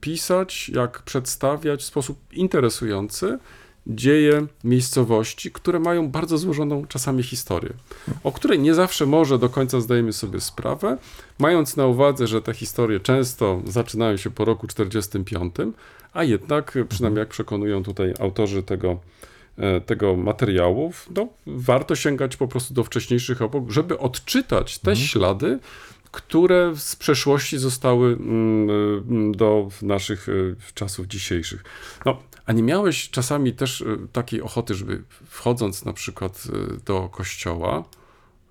pisać, 0.00 0.68
jak 0.68 1.02
przedstawiać 1.02 1.80
w 1.80 1.84
sposób 1.84 2.18
interesujący 2.32 3.38
dzieje 3.86 4.46
miejscowości, 4.64 5.50
które 5.50 5.80
mają 5.80 6.08
bardzo 6.08 6.38
złożoną 6.38 6.86
czasami 6.86 7.22
historię, 7.22 7.72
o 8.24 8.32
której 8.32 8.58
nie 8.58 8.74
zawsze 8.74 9.06
może 9.06 9.38
do 9.38 9.48
końca 9.48 9.80
zdajemy 9.80 10.12
sobie 10.12 10.40
sprawę, 10.40 10.98
mając 11.38 11.76
na 11.76 11.86
uwadze, 11.86 12.26
że 12.26 12.42
te 12.42 12.54
historie 12.54 13.00
często 13.00 13.62
zaczynają 13.66 14.16
się 14.16 14.30
po 14.30 14.44
roku 14.44 14.66
45, 14.66 15.54
a 16.12 16.24
jednak, 16.24 16.78
przynajmniej 16.88 17.20
jak 17.20 17.28
przekonują 17.28 17.82
tutaj 17.82 18.14
autorzy 18.20 18.62
tego, 18.62 19.00
tego 19.86 20.16
materiału, 20.16 20.92
no, 21.16 21.28
warto 21.46 21.96
sięgać 21.96 22.36
po 22.36 22.48
prostu 22.48 22.74
do 22.74 22.84
wcześniejszych 22.84 23.42
epok, 23.42 23.70
żeby 23.70 23.98
odczytać 23.98 24.78
te 24.78 24.96
ślady, 24.96 25.58
które 26.10 26.72
z 26.76 26.96
przeszłości 26.96 27.58
zostały 27.58 28.12
mm, 28.12 28.70
mm, 28.70 29.32
do 29.32 29.68
naszych 29.82 30.28
y, 30.28 30.56
czasów 30.74 31.06
dzisiejszych. 31.06 31.64
No, 32.06 32.22
a 32.46 32.52
nie 32.52 32.62
miałeś 32.62 33.10
czasami 33.10 33.52
też 33.52 33.80
y, 33.80 33.98
takiej 34.12 34.42
ochoty, 34.42 34.74
żeby 34.74 35.02
wchodząc 35.26 35.84
na 35.84 35.92
przykład 35.92 36.42
do 36.84 37.08
kościoła 37.08 37.84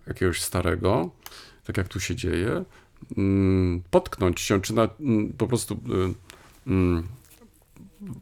jakiegoś 0.07 0.41
starego, 0.41 1.09
tak 1.65 1.77
jak 1.77 1.87
tu 1.87 1.99
się 1.99 2.15
dzieje, 2.15 2.63
mm, 3.17 3.83
potknąć 3.91 4.41
się, 4.41 4.61
czy 4.61 4.73
na, 4.73 4.89
po 5.37 5.47
prostu 5.47 5.79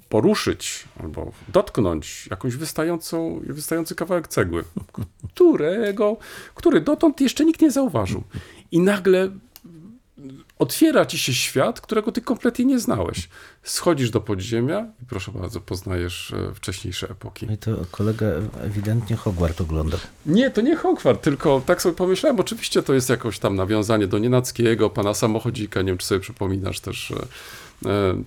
poruszyć 0.09 0.85
albo 0.99 1.31
dotknąć 1.47 2.27
jakąś 2.27 2.55
wystającą, 2.55 3.41
wystający 3.43 3.95
kawałek 3.95 4.27
cegły, 4.27 4.63
którego, 5.33 6.17
który 6.55 6.81
dotąd 6.81 7.21
jeszcze 7.21 7.45
nikt 7.45 7.61
nie 7.61 7.71
zauważył. 7.71 8.23
I 8.71 8.79
nagle 8.79 9.29
otwiera 10.59 11.05
ci 11.05 11.17
się 11.17 11.33
świat, 11.33 11.81
którego 11.81 12.11
ty 12.11 12.21
kompletnie 12.21 12.65
nie 12.65 12.79
znałeś. 12.79 13.29
Schodzisz 13.63 14.11
do 14.11 14.21
podziemia 14.21 14.87
i 15.03 15.05
proszę 15.05 15.31
bardzo, 15.31 15.61
poznajesz 15.61 16.33
e, 16.33 16.53
wcześniejsze 16.53 17.09
epoki. 17.09 17.45
No 17.47 17.53
i 17.53 17.57
to 17.57 17.71
kolega 17.91 18.25
ewidentnie 18.61 19.15
Hogwart 19.15 19.61
oglądał. 19.61 19.99
Nie, 20.25 20.51
to 20.51 20.61
nie 20.61 20.75
Hogwart, 20.75 21.23
tylko 21.23 21.61
tak 21.65 21.81
sobie 21.81 21.95
pomyślałem, 21.95 22.39
oczywiście 22.39 22.83
to 22.83 22.93
jest 22.93 23.09
jakoś 23.09 23.39
tam 23.39 23.55
nawiązanie 23.55 24.07
do 24.07 24.17
Nienackiego, 24.17 24.89
pana 24.89 25.13
samochodzika, 25.13 25.81
nie 25.81 25.87
wiem, 25.87 25.97
czy 25.97 26.07
sobie 26.07 26.21
przypominasz 26.21 26.79
też 26.79 27.11
e, 27.11 27.15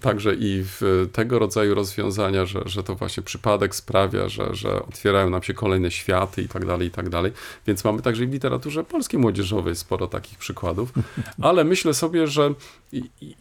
także 0.01 0.34
i 0.34 0.64
w 0.64 1.09
tego 1.12 1.38
rodzaju 1.38 1.74
rozwiązania, 1.74 2.46
że, 2.46 2.62
że 2.66 2.82
to 2.82 2.94
właśnie 2.94 3.22
przypadek 3.22 3.74
sprawia, 3.74 4.28
że, 4.28 4.55
że 4.55 4.82
otwierają 4.82 5.30
nam 5.30 5.42
się 5.42 5.55
kolejne 5.55 5.90
światy 5.90 6.42
i 6.42 6.48
tak 6.48 6.66
dalej, 6.66 6.88
i 6.88 6.90
tak 6.90 7.09
dalej. 7.09 7.32
Więc 7.66 7.84
mamy 7.84 8.03
także 8.03 8.24
i 8.24 8.26
w 8.26 8.32
literaturze 8.32 8.84
polskiej 8.84 9.20
młodzieżowej 9.20 9.76
sporo 9.76 10.07
takich 10.07 10.38
przykładów, 10.38 10.92
ale 11.42 11.64
myślę 11.64 11.94
sobie, 11.94 12.26
że 12.26 12.55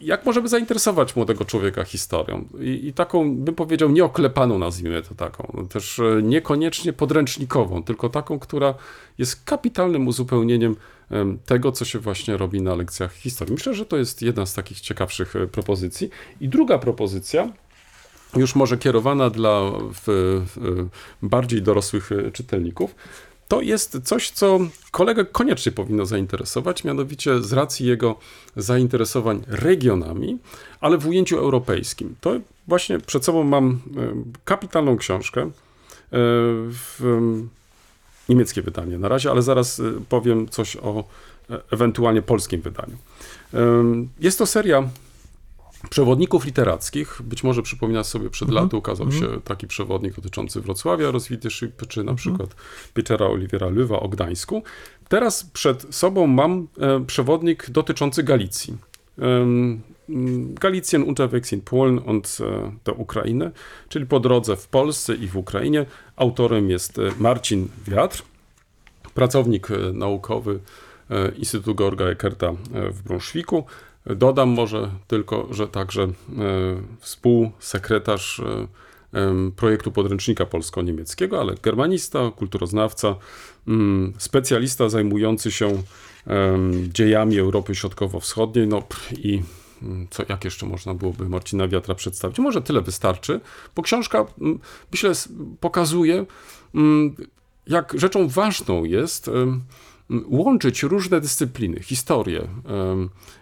jak 0.00 0.26
możemy 0.26 0.48
zainteresować 0.48 1.16
młodego 1.16 1.44
człowieka 1.44 1.84
historią? 1.84 2.44
I, 2.60 2.86
i 2.88 2.92
taką, 2.92 3.36
bym 3.36 3.54
powiedział, 3.54 3.90
nieoklepaną, 3.90 4.58
nazwijmy 4.58 5.02
to 5.02 5.14
taką, 5.14 5.66
też 5.70 5.98
e, 5.98 6.22
niekoniecznie 6.22 6.92
podręcznikową, 6.92 7.82
tylko 7.82 8.08
taką, 8.08 8.38
która 8.38 8.74
jest 9.18 9.44
kapitalnym 9.44 10.08
uzupełnieniem 10.08 10.72
em, 10.72 10.76
tego, 11.46 11.72
co 11.72 11.84
się 11.84 11.98
właśnie 11.98 12.36
robi 12.36 12.62
na 12.62 12.74
lekcjach 12.74 13.14
historii. 13.14 13.54
Myślę, 13.54 13.74
że 13.74 13.86
to 13.86 13.96
jest 13.96 14.22
jedna 14.22 14.46
z 14.46 14.54
takich 14.54 14.80
ciekawszych 14.80 15.36
e, 15.36 15.46
propozycji. 15.46 16.10
I 16.40 16.48
druga 16.48 16.78
propozycja, 16.78 17.52
już 18.36 18.54
może 18.54 18.78
kierowana 18.78 19.30
dla 19.30 19.60
w, 19.70 20.02
w, 20.56 20.86
bardziej 21.22 21.62
dorosłych 21.62 22.12
e, 22.12 22.30
czytelników, 22.30 22.94
to 23.48 23.60
jest 23.60 24.00
coś, 24.04 24.30
co 24.30 24.58
kolegę 24.90 25.24
koniecznie 25.24 25.72
powinno 25.72 26.06
zainteresować, 26.06 26.84
mianowicie 26.84 27.42
z 27.42 27.52
racji 27.52 27.86
jego 27.86 28.18
zainteresowań 28.56 29.42
regionami, 29.46 30.38
ale 30.80 30.98
w 30.98 31.08
ujęciu 31.08 31.38
europejskim. 31.38 32.16
To 32.20 32.40
właśnie 32.68 32.98
przed 32.98 33.24
sobą 33.24 33.44
mam 33.44 33.70
e, 33.70 33.78
kapitalną 34.44 34.96
książkę 34.96 35.40
e, 35.42 35.50
w 36.12 37.00
niemieckie 38.30 38.62
wydanie 38.62 38.98
na 38.98 39.08
razie, 39.08 39.30
ale 39.30 39.42
zaraz 39.42 39.80
e, 39.80 39.82
powiem 40.08 40.48
coś 40.48 40.76
o 40.76 41.04
e, 41.50 41.60
ewentualnie 41.70 42.22
polskim 42.22 42.60
wydaniu. 42.60 42.96
Jest 44.20 44.38
to 44.38 44.46
seria 44.46 44.88
przewodników 45.90 46.44
literackich. 46.44 47.22
Być 47.22 47.44
może 47.44 47.62
przypominasz 47.62 48.06
sobie, 48.06 48.30
przed 48.30 48.50
laty 48.50 48.76
ukazał 48.76 49.12
się 49.12 49.40
taki 49.44 49.66
przewodnik 49.66 50.14
dotyczący 50.14 50.60
Wrocławia, 50.60 51.10
rozwity 51.10 51.50
szyb, 51.50 51.86
czy 51.88 52.04
na 52.04 52.14
przykład 52.14 52.54
Petera 52.94 53.26
Oliwiera 53.26 53.68
Lywa 53.68 54.00
o 54.00 54.08
Gdańsku. 54.08 54.62
Teraz 55.08 55.44
przed 55.44 55.94
sobą 55.94 56.26
mam 56.26 56.66
e, 56.80 57.04
przewodnik 57.06 57.70
dotyczący 57.70 58.22
Galicji. 58.22 58.76
Galicjen 60.60 61.02
Unterwegs 61.02 61.52
in 61.52 61.60
Polen 61.60 61.98
und 61.98 62.38
do 62.84 62.92
Ukrainy, 62.92 63.50
czyli 63.88 64.06
po 64.06 64.20
drodze 64.20 64.56
w 64.56 64.68
Polsce 64.68 65.14
i 65.14 65.26
w 65.28 65.36
Ukrainie. 65.36 65.86
Autorem 66.16 66.70
jest 66.70 67.00
Marcin 67.18 67.68
Wiatr, 67.86 68.22
pracownik 69.14 69.68
naukowy 69.92 70.60
Instytutu 71.36 71.74
Georga 71.74 72.04
Eckerta 72.04 72.52
w 72.90 73.02
Brunszwiku. 73.02 73.64
Dodam 74.06 74.48
może 74.48 74.90
tylko, 75.06 75.48
że 75.50 75.68
także 75.68 76.08
współsekretarz 77.00 78.42
projektu 79.56 79.92
podręcznika 79.92 80.46
polsko-niemieckiego, 80.46 81.40
ale 81.40 81.54
germanista, 81.62 82.30
kulturoznawca, 82.36 83.16
mm, 83.68 84.12
specjalista 84.18 84.88
zajmujący 84.88 85.50
się 85.52 85.82
dziejami 86.92 87.38
Europy 87.38 87.74
Środkowo-Wschodniej, 87.74 88.66
no 88.66 88.82
i 89.18 89.42
co, 90.10 90.22
jak 90.28 90.44
jeszcze 90.44 90.66
można 90.66 90.94
byłoby 90.94 91.28
Marcina 91.28 91.68
Wiatra 91.68 91.94
przedstawić? 91.94 92.38
Może 92.38 92.62
tyle 92.62 92.80
wystarczy, 92.80 93.40
bo 93.76 93.82
książka, 93.82 94.26
mm, 94.40 94.58
myślę, 94.92 95.12
pokazuje, 95.60 96.26
jak 97.66 97.94
rzeczą 97.98 98.28
ważną 98.28 98.84
jest 98.84 99.30
łączyć 100.26 100.82
różne 100.82 101.20
dyscypliny, 101.20 101.82
historię, 101.82 102.48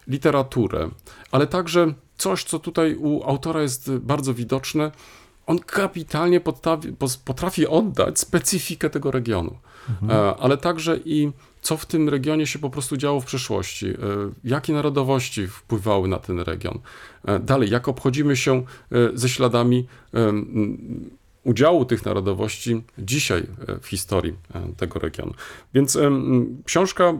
literaturę, 0.07 0.91
ale 1.31 1.47
także 1.47 1.95
coś, 2.17 2.45
co 2.45 2.59
tutaj 2.59 2.97
u 2.97 3.23
autora 3.25 3.63
jest 3.63 3.91
bardzo 3.91 4.35
widoczne, 4.35 4.93
on 5.47 5.59
kapitalnie 5.59 6.41
potrafi, 6.41 6.89
potrafi 7.25 7.67
oddać 7.67 8.19
specyfikę 8.19 8.91
tego 8.91 9.11
regionu, 9.11 9.59
mhm. 9.89 10.35
ale 10.41 10.57
także 10.57 11.01
i 11.05 11.33
co 11.61 11.77
w 11.77 11.87
tym 11.87 12.09
regionie 12.09 12.47
się 12.47 12.59
po 12.59 12.71
prostu 12.71 12.97
działo 12.97 13.21
w 13.21 13.25
przeszłości, 13.25 13.87
e, 13.87 13.97
jakie 14.45 14.73
narodowości 14.73 15.47
wpływały 15.47 16.09
na 16.09 16.19
ten 16.19 16.41
region. 16.41 16.79
E, 17.25 17.39
dalej, 17.39 17.71
jak 17.71 17.89
obchodzimy 17.89 18.37
się 18.37 18.63
ze 19.15 19.29
śladami 19.29 19.87
udziału 21.45 21.85
tych 21.85 22.05
narodowości 22.05 22.83
dzisiaj 22.99 23.47
w 23.83 23.87
historii 23.87 24.35
tego 24.77 24.99
regionu. 24.99 25.35
Więc 25.75 25.99
książka 26.65 27.13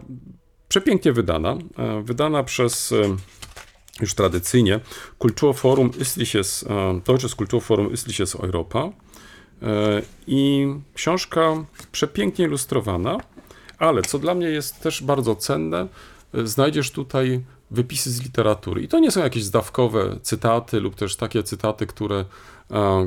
przepięknie 0.67 1.13
wydana, 1.13 1.57
wydana 2.03 2.43
przez 2.43 2.93
już 4.01 4.13
tradycyjnie 4.13 4.79
Kulturforum 5.17 5.89
Östliches, 5.89 6.63
e, 6.63 7.01
Deutsches 7.05 7.35
Kulturforum 7.35 7.89
Östliches 7.89 8.35
Europa 8.35 8.89
e, 9.61 10.01
i 10.27 10.67
książka 10.93 11.65
przepięknie 11.91 12.45
ilustrowana, 12.45 13.17
ale 13.79 14.01
co 14.01 14.19
dla 14.19 14.35
mnie 14.35 14.47
jest 14.47 14.79
też 14.79 15.03
bardzo 15.03 15.35
cenne, 15.35 15.87
e, 16.33 16.47
znajdziesz 16.47 16.91
tutaj 16.91 17.43
wypisy 17.71 18.11
z 18.11 18.21
literatury. 18.23 18.81
I 18.81 18.87
to 18.87 18.99
nie 18.99 19.11
są 19.11 19.19
jakieś 19.19 19.43
zdawkowe 19.43 20.19
cytaty 20.21 20.79
lub 20.79 20.95
też 20.95 21.15
takie 21.15 21.43
cytaty, 21.43 21.87
które 21.87 22.25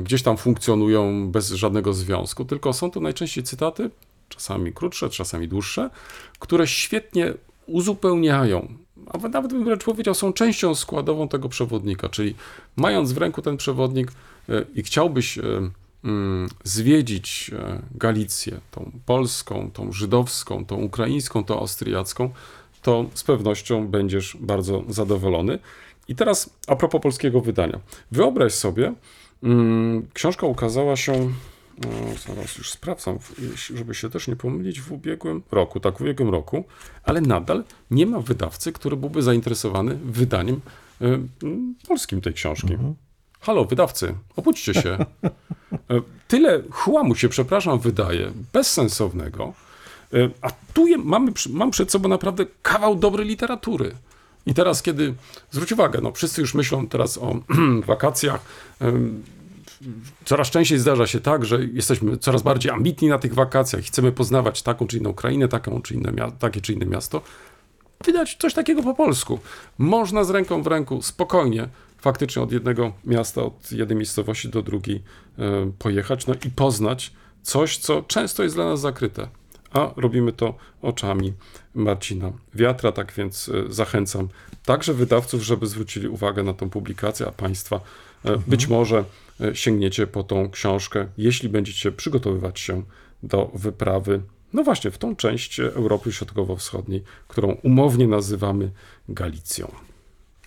gdzieś 0.03 0.23
tam 0.23 0.37
funkcjonują 0.37 1.31
bez 1.31 1.51
żadnego 1.51 1.93
związku, 1.93 2.45
tylko 2.45 2.73
są 2.73 2.91
to 2.91 2.99
najczęściej 2.99 3.43
cytaty, 3.43 3.89
czasami 4.29 4.73
krótsze, 4.73 5.09
czasami 5.09 5.47
dłuższe, 5.47 5.89
które 6.39 6.67
świetnie 6.67 7.33
uzupełniają 7.65 8.67
a 9.11 9.17
nawet 9.27 9.53
bym 9.53 9.65
wręcz 9.65 9.83
powiedział, 9.83 10.13
są 10.13 10.33
częścią 10.33 10.75
składową 10.75 11.27
tego 11.27 11.49
przewodnika, 11.49 12.09
czyli 12.09 12.35
mając 12.75 13.11
w 13.11 13.17
ręku 13.17 13.41
ten 13.41 13.57
przewodnik 13.57 14.11
e, 14.49 14.65
i 14.75 14.83
chciałbyś 14.83 15.37
e, 15.37 15.43
zwiedzić 16.63 17.51
e, 17.53 17.81
Galicję, 17.95 18.59
tą 18.71 18.91
polską, 19.05 19.71
tą 19.71 19.91
żydowską, 19.91 20.65
tą 20.65 20.75
ukraińską, 20.75 21.43
tą 21.43 21.59
austriacką, 21.59 22.29
to 22.81 23.05
z 23.13 23.23
pewnością 23.23 23.87
będziesz 23.87 24.37
bardzo 24.39 24.83
zadowolony. 24.89 25.59
I 26.07 26.15
teraz 26.15 26.49
a 26.67 26.75
propos 26.75 27.01
polskiego 27.01 27.41
wydania. 27.41 27.79
Wyobraź 28.11 28.53
sobie, 28.53 28.93
mm, 29.43 30.07
książka 30.13 30.47
ukazała 30.47 30.95
się 30.95 31.29
zaraz 32.27 32.57
już 32.57 32.71
sprawdzam, 32.71 33.19
żeby 33.73 33.95
się 33.95 34.09
też 34.09 34.27
nie 34.27 34.35
pomylić, 34.35 34.81
w 34.81 34.91
ubiegłym 34.91 35.43
roku, 35.51 35.79
tak, 35.79 35.97
w 35.97 36.01
ubiegłym 36.01 36.29
roku, 36.29 36.63
ale 37.03 37.21
nadal 37.21 37.63
nie 37.91 38.05
ma 38.05 38.19
wydawcy, 38.19 38.71
który 38.71 38.97
byłby 38.97 39.21
zainteresowany 39.21 39.95
wydaniem 39.95 40.61
y, 41.01 41.19
polskim 41.87 42.21
tej 42.21 42.33
książki. 42.33 42.73
Mhm. 42.73 42.95
Halo, 43.43 43.65
wydawcy, 43.65 44.15
obudźcie 44.35 44.73
się. 44.73 44.97
E, 45.89 46.01
tyle 46.27 46.63
chłamu 46.71 47.15
się, 47.15 47.29
przepraszam, 47.29 47.79
wydaje, 47.79 48.31
bezsensownego, 48.53 49.53
e, 50.13 50.29
a 50.41 50.49
tu 50.73 50.87
je, 50.87 50.97
mamy, 50.97 51.31
mam 51.49 51.71
przed 51.71 51.91
sobą 51.91 52.09
naprawdę 52.09 52.45
kawał 52.61 52.95
dobrej 52.95 53.27
literatury. 53.27 53.91
I 54.45 54.53
teraz, 54.53 54.81
kiedy, 54.81 55.13
zwróć 55.51 55.71
uwagę, 55.71 55.99
no 56.03 56.11
wszyscy 56.11 56.41
już 56.41 56.53
myślą 56.53 56.87
teraz 56.87 57.17
o 57.17 57.35
wakacjach, 57.87 58.41
coraz 60.25 60.49
częściej 60.49 60.79
zdarza 60.79 61.07
się 61.07 61.19
tak, 61.19 61.45
że 61.45 61.65
jesteśmy 61.65 62.17
coraz 62.17 62.41
bardziej 62.41 62.71
ambitni 62.71 63.07
na 63.07 63.19
tych 63.19 63.33
wakacjach, 63.33 63.81
chcemy 63.81 64.11
poznawać 64.11 64.61
taką 64.61 64.87
czy 64.87 64.97
inną 64.97 65.13
krainę, 65.13 65.47
taką 65.47 65.81
czy 65.81 65.93
inne, 65.93 66.31
takie 66.39 66.61
czy 66.61 66.73
inne 66.73 66.85
miasto. 66.85 67.21
Wydać 68.05 68.37
coś 68.39 68.53
takiego 68.53 68.83
po 68.83 68.93
polsku. 68.93 69.39
Można 69.77 70.23
z 70.23 70.29
ręką 70.29 70.63
w 70.63 70.67
ręku, 70.67 71.01
spokojnie, 71.01 71.67
faktycznie 72.03 72.41
od 72.41 72.51
jednego 72.51 72.93
miasta, 73.05 73.43
od 73.43 73.71
jednej 73.71 73.97
miejscowości 73.97 74.49
do 74.49 74.61
drugiej 74.61 75.03
e, 75.39 75.71
pojechać, 75.79 76.27
no 76.27 76.33
i 76.45 76.49
poznać 76.49 77.13
coś, 77.41 77.77
co 77.77 78.01
często 78.01 78.43
jest 78.43 78.55
dla 78.55 78.65
nas 78.65 78.79
zakryte. 78.79 79.27
A 79.71 79.91
robimy 79.95 80.33
to 80.33 80.55
oczami 80.81 81.33
Marcina 81.75 82.31
Wiatra, 82.53 82.91
tak 82.91 83.13
więc 83.13 83.49
e, 83.49 83.73
zachęcam 83.73 84.27
także 84.65 84.93
wydawców, 84.93 85.41
żeby 85.41 85.67
zwrócili 85.67 86.07
uwagę 86.07 86.43
na 86.43 86.53
tą 86.53 86.69
publikację, 86.69 87.27
a 87.27 87.31
Państwa 87.31 87.79
e, 88.25 88.37
być 88.37 88.63
mhm. 88.63 88.79
może 88.79 89.03
E, 89.41 89.55
sięgniecie 89.55 90.07
po 90.07 90.23
tą 90.23 90.49
książkę, 90.49 91.07
jeśli 91.17 91.49
będziecie 91.49 91.91
przygotowywać 91.91 92.59
się 92.59 92.83
do 93.23 93.51
wyprawy, 93.53 94.21
no 94.53 94.63
właśnie, 94.63 94.91
w 94.91 94.97
tą 94.97 95.15
część 95.15 95.59
Europy 95.59 96.11
Środkowo-Wschodniej, 96.11 97.03
którą 97.27 97.57
umownie 97.63 98.07
nazywamy 98.07 98.71
Galicją. 99.09 99.71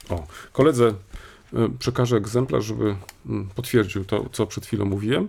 O, 0.08 0.26
koledze 0.52 0.94
przekażę 1.78 2.16
egzemplarz, 2.16 2.64
żeby 2.64 2.96
mm, 3.26 3.48
potwierdził 3.54 4.04
to, 4.04 4.24
co 4.32 4.46
przed 4.46 4.66
chwilą 4.66 4.84
mówiłem, 4.84 5.28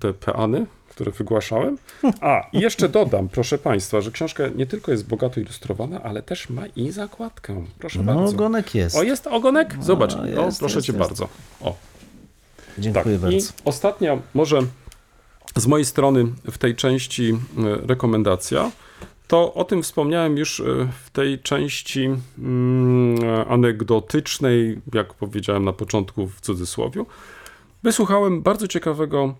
te 0.00 0.12
peany, 0.12 0.66
które 0.88 1.12
wygłaszałem. 1.12 1.78
A, 2.20 2.46
i 2.52 2.60
jeszcze 2.60 2.88
dodam, 2.88 3.28
proszę 3.28 3.58
Państwa, 3.58 4.00
że 4.00 4.10
książka 4.10 4.48
nie 4.48 4.66
tylko 4.66 4.92
jest 4.92 5.08
bogato 5.08 5.40
ilustrowana, 5.40 6.02
ale 6.02 6.22
też 6.22 6.50
ma 6.50 6.66
i 6.66 6.90
zakładkę. 6.90 7.64
Proszę 7.78 8.02
no, 8.02 8.14
bardzo. 8.14 8.34
ogonek 8.34 8.74
jest. 8.74 8.96
O, 8.96 9.02
jest 9.02 9.26
ogonek? 9.26 9.76
Zobacz. 9.80 10.16
No, 10.16 10.26
jest, 10.26 10.56
o, 10.56 10.58
proszę 10.58 10.74
jest, 10.76 10.86
Cię 10.86 10.92
jest. 10.92 11.08
bardzo. 11.08 11.28
O, 11.60 11.76
Dziękuję 12.78 13.04
tak. 13.04 13.22
bardzo. 13.22 13.36
I 13.36 13.40
ostatnia, 13.64 14.18
może 14.34 14.60
z 15.56 15.66
mojej 15.66 15.84
strony 15.84 16.24
w 16.50 16.58
tej 16.58 16.76
części 16.76 17.32
e, 17.32 17.86
rekomendacja, 17.86 18.70
to 19.32 19.54
o 19.54 19.64
tym 19.64 19.82
wspomniałem 19.82 20.36
już 20.36 20.60
e, 20.60 20.64
w 21.04 21.10
tej 21.10 21.38
części 21.38 22.10
mm, 22.38 23.18
anegdotycznej, 23.48 24.80
jak 24.94 25.14
powiedziałem 25.14 25.64
na 25.64 25.72
początku 25.72 26.26
w 26.26 26.40
cudzysłowie. 26.40 27.04
Wysłuchałem 27.82 28.42
bardzo 28.42 28.68
ciekawego 28.68 29.34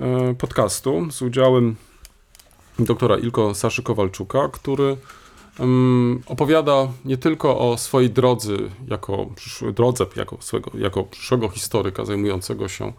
e, 0.00 0.34
podcastu 0.34 1.10
z 1.10 1.22
udziałem 1.22 1.76
doktora 2.78 3.16
Ilko 3.16 3.54
Saszy 3.54 3.82
Kowalczuka, 3.82 4.48
który 4.48 4.96
opowiada 6.26 6.88
nie 7.04 7.16
tylko 7.16 7.58
o 7.58 7.78
swojej 7.78 8.10
drodze, 8.10 8.56
jako 8.88 9.26
drodze, 9.74 10.06
jako, 10.16 10.36
swego, 10.40 10.70
jako 10.78 11.04
przyszłego 11.04 11.48
historyka 11.48 12.04
zajmującego 12.04 12.68
się 12.68 12.84
e, 12.84 12.92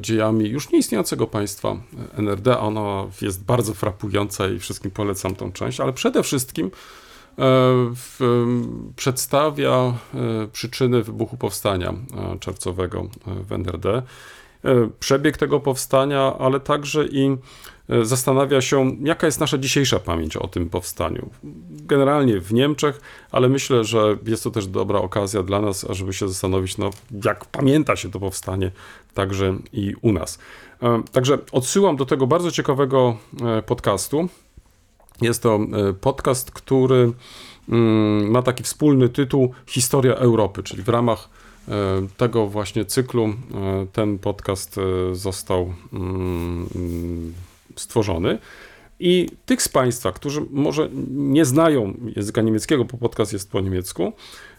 dziejami 0.00 0.48
już 0.48 0.70
nieistniejącego 0.70 1.26
państwa 1.26 1.68
e, 1.68 1.76
NRD. 2.18 2.58
Ona 2.58 3.06
jest 3.22 3.44
bardzo 3.44 3.74
frapująca 3.74 4.48
i 4.48 4.58
wszystkim 4.58 4.90
polecam 4.90 5.34
tą 5.34 5.52
część, 5.52 5.80
ale 5.80 5.92
przede 5.92 6.22
wszystkim 6.22 6.66
e, 6.66 6.70
w, 7.94 8.18
przedstawia 8.96 9.94
przyczyny 10.52 11.02
wybuchu 11.02 11.36
powstania 11.36 11.94
czerwcowego 12.40 13.08
w 13.26 13.52
NRD, 13.52 14.02
przebieg 15.00 15.36
tego 15.36 15.60
powstania, 15.60 16.34
ale 16.38 16.60
także 16.60 17.06
i 17.06 17.36
E, 17.77 17.77
zastanawia 18.02 18.60
się, 18.60 18.96
jaka 19.02 19.26
jest 19.26 19.40
nasza 19.40 19.58
dzisiejsza 19.58 19.98
pamięć 19.98 20.36
o 20.36 20.48
tym 20.48 20.70
powstaniu. 20.70 21.30
Generalnie 21.70 22.40
w 22.40 22.52
Niemczech, 22.52 23.00
ale 23.32 23.48
myślę, 23.48 23.84
że 23.84 24.16
jest 24.26 24.44
to 24.44 24.50
też 24.50 24.66
dobra 24.66 24.98
okazja 24.98 25.42
dla 25.42 25.60
nas, 25.60 25.90
ażeby 25.90 26.12
się 26.12 26.28
zastanowić, 26.28 26.78
no, 26.78 26.90
jak 27.24 27.44
pamięta 27.44 27.96
się 27.96 28.10
to 28.10 28.20
powstanie 28.20 28.70
także 29.14 29.56
i 29.72 29.94
u 30.02 30.12
nas. 30.12 30.38
E, 30.82 31.02
także 31.12 31.38
odsyłam 31.52 31.96
do 31.96 32.06
tego 32.06 32.26
bardzo 32.26 32.50
ciekawego 32.50 33.16
e, 33.42 33.62
podcastu. 33.62 34.28
Jest 35.20 35.42
to 35.42 35.60
podcast, 36.00 36.50
który 36.50 37.12
mm, 37.68 38.30
ma 38.30 38.42
taki 38.42 38.62
wspólny 38.62 39.08
tytuł 39.08 39.52
Historia 39.66 40.14
Europy, 40.14 40.62
czyli 40.62 40.82
w 40.82 40.88
ramach 40.88 41.28
tego 42.16 42.46
właśnie 42.46 42.84
cyklu 42.84 43.34
ten 43.92 44.18
podcast 44.18 44.76
został 45.12 45.74
mm, 45.92 46.68
stworzony. 47.78 48.38
I 49.00 49.28
tych 49.46 49.62
z 49.62 49.68
Państwa, 49.68 50.12
którzy 50.12 50.46
może 50.50 50.88
nie 51.10 51.44
znają 51.44 51.94
języka 52.16 52.42
niemieckiego, 52.42 52.84
bo 52.84 52.98
podcast 52.98 53.32
jest 53.32 53.50
po 53.50 53.60
niemiecku, 53.60 54.12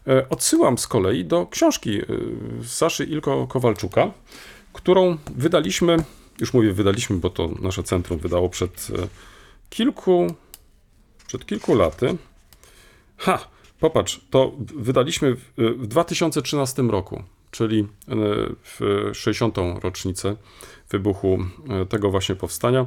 e, 0.08 0.30
odsyłam 0.30 0.78
z 0.78 0.88
kolei 0.88 1.26
do 1.26 1.48
książki 1.48 2.00
e, 2.00 2.06
Saszy 2.64 3.04
Ilko 3.04 3.48
Kowalczuka, 3.48 4.12
którą 4.74 5.18
wydaliśmy, 5.36 5.98
już 6.40 6.54
mówię 6.54 6.74
wydaliśmy, 6.74 7.16
bo 7.16 7.30
to 7.30 7.50
nasze 7.62 7.84
centrum 7.84 8.20
wydało 8.20 8.50
przed 8.50 8.88
e, 9.00 9.08
kilku, 9.70 10.28
przed 11.28 11.46
kilku 11.46 11.76
laty. 11.76 12.18
Ha, 13.18 13.48
popatrz, 13.80 14.22
to 14.30 14.52
wydaliśmy 14.76 15.36
w, 15.36 15.54
w 15.58 15.88
2013 15.88 16.82
roku, 16.82 17.24
czyli 17.52 17.88
w 18.64 19.10
60. 19.14 19.58
rocznicę 19.82 20.36
wybuchu 20.90 21.40
e, 21.70 21.86
tego 21.86 22.12
właśnie 22.12 22.36
powstania. 22.36 22.86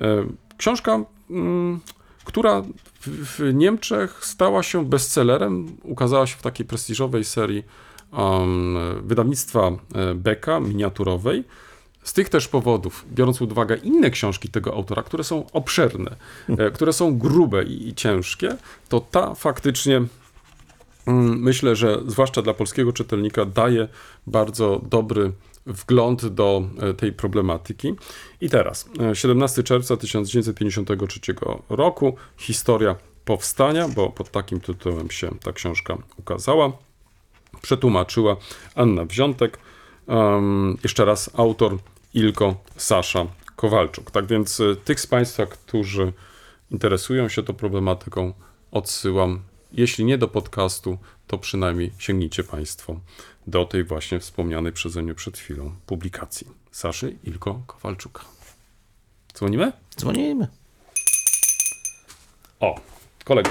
E, 0.00 0.24
Książka, 0.56 1.04
mm, 1.30 1.80
która 2.24 2.62
w, 3.00 3.50
Niemczech 3.54 4.24
stała 4.24 4.62
się 4.62 4.84
bestsellerem, 4.84 5.76
ukazała 5.82 6.26
się 6.26 6.36
w 6.36 6.42
takiej 6.42 6.66
prestiżowej 6.66 7.24
serii 7.24 7.64
um, 8.12 8.76
wydawnictwa 9.02 9.60
e, 9.94 10.14
Beka, 10.14 10.60
miniaturowej. 10.60 11.44
Z 12.02 12.12
tych 12.12 12.28
też 12.28 12.48
powodów, 12.48 13.04
biorąc 13.12 13.38
pod 13.38 13.52
uwagę 13.52 13.76
inne 13.76 14.10
książki 14.10 14.48
tego 14.48 14.74
autora, 14.74 15.02
które 15.02 15.24
są 15.24 15.46
obszerne, 15.52 16.16
które 16.74 16.92
są 16.92 17.18
grube 17.18 17.64
i, 17.64 17.88
i 17.88 17.94
ciężkie, 17.94 18.56
to 18.88 19.00
ta 19.00 19.34
faktycznie 19.34 19.96
mm, 21.06 21.40
myślę, 21.40 21.76
że 21.76 22.00
zwłaszcza 22.06 22.42
dla 22.42 22.54
polskiego 22.54 22.92
czytelnika 22.92 23.44
daje 23.44 23.88
bardzo 24.26 24.80
dobry 24.90 25.32
wgląd 25.66 26.26
do 26.26 26.62
e, 26.80 26.94
tej 26.94 27.12
problematyki. 27.12 27.94
I 28.40 28.50
teraz, 28.50 28.88
e, 29.10 29.16
17 29.16 29.62
czerwca 29.62 29.96
1953 29.96 31.34
roku, 31.68 32.16
historia 32.36 32.96
powstania, 33.24 33.88
bo 33.88 34.10
pod 34.10 34.30
takim 34.30 34.60
tytułem 34.60 35.10
się 35.10 35.30
ta 35.42 35.52
książka 35.52 35.98
ukazała, 36.16 36.72
przetłumaczyła 37.62 38.36
Anna 38.74 39.04
Wziątek. 39.04 39.58
Um, 40.06 40.78
jeszcze 40.82 41.04
raz 41.04 41.30
autor 41.34 41.78
Ilko 42.14 42.54
Sasza 42.76 43.26
Kowalczuk. 43.56 44.10
Tak 44.10 44.26
więc 44.26 44.60
y, 44.60 44.76
tych 44.84 45.00
z 45.00 45.06
Państwa, 45.06 45.46
którzy 45.46 46.12
interesują 46.70 47.28
się 47.28 47.42
tą 47.42 47.54
problematyką, 47.54 48.32
odsyłam, 48.70 49.42
jeśli 49.72 50.04
nie 50.04 50.18
do 50.18 50.28
podcastu, 50.28 50.98
to 51.26 51.38
przynajmniej 51.38 51.92
sięgnijcie 51.98 52.44
Państwo 52.44 53.00
do 53.46 53.64
tej 53.64 53.84
właśnie 53.84 54.20
wspomnianej 54.20 54.72
przeze 54.72 55.02
mnie 55.02 55.14
przed 55.14 55.38
chwilą 55.38 55.74
publikacji 55.86 56.46
Saszy 56.72 57.16
Ilko 57.24 57.62
Kowalczuka. 57.66 58.24
Dzwonimy? 59.34 59.72
Dzwonimy. 59.96 60.48
O, 62.60 62.80
kolega. 63.24 63.50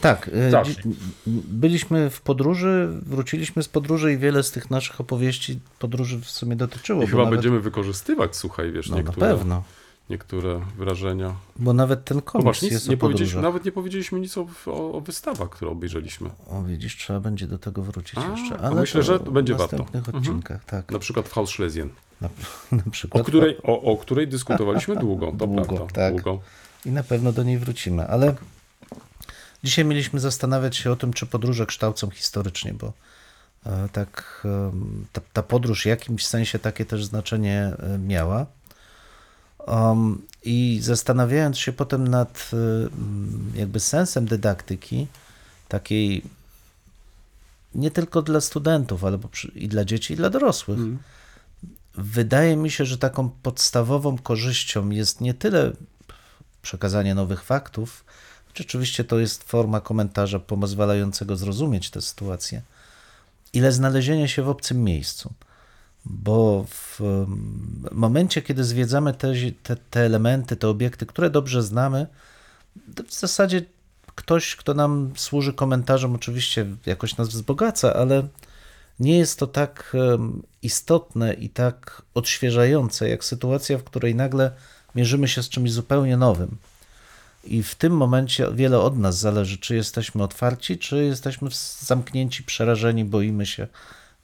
Tak, 0.00 0.28
y, 0.28 0.50
Zacznij. 0.50 0.96
byliśmy 1.26 2.10
w 2.10 2.20
podróży, 2.20 2.88
wróciliśmy 3.06 3.62
z 3.62 3.68
podróży 3.68 4.12
i 4.12 4.18
wiele 4.18 4.42
z 4.42 4.50
tych 4.50 4.70
naszych 4.70 5.00
opowieści 5.00 5.60
podróży 5.78 6.20
w 6.20 6.30
sumie 6.30 6.56
dotyczyło. 6.56 7.02
I 7.02 7.06
chyba 7.06 7.24
nawet, 7.24 7.34
będziemy 7.34 7.60
wykorzystywać, 7.60 8.36
słuchaj, 8.36 8.72
wiesz, 8.72 8.88
no, 8.88 8.96
na 8.96 9.02
niektóre, 9.02 9.26
pewno, 9.26 9.62
niektóre 10.10 10.60
wyrażenia. 10.78 11.34
bo 11.56 11.72
nawet 11.72 12.04
ten 12.04 12.20
komiks 12.22 12.44
Zobacz, 12.44 12.62
nic 12.62 12.72
jest 12.72 12.88
nie 12.88 12.94
o 12.94 12.98
powiedzieliśmy, 12.98 13.42
nawet 13.42 13.64
nie 13.64 13.72
powiedzieliśmy 13.72 14.20
nic 14.20 14.38
o, 14.38 14.46
o, 14.66 14.92
o 14.92 15.00
wystawach, 15.00 15.50
które 15.50 15.70
obejrzeliśmy. 15.70 16.30
O, 16.50 16.62
widzisz, 16.62 16.96
trzeba 16.96 17.20
będzie 17.20 17.46
do 17.46 17.58
tego 17.58 17.82
wrócić 17.82 18.18
A, 18.18 18.28
jeszcze. 18.30 18.58
Ale 18.58 18.80
myślę, 18.80 19.02
że 19.02 19.18
będzie 19.18 19.54
w 19.54 19.58
warto. 19.58 19.76
następnych 19.76 20.04
Mhm. 20.08 20.16
odcinkach, 20.22 20.64
tak. 20.64 20.90
Na 20.90 20.98
przykład 20.98 21.28
w 21.28 21.32
Haus 21.32 21.50
Schlesien, 21.50 21.88
Na, 22.20 22.28
na 22.72 22.82
o 22.86 22.90
przykład. 22.90 23.26
której, 23.26 23.56
o, 23.62 23.82
o 23.82 23.96
której 23.96 24.28
dyskutowaliśmy 24.28 24.96
długo, 24.96 25.26
to 25.38 25.46
Długo, 25.46 25.64
prawda, 25.64 25.86
tak. 25.94 26.14
długo. 26.14 26.40
I 26.86 26.90
na 26.90 27.02
pewno 27.02 27.32
do 27.32 27.42
niej 27.42 27.58
wrócimy. 27.58 28.06
Ale 28.08 28.34
dzisiaj 29.64 29.84
mieliśmy 29.84 30.20
zastanawiać 30.20 30.76
się 30.76 30.90
o 30.92 30.96
tym, 30.96 31.12
czy 31.12 31.26
podróże 31.26 31.66
kształcą 31.66 32.10
historycznie, 32.10 32.74
bo 32.74 32.92
e, 33.66 33.88
tak 33.92 34.42
ta, 35.12 35.20
ta 35.32 35.42
podróż 35.42 35.82
w 35.82 35.86
jakimś 35.86 36.26
sensie 36.26 36.58
takie 36.58 36.84
też 36.84 37.04
znaczenie 37.04 37.72
e, 37.78 37.98
miała. 37.98 38.46
Um, 39.66 40.22
I 40.44 40.78
zastanawiając 40.82 41.58
się 41.58 41.72
potem 41.72 42.08
nad 42.08 42.50
e, 42.52 42.56
m, 42.56 43.52
jakby 43.54 43.80
sensem 43.80 44.26
dydaktyki, 44.26 45.06
takiej 45.68 46.22
nie 47.74 47.90
tylko 47.90 48.22
dla 48.22 48.40
studentów, 48.40 49.04
ale 49.04 49.18
i 49.54 49.68
dla 49.68 49.84
dzieci, 49.84 50.14
i 50.14 50.16
dla 50.16 50.30
dorosłych, 50.30 50.78
Mhm. 50.78 50.98
wydaje 51.94 52.56
mi 52.56 52.70
się, 52.70 52.84
że 52.84 52.98
taką 52.98 53.30
podstawową 53.42 54.18
korzyścią 54.18 54.90
jest 54.90 55.20
nie 55.20 55.34
tyle 55.34 55.72
przekazanie 56.62 57.14
nowych 57.14 57.42
faktów, 57.42 58.04
choć 58.46 58.60
oczywiście 58.60 59.04
to 59.04 59.18
jest 59.18 59.42
forma 59.44 59.80
komentarza 59.80 60.38
pozwalającego 60.38 61.36
zrozumieć 61.36 61.90
tę 61.90 62.02
sytuację, 62.02 62.62
ile 63.52 63.72
znalezienie 63.72 64.28
się 64.28 64.42
w 64.42 64.48
obcym 64.48 64.84
miejscu. 64.84 65.32
Bo 66.04 66.64
w 66.68 67.00
momencie, 67.92 68.42
kiedy 68.42 68.64
zwiedzamy 68.64 69.14
te, 69.14 69.32
te, 69.62 69.76
te 69.76 70.00
elementy, 70.00 70.56
te 70.56 70.68
obiekty, 70.68 71.06
które 71.06 71.30
dobrze 71.30 71.62
znamy, 71.62 72.06
w 73.08 73.14
zasadzie 73.14 73.62
ktoś, 74.14 74.56
kto 74.56 74.74
nam 74.74 75.12
służy 75.16 75.52
komentarzem, 75.52 76.14
oczywiście 76.14 76.66
jakoś 76.86 77.16
nas 77.16 77.28
wzbogaca, 77.28 77.94
ale 77.94 78.28
nie 79.00 79.18
jest 79.18 79.38
to 79.38 79.46
tak 79.46 79.96
istotne 80.62 81.34
i 81.34 81.48
tak 81.50 82.02
odświeżające, 82.14 83.08
jak 83.08 83.24
sytuacja, 83.24 83.78
w 83.78 83.84
której 83.84 84.14
nagle 84.14 84.50
mierzymy 84.94 85.28
się 85.28 85.42
z 85.42 85.48
czymś 85.48 85.72
zupełnie 85.72 86.16
nowym. 86.16 86.56
I 87.44 87.62
w 87.62 87.74
tym 87.74 87.96
momencie 87.96 88.48
wiele 88.52 88.80
od 88.80 88.98
nas 88.98 89.18
zależy, 89.18 89.58
czy 89.58 89.74
jesteśmy 89.74 90.22
otwarci, 90.22 90.78
czy 90.78 91.04
jesteśmy 91.04 91.48
zamknięci, 91.80 92.42
przerażeni, 92.42 93.04
boimy 93.04 93.46
się, 93.46 93.68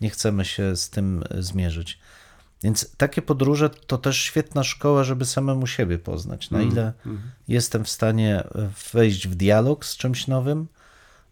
nie 0.01 0.11
chcemy 0.11 0.45
się 0.45 0.77
z 0.77 0.91
tym 0.91 1.25
e, 1.31 1.43
zmierzyć. 1.43 1.99
Więc 2.63 2.97
takie 2.97 3.23
podróże 3.23 3.71
to 3.71 3.99
też 3.99 4.17
świetna 4.17 4.65
szkoła, 4.65 5.05
żeby 5.05 5.27
samemu 5.27 5.67
siebie 5.67 5.99
poznać. 5.99 6.51
Na 6.51 6.63
ile 6.63 6.93
jestem 7.49 7.85
w 7.85 7.89
stanie 7.89 8.45
e, 8.45 8.71
wejść 8.93 9.29
w 9.29 9.35
dialog 9.35 9.85
z 9.85 9.97
czymś 9.97 10.27
nowym, 10.27 10.67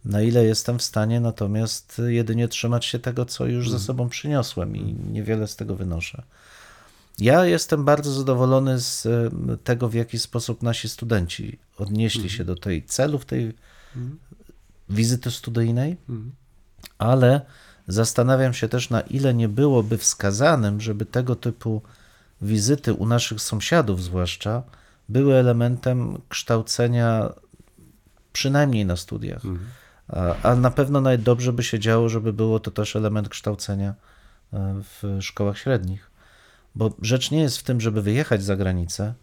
na 0.04 0.22
ile 0.22 0.44
jestem 0.44 0.78
w 0.78 0.82
stanie 0.82 1.20
natomiast 1.20 2.02
jedynie 2.06 2.48
trzymać 2.48 2.84
się 2.84 2.98
tego, 2.98 3.24
co 3.24 3.46
już 3.46 3.70
ze 3.70 3.78
sobą 3.78 4.08
przyniosłem 4.08 4.76
i 4.76 4.94
niewiele 5.12 5.48
z 5.48 5.56
tego 5.56 5.76
wynoszę. 5.76 6.22
Ja 7.18 7.44
jestem 7.44 7.84
bardzo 7.84 8.12
zadowolony 8.12 8.80
z 8.80 9.06
e, 9.06 9.30
tego, 9.64 9.88
w 9.88 9.94
jaki 9.94 10.18
sposób 10.18 10.62
nasi 10.62 10.88
studenci 10.88 11.58
odnieśli 11.78 12.30
się 12.30 12.44
do 12.44 12.54
tej 12.56 12.84
celów 12.84 13.24
tej 13.24 13.54
wizyty 14.90 15.30
studyjnej, 15.30 15.96
ale 16.98 17.40
zastanawiam 17.88 18.54
się 18.54 18.68
też, 18.68 18.90
na 18.90 19.00
ile 19.00 19.34
nie 19.34 19.48
byłoby 19.48 19.98
wskazanym, 19.98 20.80
żeby 20.80 21.06
tego 21.06 21.36
typu 21.36 21.82
wizyty 22.42 22.94
u 22.94 23.06
naszych 23.06 23.40
sąsiadów, 23.40 24.02
zwłaszcza, 24.02 24.62
były 25.08 25.34
elementem 25.34 26.18
kształcenia, 26.28 27.32
przynajmniej 28.32 28.86
na 28.86 28.96
studiach. 28.96 29.42
A, 30.08 30.34
a 30.42 30.54
na 30.54 30.70
pewno 30.70 31.00
nawet 31.00 31.22
dobrze 31.22 31.52
by 31.52 31.62
się 31.62 31.78
działo, 31.78 32.08
żeby 32.08 32.32
było 32.32 32.60
to 32.60 32.70
też 32.70 32.96
element 32.96 33.28
kształcenia 33.28 33.94
e, 34.52 34.82
w 34.82 35.18
szkołach 35.20 35.58
średnich. 35.58 36.10
Bo 36.74 36.90
rzecz 37.02 37.30
nie 37.30 37.40
jest 37.40 37.58
w 37.58 37.62
tym, 37.62 37.80
żeby 37.80 38.02
wyjechać 38.02 38.42
za 38.42 38.56
granicę, 38.56 39.14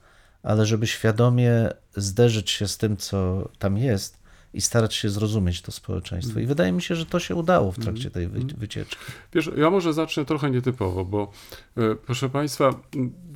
ale 0.43 0.65
żeby 0.65 0.87
świadomie 0.87 1.69
zderzyć 1.95 2.51
się 2.51 2.67
z 2.67 2.77
tym, 2.77 2.97
co 2.97 3.49
tam 3.59 3.77
jest 3.77 4.24
i 4.55 4.61
starać 4.61 4.93
się 4.95 5.09
zrozumieć 5.09 5.61
to 5.61 5.71
społeczeństwo. 5.71 6.39
I 6.39 6.45
wydaje 6.45 6.71
mi 6.71 6.81
się, 6.81 6.95
że 6.95 7.05
to 7.05 7.19
się 7.19 7.35
udało 7.35 7.71
w 7.71 7.79
trakcie 7.79 8.11
tej 8.11 8.27
wy- 8.27 8.39
wycieczki. 8.57 8.97
Wiesz, 9.33 9.49
ja 9.57 9.69
może 9.69 9.93
zacznę 9.93 10.25
trochę 10.25 10.51
nietypowo, 10.51 11.05
bo 11.05 11.31
e, 11.77 11.95
proszę 11.95 12.29
Państwa, 12.29 12.69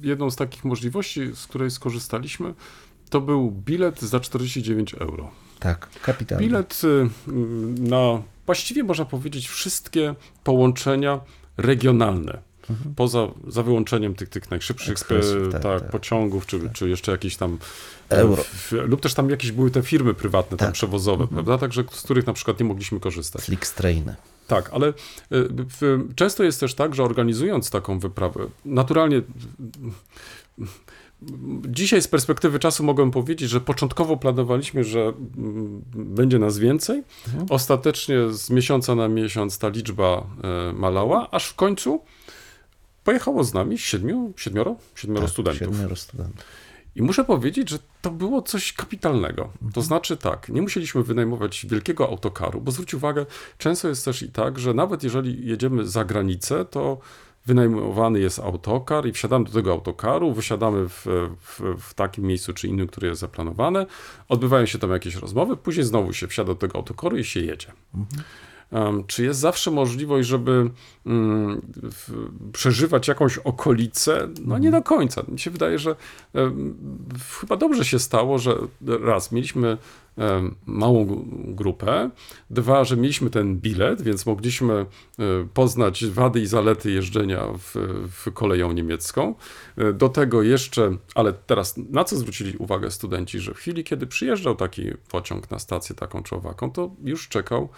jedną 0.01 0.31
z 0.31 0.35
takich 0.35 0.65
możliwości, 0.65 1.21
z 1.35 1.47
której 1.47 1.71
skorzystaliśmy, 1.71 2.53
to 3.09 3.21
był 3.21 3.51
bilet 3.51 4.01
za 4.01 4.19
49 4.19 4.93
euro. 4.93 5.31
Tak, 5.59 5.89
kapitalnie. 6.01 6.47
Bilet 6.47 6.81
y, 6.83 7.09
na 7.81 8.21
właściwie 8.45 8.83
można 8.83 9.05
powiedzieć 9.05 9.47
wszystkie 9.47 10.15
połączenia 10.43 11.19
regionalne. 11.57 12.48
Poza 12.95 13.27
za 13.47 13.63
wyłączeniem 13.63 14.15
tych, 14.15 14.29
tych 14.29 14.51
najszybszych 14.51 14.97
e, 14.99 15.51
tak, 15.51 15.61
tak, 15.63 15.81
tak. 15.81 15.91
pociągów, 15.91 16.45
czy, 16.45 16.59
czy 16.73 16.89
jeszcze 16.89 17.11
jakieś 17.11 17.37
tam. 17.37 17.57
e, 18.11 18.15
Euro. 18.17 18.43
w- 18.43 18.71
lub 18.71 19.01
też 19.01 19.13
tam 19.13 19.29
jakieś 19.29 19.51
były 19.51 19.71
te 19.71 19.81
firmy 19.81 20.13
prywatne, 20.13 20.57
tam 20.57 20.67
Tak. 20.67 20.73
przewozowe, 20.73 21.27
prawda? 21.27 21.57
Także 21.57 21.83
z 21.91 22.01
których 22.01 22.27
na 22.27 22.33
przykład 22.33 22.59
nie 22.59 22.65
mogliśmy 22.65 22.99
korzystać. 22.99 23.41
Flixtrainy. 23.41 24.15
Tak, 24.47 24.69
ale 24.73 24.87
y, 24.87 24.93
w, 25.81 26.07
często 26.15 26.43
jest 26.43 26.59
też 26.59 26.73
tak, 26.73 26.95
że 26.95 27.03
organizując 27.03 27.69
taką 27.69 27.99
wyprawę, 27.99 28.47
naturalnie 28.65 29.21
dzisiaj 31.67 32.01
z 32.01 32.07
perspektywy 32.07 32.59
czasu 32.59 32.83
mogłem 32.83 33.11
powiedzieć, 33.11 33.49
że 33.49 33.61
początkowo 33.61 34.17
planowaliśmy, 34.17 34.83
że 34.83 35.13
będzie 35.95 36.39
nas 36.39 36.57
więcej. 36.57 37.03
Ostatecznie 37.49 38.15
z 38.31 38.49
miesiąca 38.49 38.95
na 38.95 39.07
miesiąc 39.07 39.57
ta 39.57 39.69
liczba 39.69 40.27
y, 40.69 40.73
malała, 40.73 41.27
aż 41.31 41.45
w 41.47 41.55
końcu 41.55 42.01
pojechało 43.09 43.43
z 43.43 43.53
nami 43.53 43.77
siedmiu, 43.77 44.33
siedmioro, 44.37 44.75
siedmioro 44.95 45.21
Tak, 45.21 45.31
studentów. 45.31 45.67
Siedmioro 45.67 45.95
studentów. 45.95 46.45
I 46.95 47.01
muszę 47.01 47.23
powiedzieć, 47.23 47.69
że 47.69 47.79
to 48.01 48.11
było 48.11 48.41
coś 48.41 48.73
kapitalnego. 48.73 49.49
To 49.73 49.81
znaczy 49.81 50.17
tak, 50.17 50.49
nie 50.49 50.61
musieliśmy 50.61 51.03
wynajmować 51.03 51.65
wielkiego 51.69 52.07
autokaru, 52.07 52.61
bo 52.61 52.71
zwróć 52.71 52.93
uwagę, 52.93 53.25
często 53.57 53.87
jest 53.87 54.05
też 54.05 54.21
i 54.21 54.31
tak, 54.31 54.59
że 54.59 54.73
nawet 54.73 55.03
jeżeli 55.03 55.47
jedziemy 55.47 55.87
za 55.87 56.05
granicę, 56.05 56.65
to 56.65 56.97
wynajmowany 57.45 58.19
jest 58.19 58.39
autokar 58.39 59.07
i 59.07 59.11
wsiadamy 59.11 59.45
do 59.45 59.51
tego 59.51 59.71
autokaru, 59.71 60.33
wysiadamy 60.33 60.89
w, 60.89 61.05
w, 61.41 61.61
w, 61.79 61.93
takim 61.93 62.23
miejscu 62.23 62.53
czy 62.53 62.67
innym, 62.67 62.87
które 62.87 63.07
jest 63.07 63.21
zaplanowane, 63.21 63.85
odbywają 64.27 64.65
się 64.65 64.79
tam 64.79 64.91
jakieś 64.91 65.15
rozmowy, 65.15 65.57
później 65.57 65.85
znowu 65.85 66.13
się 66.13 66.27
wsiada 66.27 66.47
do 66.47 66.55
tego 66.55 66.75
autokaru 66.75 67.17
i 67.17 67.23
się 67.23 67.39
jedzie. 67.39 67.71
Mhm. 67.95 68.23
Czy 69.07 69.23
jest 69.23 69.39
zawsze 69.39 69.71
możliwość, 69.71 70.27
żeby 70.27 70.69
w, 71.05 72.29
przeżywać 72.53 73.07
jakąś 73.07 73.37
okolicę? 73.37 74.27
No 74.45 74.57
nie 74.57 74.71
do 74.71 74.81
końca. 74.81 75.23
Mi 75.27 75.39
się 75.39 75.51
wydaje, 75.51 75.79
że 75.79 75.95
chyba 77.39 77.57
dobrze 77.57 77.85
się 77.85 77.99
stało, 77.99 78.39
że 78.39 78.55
raz 79.01 79.31
mieliśmy 79.31 79.77
małą 80.65 81.25
grupę, 81.47 82.09
dwa, 82.49 82.83
że 82.83 82.97
mieliśmy 82.97 83.29
ten 83.29 83.55
bilet, 83.55 84.01
więc 84.01 84.25
mogliśmy 84.25 84.73
e, 84.73 84.85
poznać 85.53 86.05
wady 86.05 86.39
i 86.39 86.45
zalety 86.45 86.91
jeżdżenia 86.91 87.45
w, 87.59 87.75
w 88.11 88.33
koleją 88.33 88.71
niemiecką. 88.71 89.35
E, 89.77 89.93
do 89.93 90.09
tego 90.09 90.43
jeszcze, 90.43 90.97
ale 91.15 91.33
teraz 91.33 91.75
na 91.89 92.03
co 92.03 92.17
zwrócili 92.17 92.57
uwagę 92.57 92.91
studenci, 92.91 93.39
że 93.39 93.53
w 93.53 93.57
chwili, 93.57 93.83
kiedy 93.83 94.07
przyjeżdżał 94.07 94.55
taki 94.55 94.91
pociąg 95.09 95.51
na 95.51 95.59
stację 95.59 95.95
taką 95.95 96.23
czy 96.23 96.35
owaką, 96.35 96.71
to 96.71 96.91
już 97.03 97.27
czekał 97.27 97.69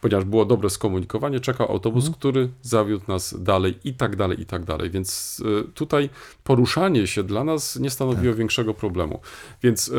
ponieważ 0.00 0.24
było 0.24 0.44
dobre 0.44 0.70
skomunikowanie, 0.70 1.40
czekał 1.40 1.72
autobus, 1.72 2.04
mhm. 2.04 2.18
który 2.18 2.48
zawiódł 2.62 3.04
nas 3.08 3.42
dalej 3.42 3.78
i 3.84 3.94
tak 3.94 4.16
dalej, 4.16 4.40
i 4.40 4.46
tak 4.46 4.64
dalej. 4.64 4.90
Więc 4.90 5.42
e, 5.60 5.72
tutaj 5.72 6.10
poruszanie 6.44 7.06
się 7.06 7.22
dla 7.22 7.44
nas 7.44 7.76
nie 7.76 7.90
stanowiło 7.90 8.32
tak. 8.32 8.38
większego 8.38 8.74
problemu. 8.74 9.20
Więc 9.62 9.92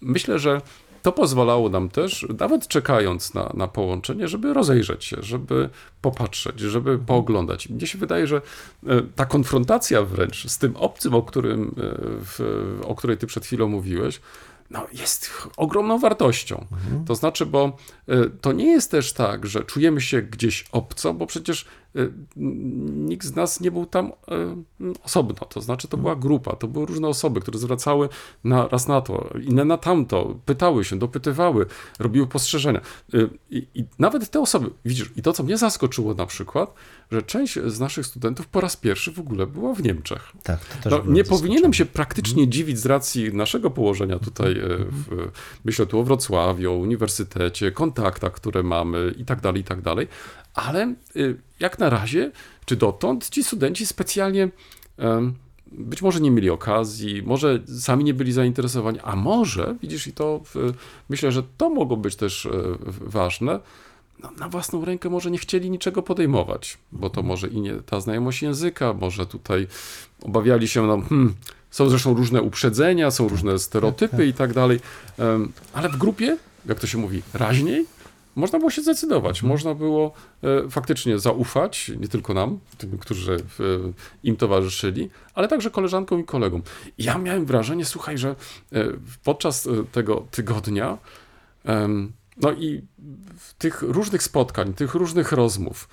myślę, 0.00 0.38
że 0.38 0.60
to 1.04 1.12
pozwalało 1.12 1.68
nam 1.68 1.88
też, 1.88 2.26
nawet 2.38 2.68
czekając 2.68 3.34
na, 3.34 3.52
na 3.54 3.68
połączenie, 3.68 4.28
żeby 4.28 4.54
rozejrzeć 4.54 5.04
się, 5.04 5.16
żeby 5.20 5.70
popatrzeć, 6.00 6.60
żeby 6.60 6.90
mhm. 6.90 7.06
pooglądać. 7.06 7.68
Mnie 7.68 7.86
się 7.86 7.98
wydaje, 7.98 8.26
że 8.26 8.36
e, 8.86 9.02
ta 9.16 9.26
konfrontacja 9.26 10.02
wręcz 10.02 10.46
z 10.46 10.58
tym 10.58 10.76
obcym, 10.76 11.14
o, 11.14 11.22
którym, 11.22 11.74
o 12.84 12.94
której 12.94 13.16
ty 13.16 13.26
przed 13.26 13.44
chwilą 13.44 13.68
mówiłeś, 13.68 14.20
no, 14.70 14.86
jest 14.92 15.30
ogromną 15.56 15.98
wartością. 15.98 16.66
Mhm. 16.72 17.04
To 17.04 17.14
znaczy, 17.14 17.46
bo 17.46 17.76
y, 18.08 18.30
to 18.40 18.52
nie 18.52 18.66
jest 18.66 18.90
też 18.90 19.12
tak, 19.12 19.46
że 19.46 19.64
czujemy 19.64 20.00
się 20.00 20.22
gdzieś 20.22 20.64
obco, 20.72 21.14
bo 21.14 21.26
przecież 21.26 21.66
nikt 22.36 23.26
z 23.26 23.36
nas 23.36 23.60
nie 23.60 23.70
był 23.70 23.86
tam 23.86 24.06
y, 24.06 24.12
osobno. 25.04 25.34
To 25.34 25.60
znaczy, 25.60 25.88
to 25.88 25.96
była 25.96 26.16
grupa, 26.16 26.56
to 26.56 26.68
były 26.68 26.86
różne 26.86 27.08
osoby, 27.08 27.40
które 27.40 27.58
zwracały 27.58 28.08
na, 28.44 28.68
raz 28.68 28.88
na 28.88 29.00
to, 29.00 29.30
inne 29.42 29.64
na 29.64 29.78
tamto, 29.78 30.34
pytały 30.46 30.84
się, 30.84 30.98
dopytywały, 30.98 31.66
robiły 31.98 32.26
postrzeżenia. 32.26 32.80
Y, 33.14 33.30
I, 33.50 33.66
I, 33.74 33.84
nawet 33.98 34.30
te 34.30 34.40
osoby, 34.40 34.70
widzisz, 34.84 35.10
i 35.16 35.22
to, 35.22 35.32
co 35.32 35.42
mnie 35.42 35.58
zaskoczyło 35.58 36.14
na 36.14 36.26
przykład, 36.26 36.74
że 37.10 37.22
część 37.22 37.58
z 37.66 37.80
naszych 37.80 38.06
studentów 38.06 38.46
po 38.46 38.60
raz 38.60 38.76
pierwszy 38.76 39.12
w 39.12 39.18
ogóle 39.18 39.46
była 39.46 39.74
w 39.74 39.82
Niemczech. 39.82 40.32
Tak, 40.42 40.60
to 40.82 40.90
no, 40.90 41.02
nie 41.06 41.24
powinienem 41.24 41.72
się 41.72 41.84
praktycznie 41.84 42.34
hmm. 42.34 42.52
dziwić 42.52 42.78
z 42.78 42.86
racji 42.86 43.34
naszego 43.34 43.70
położenia 43.70 44.18
tutaj, 44.18 44.54
hmm. 44.54 44.88
w, 44.90 45.30
myślę 45.64 45.86
tu 45.86 45.98
o 45.98 46.04
Wrocławiu, 46.04 46.72
o 46.72 46.76
uniwersytecie, 46.76 47.72
kontaktach, 47.72 48.32
które 48.32 48.62
mamy 48.62 49.14
i 49.16 49.24
tak 49.24 49.40
dalej, 49.40 49.60
i 49.60 49.64
tak 49.64 49.82
dalej, 49.82 50.08
ale 50.54 50.94
y, 51.16 51.36
jak 51.60 51.78
na 51.78 51.90
razie, 51.90 52.32
czy 52.64 52.76
dotąd, 52.76 53.28
ci 53.28 53.44
studenci 53.44 53.86
specjalnie 53.86 54.48
być 55.78 56.02
może 56.02 56.20
nie 56.20 56.30
mieli 56.30 56.50
okazji, 56.50 57.22
może 57.22 57.60
sami 57.78 58.04
nie 58.04 58.14
byli 58.14 58.32
zainteresowani, 58.32 58.98
a 59.02 59.16
może, 59.16 59.76
widzisz, 59.82 60.06
i 60.06 60.12
to 60.12 60.40
myślę, 61.08 61.32
że 61.32 61.42
to 61.56 61.70
mogło 61.70 61.96
być 61.96 62.16
też 62.16 62.46
e, 62.46 62.50
ważne, 63.00 63.60
no, 64.22 64.30
na 64.38 64.48
własną 64.48 64.84
rękę 64.84 65.10
może 65.10 65.30
nie 65.30 65.38
chcieli 65.38 65.70
niczego 65.70 66.02
podejmować, 66.02 66.78
bo 66.92 67.10
to 67.10 67.22
może 67.22 67.48
i 67.48 67.60
nie 67.60 67.74
ta 67.74 68.00
znajomość 68.00 68.42
języka, 68.42 68.92
może 68.92 69.26
tutaj 69.26 69.66
obawiali 70.22 70.68
się, 70.68 70.86
no, 70.86 71.00
hmm, 71.08 71.34
są 71.70 71.88
zresztą 71.88 72.14
różne 72.14 72.42
uprzedzenia, 72.42 73.10
są 73.10 73.28
różne 73.28 73.58
stereotypy 73.58 74.26
i 74.26 74.32
tak 74.32 74.52
dalej, 74.52 74.80
ale 75.72 75.88
w 75.88 75.96
grupie, 75.96 76.36
jak 76.66 76.80
to 76.80 76.86
się 76.86 76.98
mówi, 76.98 77.22
raźniej, 77.34 77.86
można 78.36 78.58
było 78.58 78.70
się 78.70 78.82
zdecydować, 78.82 79.36
mhm. 79.36 79.48
można 79.48 79.74
było 79.74 80.12
e, 80.42 80.70
faktycznie 80.70 81.18
zaufać, 81.18 81.92
nie 82.00 82.08
tylko 82.08 82.34
nam, 82.34 82.58
tym, 82.78 82.98
którzy 82.98 83.34
e, 83.34 83.38
im 84.22 84.36
towarzyszyli, 84.36 85.10
ale 85.34 85.48
także 85.48 85.70
koleżankom 85.70 86.20
i 86.20 86.24
kolegom. 86.24 86.62
ja 86.98 87.18
miałem 87.18 87.46
wrażenie, 87.46 87.84
słuchaj, 87.84 88.18
że 88.18 88.28
e, 88.28 88.84
podczas 89.24 89.68
tego 89.92 90.26
tygodnia, 90.30 90.98
no 92.36 92.52
i 92.52 92.82
tych 93.58 93.82
różnych 93.82 94.22
spotkań, 94.22 94.74
tych 94.74 94.94
różnych 94.94 95.32
rozmów, 95.32 95.88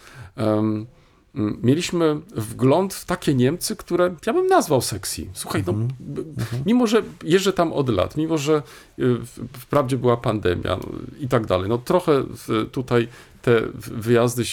mieliśmy 1.64 2.20
wgląd 2.36 2.94
w 2.94 3.06
takie 3.06 3.34
Niemcy, 3.34 3.76
które 3.76 4.16
ja 4.26 4.34
bym 4.34 4.48
nazwał 4.48 4.82
sexy. 4.82 5.28
Słuchaj, 5.34 5.64
no, 5.68 5.74
mhm. 5.74 6.64
mimo 6.66 6.88
że 6.88 7.04
jeżdżę 7.24 7.54
tam 7.54 7.74
od 7.74 7.90
lat, 7.90 8.18
mimo 8.18 8.38
że 8.38 8.64
y, 9.00 9.18
wprawdzie 9.60 9.98
była 9.98 10.18
pandemia 10.18 10.78
no, 10.78 10.90
i 11.20 11.28
tak 11.28 11.46
dalej, 11.46 11.70
no 11.70 11.78
trochę 11.78 12.24
tutaj 12.72 13.08
te 13.42 13.62
wyjazdy 13.76 14.44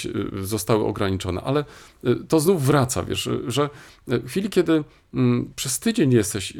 zostały 0.42 0.84
ograniczone, 0.84 1.40
ale 1.40 1.64
y, 2.04 2.16
to 2.28 2.40
znów 2.40 2.62
wraca, 2.62 3.02
wiesz, 3.02 3.28
że 3.46 3.70
w 4.06 4.28
chwili, 4.28 4.50
kiedy 4.50 4.84
mm, 5.14 5.52
przez 5.56 5.78
tydzień 5.78 6.12
jesteś 6.12 6.52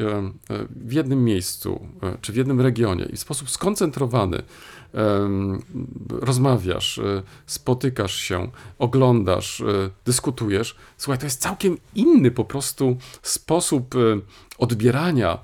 w 0.71 0.93
jednym 0.93 1.25
miejscu, 1.25 1.89
czy 2.21 2.33
w 2.33 2.37
jednym 2.37 2.61
regionie 2.61 3.05
i 3.13 3.17
w 3.17 3.21
sposób 3.21 3.51
skoncentrowany 3.51 4.43
rozmawiasz, 6.11 7.01
spotykasz 7.47 8.17
się, 8.17 8.51
oglądasz, 8.79 9.63
dyskutujesz, 10.05 10.77
słuchaj, 10.97 11.19
to 11.19 11.27
jest 11.27 11.41
całkiem 11.41 11.79
inny 11.95 12.31
po 12.31 12.45
prostu 12.45 12.97
sposób 13.23 13.95
odbierania 14.59 15.39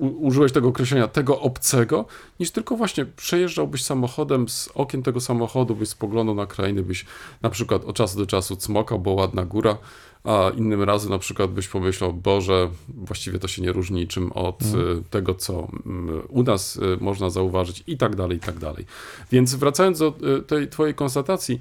użyłeś 0.00 0.52
tego 0.52 0.68
określenia, 0.68 1.08
tego 1.08 1.40
obcego, 1.40 2.04
niż 2.40 2.50
tylko 2.50 2.76
właśnie 2.76 3.04
przejeżdżałbyś 3.06 3.84
samochodem 3.84 4.48
z 4.48 4.70
okien 4.74 5.02
tego 5.02 5.20
samochodu, 5.20 5.76
byś 5.76 5.88
spoglądał 5.88 6.34
na 6.34 6.46
krainy, 6.46 6.82
byś 6.82 7.04
na 7.42 7.50
przykład 7.50 7.84
od 7.84 7.96
czasu 7.96 8.18
do 8.18 8.26
czasu 8.26 8.56
cmokał, 8.56 8.98
bo 8.98 9.10
ładna 9.10 9.44
góra, 9.44 9.78
a 10.24 10.50
innym 10.56 10.82
razem 10.82 11.10
na 11.10 11.18
przykład 11.18 11.50
byś 11.50 11.68
pomyślał, 11.68 12.12
Boże, 12.12 12.70
właściwie 12.88 13.38
to 13.38 13.48
się 13.48 13.62
nie 13.62 13.72
różni 13.72 14.00
niczym 14.00 14.32
od 14.32 14.62
mm. 14.62 15.04
tego, 15.10 15.34
co 15.34 15.68
mm, 15.86 16.22
u 16.28 16.42
nas 16.42 16.76
y, 16.76 16.80
można 17.00 17.30
zauważyć 17.30 17.84
i 17.86 17.96
tak 17.96 18.16
dalej, 18.16 18.36
i 18.36 18.40
tak 18.40 18.58
dalej. 18.58 18.86
Więc 19.32 19.54
wracając 19.54 19.98
do 19.98 20.14
y, 20.38 20.42
tej 20.42 20.68
twojej 20.68 20.94
konstatacji, 20.94 21.60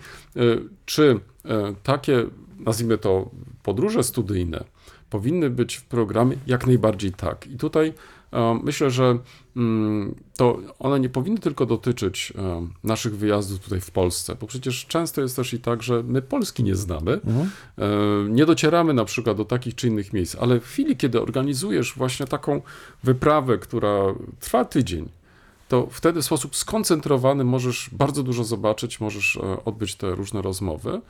czy 0.86 1.20
takie, 1.84 2.26
nazwijmy 2.60 2.98
to, 2.98 3.30
podróże 3.64 4.04
studyjne, 4.04 4.64
powinny 5.10 5.50
być 5.50 5.76
w 5.76 5.84
programie? 5.84 6.38
Jak 6.48 6.68
najbardziej 6.68 7.12
tak. 7.12 7.48
I 7.48 7.58
tutaj 7.58 7.94
e, 8.34 8.60
myślę, 8.64 8.92
że 8.92 9.18
mm, 9.56 10.16
to 10.38 10.60
one 10.80 11.00
nie 11.00 11.10
powinny 11.10 11.40
tylko 11.40 11.66
dotyczyć 11.66 12.34
e, 12.38 12.68
naszych 12.84 13.18
wyjazdów 13.18 13.60
tutaj 13.60 13.82
w 13.82 13.92
Polsce, 13.92 14.36
bo 14.42 14.48
przecież 14.48 14.86
często 14.86 15.22
jest 15.22 15.36
też 15.36 15.54
i 15.54 15.60
tak, 15.60 15.84
że 15.84 16.04
my 16.04 16.22
Polski 16.22 16.64
nie 16.64 16.76
znamy, 16.76 17.14
mhm. 17.14 17.50
E, 17.78 18.30
nie 18.30 18.46
docieramy 18.46 18.94
na 18.94 19.06
przykład 19.06 19.38
do 19.38 19.46
takich 19.46 19.76
czy 19.76 19.88
innych 19.88 20.14
miejsc, 20.14 20.36
ale 20.40 20.60
w 20.60 20.66
chwili, 20.66 20.98
kiedy 20.98 21.22
organizujesz 21.22 21.94
właśnie 21.96 22.26
taką 22.26 22.62
wyprawę, 23.04 23.58
która 23.58 24.00
trwa 24.40 24.66
tydzień, 24.66 25.10
to 25.68 25.88
wtedy 25.92 26.22
w 26.22 26.26
sposób 26.26 26.56
skoncentrowany 26.56 27.44
możesz 27.44 27.90
bardzo 27.92 28.24
dużo 28.24 28.44
zobaczyć, 28.44 29.00
możesz 29.00 29.40
odbyć 29.66 29.96
te 29.96 30.16
różne 30.16 30.42
rozmowy. 30.42 31.02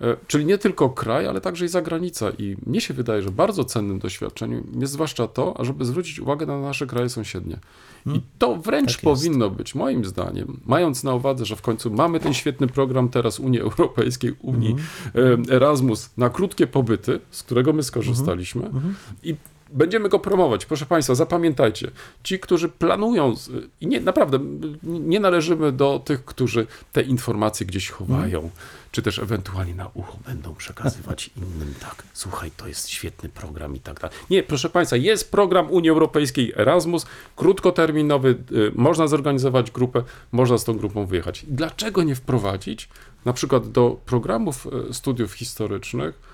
E, 0.00 0.16
czyli 0.26 0.44
nie 0.44 0.58
tylko 0.58 0.90
kraj, 0.90 1.26
ale 1.26 1.40
także 1.40 1.64
i 1.64 1.68
zagranica. 1.68 2.30
I 2.38 2.56
mnie 2.66 2.80
się 2.80 2.94
wydaje, 2.94 3.22
że 3.22 3.30
bardzo 3.30 3.64
cennym 3.64 3.98
doświadczeniem 3.98 4.66
jest 4.80 4.92
zwłaszcza 4.92 5.28
to, 5.28 5.60
ażeby 5.60 5.84
zwrócić 5.84 6.18
uwagę 6.18 6.46
na 6.46 6.60
nasze 6.60 6.86
kraje 6.86 7.08
sąsiednie. 7.08 7.58
I 8.00 8.04
hmm. 8.04 8.22
to 8.38 8.56
wręcz 8.56 8.92
tak 8.92 9.00
powinno 9.00 9.50
być, 9.50 9.74
moim 9.74 10.04
zdaniem, 10.04 10.60
mając 10.66 11.04
na 11.04 11.14
uwadze, 11.14 11.44
że 11.44 11.56
w 11.56 11.62
końcu 11.62 11.90
mamy 11.90 12.20
ten 12.20 12.34
świetny 12.34 12.66
program 12.66 13.08
teraz 13.08 13.40
Unii 13.40 13.60
Europejskiej, 13.60 14.34
Unii 14.42 14.76
hmm. 15.12 15.42
Erasmus 15.50 16.10
na 16.16 16.30
krótkie 16.30 16.66
pobyty, 16.66 17.20
z 17.30 17.42
którego 17.42 17.72
my 17.72 17.82
skorzystaliśmy. 17.82 18.62
Hmm. 18.62 18.94
I 19.22 19.34
Będziemy 19.72 20.08
go 20.08 20.18
promować. 20.18 20.66
Proszę 20.66 20.86
Państwa, 20.86 21.14
zapamiętajcie. 21.14 21.90
Ci, 22.22 22.38
którzy 22.38 22.68
planują, 22.68 23.34
i 23.80 23.86
nie, 23.86 24.00
naprawdę 24.00 24.38
nie 24.82 25.20
należymy 25.20 25.72
do 25.72 26.02
tych, 26.04 26.24
którzy 26.24 26.66
te 26.92 27.02
informacje 27.02 27.66
gdzieś 27.66 27.90
chowają, 27.90 28.38
mm. 28.38 28.50
Czy 28.90 29.02
też 29.02 29.18
ewentualnie 29.18 29.74
na 29.74 29.90
ucho 29.94 30.18
będą 30.26 30.54
przekazywać 30.54 31.30
innym. 31.36 31.74
Tak, 31.80 32.02
słuchaj, 32.12 32.50
to 32.56 32.68
jest 32.68 32.88
świetny 32.88 33.28
program 33.28 33.76
i 33.76 33.80
tak 33.80 34.00
dalej. 34.00 34.16
Nie, 34.30 34.42
proszę 34.42 34.70
Państwa, 34.70 34.96
jest 34.96 35.30
program 35.30 35.70
Unii 35.70 35.90
Europejskiej 35.90 36.52
Erasmus, 36.56 37.06
krótkoterminowy, 37.36 38.28
y, 38.52 38.72
można 38.74 39.06
zorganizować 39.06 39.70
grupę, 39.70 40.02
można 40.32 40.58
z 40.58 40.64
tą 40.64 40.76
grupą 40.76 41.06
wyjechać. 41.06 41.44
Dlaczego 41.48 42.02
nie 42.02 42.14
wprowadzić 42.14 42.88
na 43.24 43.32
przykład 43.32 43.70
do 43.70 44.00
programów 44.06 44.66
y, 44.90 44.94
studiów 44.94 45.32
historycznych, 45.32 46.30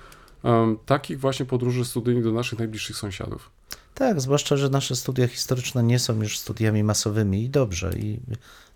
takich 0.85 1.19
właśnie 1.19 1.45
podróży 1.45 1.85
studyjnych 1.85 2.23
do 2.23 2.31
naszych 2.31 2.59
najbliższych 2.59 2.97
sąsiadów. 2.97 3.49
Tak, 3.93 4.21
zwłaszcza, 4.21 4.57
że 4.57 4.69
nasze 4.69 4.95
studia 4.95 5.27
historyczne 5.27 5.83
nie 5.83 5.99
są 5.99 6.21
już 6.21 6.39
studiami 6.39 6.83
masowymi 6.83 7.43
i 7.43 7.49
dobrze. 7.49 7.93
I 7.97 8.19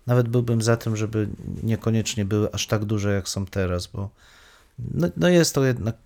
nawet 0.06 0.28
byłbym 0.28 0.62
za 0.62 0.76
tym, 0.76 0.96
żeby 0.96 1.28
niekoniecznie 1.62 2.24
były 2.24 2.52
aż 2.52 2.66
tak 2.66 2.84
duże, 2.84 3.14
jak 3.14 3.28
są 3.28 3.46
teraz, 3.46 3.86
bo 3.86 4.10
no, 4.78 5.08
no 5.16 5.28
jest 5.28 5.54
to 5.54 5.64
jednak 5.64 5.96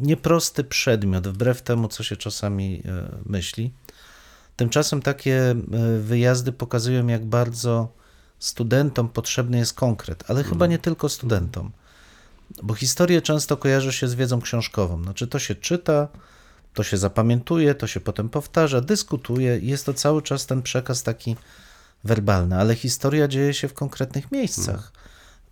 nieprosty 0.00 0.64
przedmiot, 0.64 1.28
wbrew 1.28 1.62
temu, 1.62 1.88
co 1.88 2.02
się 2.02 2.16
czasami 2.16 2.82
e, 2.84 3.08
myśli. 3.26 3.72
Tymczasem 4.56 5.02
takie 5.02 5.50
e, 5.50 5.56
wyjazdy 5.98 6.52
pokazują, 6.52 7.06
jak 7.06 7.24
bardzo 7.24 7.88
studentom 8.38 9.08
potrzebny 9.08 9.58
jest 9.58 9.72
konkret, 9.72 10.24
ale 10.28 10.44
chyba 10.44 10.66
nie 10.66 10.78
tylko 10.78 11.08
studentom, 11.08 11.70
bo 12.62 12.74
historia 12.74 13.20
często 13.20 13.56
kojarzy 13.56 13.92
się 13.92 14.08
z 14.08 14.14
wiedzą 14.14 14.40
książkową. 14.40 15.02
Znaczy, 15.02 15.26
to 15.26 15.38
się 15.38 15.54
czyta, 15.54 16.08
to 16.74 16.82
się 16.82 16.96
zapamiętuje, 16.96 17.74
to 17.74 17.86
się 17.86 18.00
potem 18.00 18.28
powtarza, 18.28 18.80
dyskutuje 18.80 19.58
i 19.58 19.66
jest 19.66 19.86
to 19.86 19.94
cały 19.94 20.22
czas 20.22 20.46
ten 20.46 20.62
przekaz 20.62 21.02
taki 21.02 21.36
werbalny, 22.04 22.56
ale 22.56 22.74
historia 22.74 23.28
dzieje 23.28 23.54
się 23.54 23.68
w 23.68 23.74
konkretnych 23.74 24.32
miejscach. 24.32 24.92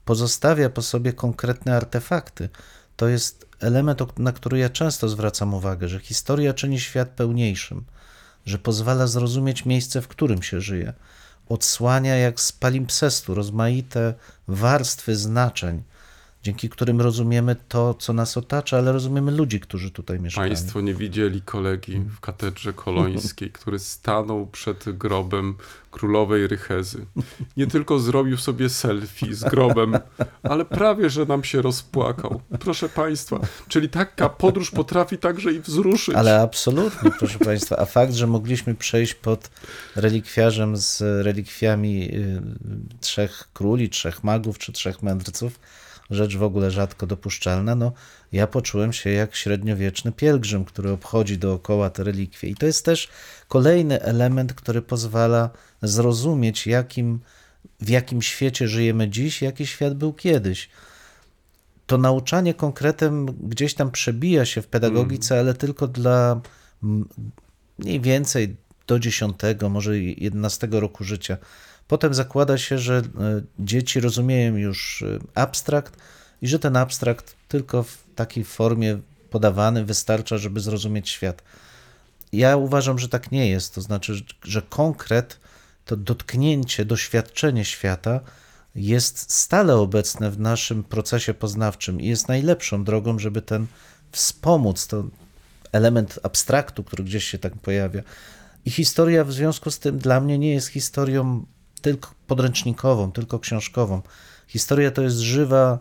Pozostawia 0.04 0.70
po 0.70 0.82
sobie 0.82 1.12
konkretne 1.12 1.76
artefakty. 1.76 2.48
To 2.96 3.08
jest 3.08 3.46
element, 3.60 4.18
na 4.18 4.32
który 4.32 4.58
ja 4.58 4.70
często 4.70 5.08
zwracam 5.08 5.54
uwagę, 5.54 5.88
że 5.88 6.00
historia 6.00 6.54
czyni 6.54 6.80
świat 6.80 7.08
pełniejszym, 7.08 7.84
że 8.46 8.58
pozwala 8.58 9.06
zrozumieć 9.06 9.64
miejsce, 9.64 10.02
w 10.02 10.08
którym 10.08 10.42
się 10.42 10.60
żyje. 10.60 10.92
Odsłania 11.48 12.16
jak 12.16 12.40
z 12.40 12.52
palimpsestu 12.52 13.34
rozmaite 13.34 14.14
warstwy 14.48 15.16
znaczeń, 15.16 15.82
dzięki 16.46 16.68
którym 16.68 17.00
rozumiemy 17.00 17.56
to, 17.68 17.94
co 17.94 18.12
nas 18.12 18.36
otacza, 18.36 18.78
ale 18.78 18.92
rozumiemy 18.92 19.32
ludzi, 19.32 19.60
którzy 19.60 19.90
tutaj 19.90 20.20
mieszkają. 20.20 20.48
Państwo 20.48 20.80
nie 20.80 20.94
widzieli 20.94 21.42
kolegi 21.42 21.98
w 21.98 22.20
katedrze 22.20 22.72
kolońskiej, 22.72 23.50
który 23.58 23.78
stanął 23.78 24.46
przed 24.46 24.84
grobem 24.98 25.54
królowej 25.90 26.46
Rychezy. 26.46 27.06
Nie 27.56 27.66
tylko 27.66 27.98
zrobił 27.98 28.36
sobie 28.36 28.68
selfie 28.68 29.34
z 29.34 29.44
grobem, 29.44 29.98
ale 30.42 30.64
prawie, 30.64 31.10
że 31.10 31.24
nam 31.24 31.44
się 31.44 31.62
rozpłakał. 31.62 32.40
Proszę 32.60 32.88
Państwa, 32.88 33.40
czyli 33.68 33.88
taka 33.88 34.28
podróż 34.28 34.70
potrafi 34.70 35.18
także 35.18 35.52
i 35.52 35.60
wzruszyć. 35.60 36.14
Ale 36.14 36.40
absolutnie, 36.40 37.10
proszę 37.18 37.38
Państwa. 37.38 37.76
A 37.76 37.84
fakt, 37.84 38.12
że 38.12 38.26
mogliśmy 38.26 38.74
przejść 38.74 39.14
pod 39.14 39.50
relikwiarzem 39.96 40.76
z 40.76 41.00
relikwiami 41.24 42.14
y, 42.14 42.42
trzech 43.00 43.48
króli, 43.54 43.88
trzech 43.88 44.24
magów 44.24 44.58
czy 44.58 44.72
trzech 44.72 45.02
mędrców, 45.02 45.58
rzecz 46.10 46.36
w 46.36 46.42
ogóle 46.42 46.70
rzadko 46.70 47.06
dopuszczalna, 47.06 47.74
no 47.74 47.92
ja 48.32 48.46
poczułem 48.46 48.92
się 48.92 49.10
jak 49.10 49.36
średniowieczny 49.36 50.12
pielgrzym, 50.12 50.64
który 50.64 50.90
obchodzi 50.90 51.38
dookoła 51.38 51.90
te 51.90 52.04
relikwie. 52.04 52.48
I 52.48 52.54
to 52.54 52.66
jest 52.66 52.84
też 52.84 53.08
kolejny 53.48 54.02
element, 54.02 54.54
który 54.54 54.82
pozwala 54.82 55.50
zrozumieć, 55.82 56.66
jakim, 56.66 57.20
w 57.80 57.88
jakim 57.88 58.22
świecie 58.22 58.68
żyjemy 58.68 59.08
dziś, 59.08 59.42
jaki 59.42 59.66
świat 59.66 59.94
był 59.94 60.12
kiedyś. 60.12 60.68
To 61.86 61.98
nauczanie 61.98 62.54
konkretem 62.54 63.26
gdzieś 63.48 63.74
tam 63.74 63.90
przebija 63.90 64.44
się 64.44 64.62
w 64.62 64.66
pedagogice, 64.66 65.34
mm. 65.34 65.46
ale 65.46 65.54
tylko 65.54 65.88
dla 65.88 66.40
mniej 67.78 68.00
więcej 68.00 68.56
do 68.86 68.98
10, 68.98 69.36
może 69.70 69.98
11 69.98 70.68
roku 70.70 71.04
życia. 71.04 71.36
Potem 71.88 72.14
zakłada 72.14 72.58
się, 72.58 72.78
że 72.78 72.96
e, 72.96 73.02
dzieci 73.58 74.00
rozumieją 74.00 74.56
już 74.56 75.02
e, 75.02 75.18
abstrakt 75.34 75.96
i 76.42 76.48
że 76.48 76.58
ten 76.58 76.76
abstrakt 76.76 77.36
tylko 77.48 77.82
w 77.82 77.98
takiej 78.14 78.44
formie 78.44 78.98
podawany 79.30 79.84
wystarcza, 79.84 80.38
żeby 80.38 80.60
zrozumieć 80.60 81.08
świat. 81.08 81.42
Ja 82.32 82.56
uważam, 82.56 82.98
że 82.98 83.08
tak 83.08 83.32
nie 83.32 83.50
jest. 83.50 83.74
To 83.74 83.80
znaczy, 83.80 84.24
że 84.42 84.62
konkret, 84.62 85.40
to 85.84 85.96
dotknięcie, 85.96 86.84
doświadczenie 86.84 87.64
świata 87.64 88.20
jest 88.74 89.32
stale 89.32 89.76
obecne 89.76 90.30
w 90.30 90.40
naszym 90.40 90.84
procesie 90.84 91.34
poznawczym 91.34 92.00
i 92.00 92.06
jest 92.06 92.28
najlepszą 92.28 92.84
drogą, 92.84 93.18
żeby 93.18 93.42
ten 93.42 93.66
wspomóc, 94.12 94.86
to 94.86 95.04
element 95.72 96.18
abstraktu, 96.22 96.84
który 96.84 97.04
gdzieś 97.04 97.24
się 97.24 97.38
tak 97.38 97.56
pojawia. 97.56 98.02
I 98.64 98.70
historia 98.70 99.24
w 99.24 99.32
związku 99.32 99.70
z 99.70 99.78
tym 99.78 99.98
dla 99.98 100.20
mnie 100.20 100.38
nie 100.38 100.54
jest 100.54 100.68
historią 100.68 101.46
tylko 101.86 102.10
podręcznikową, 102.26 103.12
tylko 103.12 103.38
książkową. 103.38 104.02
Historia 104.46 104.90
to 104.90 105.02
jest 105.02 105.16
żywa 105.16 105.78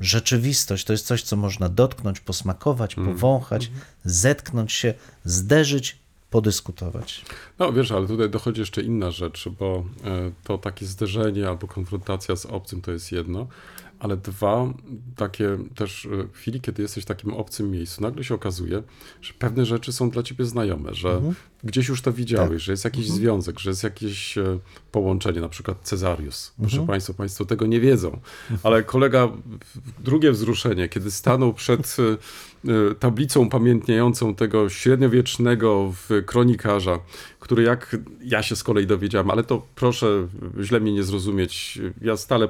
rzeczywistość, 0.00 0.84
to 0.84 0.92
jest 0.92 1.06
coś, 1.06 1.22
co 1.22 1.36
można 1.36 1.68
dotknąć, 1.68 2.20
posmakować, 2.20 2.98
mm. 2.98 3.14
powąchać, 3.14 3.66
mm. 3.66 3.80
zetknąć 4.04 4.72
się, 4.72 4.94
zderzyć, 5.24 5.98
podyskutować. 6.30 7.24
No 7.58 7.72
wiesz, 7.72 7.92
ale 7.92 8.06
tutaj 8.06 8.30
dochodzi 8.30 8.60
jeszcze 8.60 8.82
inna 8.82 9.10
rzecz, 9.10 9.48
bo 9.58 9.84
e, 10.04 10.30
to 10.44 10.58
takie 10.58 10.86
zderzenie 10.86 11.48
albo 11.48 11.66
konfrontacja 11.66 12.36
z 12.36 12.46
obcym 12.46 12.80
to 12.82 12.92
jest 12.92 13.12
jedno, 13.12 13.46
ale 14.00 14.16
dwa, 14.16 14.72
takie 15.16 15.58
też 15.74 16.06
e, 16.06 16.28
chwili, 16.32 16.60
kiedy 16.60 16.82
jesteś 16.82 17.04
w 17.04 17.06
takim 17.06 17.34
obcym 17.34 17.70
miejscu, 17.70 18.02
nagle 18.02 18.24
się 18.24 18.34
okazuje, 18.34 18.82
że 19.22 19.32
pewne 19.38 19.66
rzeczy 19.66 19.92
są 19.92 20.10
dla 20.10 20.22
ciebie 20.22 20.44
znajome, 20.44 20.94
że 20.94 21.10
mhm. 21.10 21.34
gdzieś 21.64 21.88
już 21.88 22.02
to 22.02 22.12
widziałeś, 22.12 22.50
tak. 22.50 22.60
że 22.60 22.72
jest 22.72 22.84
jakiś 22.84 23.04
mhm. 23.04 23.18
związek, 23.18 23.58
że 23.58 23.70
jest 23.70 23.84
jakieś 23.84 24.38
e, 24.38 24.58
połączenie, 24.92 25.40
na 25.40 25.48
przykład 25.48 25.78
Cezarius. 25.82 26.52
Proszę 26.58 26.76
mhm. 26.76 26.86
Państwa, 26.86 27.14
Państwo 27.14 27.44
tego 27.44 27.66
nie 27.66 27.80
wiedzą, 27.80 28.20
ale 28.62 28.82
kolega, 28.82 29.28
drugie 29.98 30.32
wzruszenie, 30.32 30.88
kiedy 30.88 31.10
stanął 31.10 31.54
przed 31.54 31.96
e, 32.68 32.94
tablicą 32.94 33.48
pamiętniającą 33.48 34.34
tego 34.34 34.68
średniowiecznego 34.68 35.92
kronikarza, 36.26 36.98
który 37.40 37.62
jak 37.62 37.96
ja 38.22 38.42
się 38.42 38.56
z 38.56 38.64
kolei 38.64 38.86
dowiedziałem, 38.86 39.30
ale 39.30 39.44
to 39.44 39.66
proszę 39.74 40.28
źle 40.62 40.80
mnie 40.80 40.92
nie 40.92 41.02
zrozumieć, 41.02 41.80
ja 42.00 42.16
stale 42.16 42.48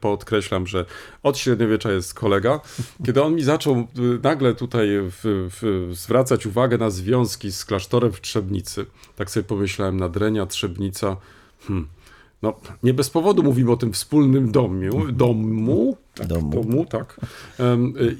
podkreślam, 0.00 0.66
że 0.66 0.83
od 1.22 1.38
średniowiecza 1.38 1.92
jest 1.92 2.14
kolega. 2.14 2.60
Kiedy 3.06 3.22
on 3.22 3.34
mi 3.34 3.42
zaczął 3.42 3.76
y, 3.76 4.18
nagle 4.22 4.54
tutaj 4.54 4.88
w, 4.90 5.20
w, 5.50 5.90
zwracać 5.96 6.46
uwagę 6.46 6.78
na 6.78 6.90
związki 6.90 7.52
z 7.52 7.64
klasztorem 7.64 8.12
w 8.12 8.20
Trzebnicy, 8.20 8.86
tak 9.16 9.30
sobie 9.30 9.44
pomyślałem, 9.44 9.96
Nadrenia, 9.96 10.46
Trzebnica, 10.46 11.16
hmm, 11.60 11.88
no, 12.42 12.54
nie 12.82 12.94
bez 12.94 13.10
powodu 13.10 13.42
mówimy 13.42 13.70
o 13.72 13.76
tym 13.76 13.92
wspólnym 13.92 14.52
domu, 14.52 15.12
domu, 15.12 15.96
tak, 16.14 16.26
domu. 16.26 16.50
domu 16.50 16.86
tak, 16.86 17.20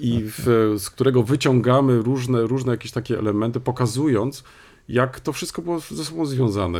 i 0.00 0.22
w, 0.24 0.74
z 0.78 0.90
którego 0.90 1.22
wyciągamy 1.22 2.02
różne, 2.02 2.42
różne 2.42 2.72
jakieś 2.72 2.92
takie 2.92 3.18
elementy, 3.18 3.60
pokazując, 3.60 4.44
jak 4.88 5.20
to 5.20 5.32
wszystko 5.32 5.62
było 5.62 5.80
ze 5.80 6.04
sobą 6.04 6.26
związane. 6.26 6.78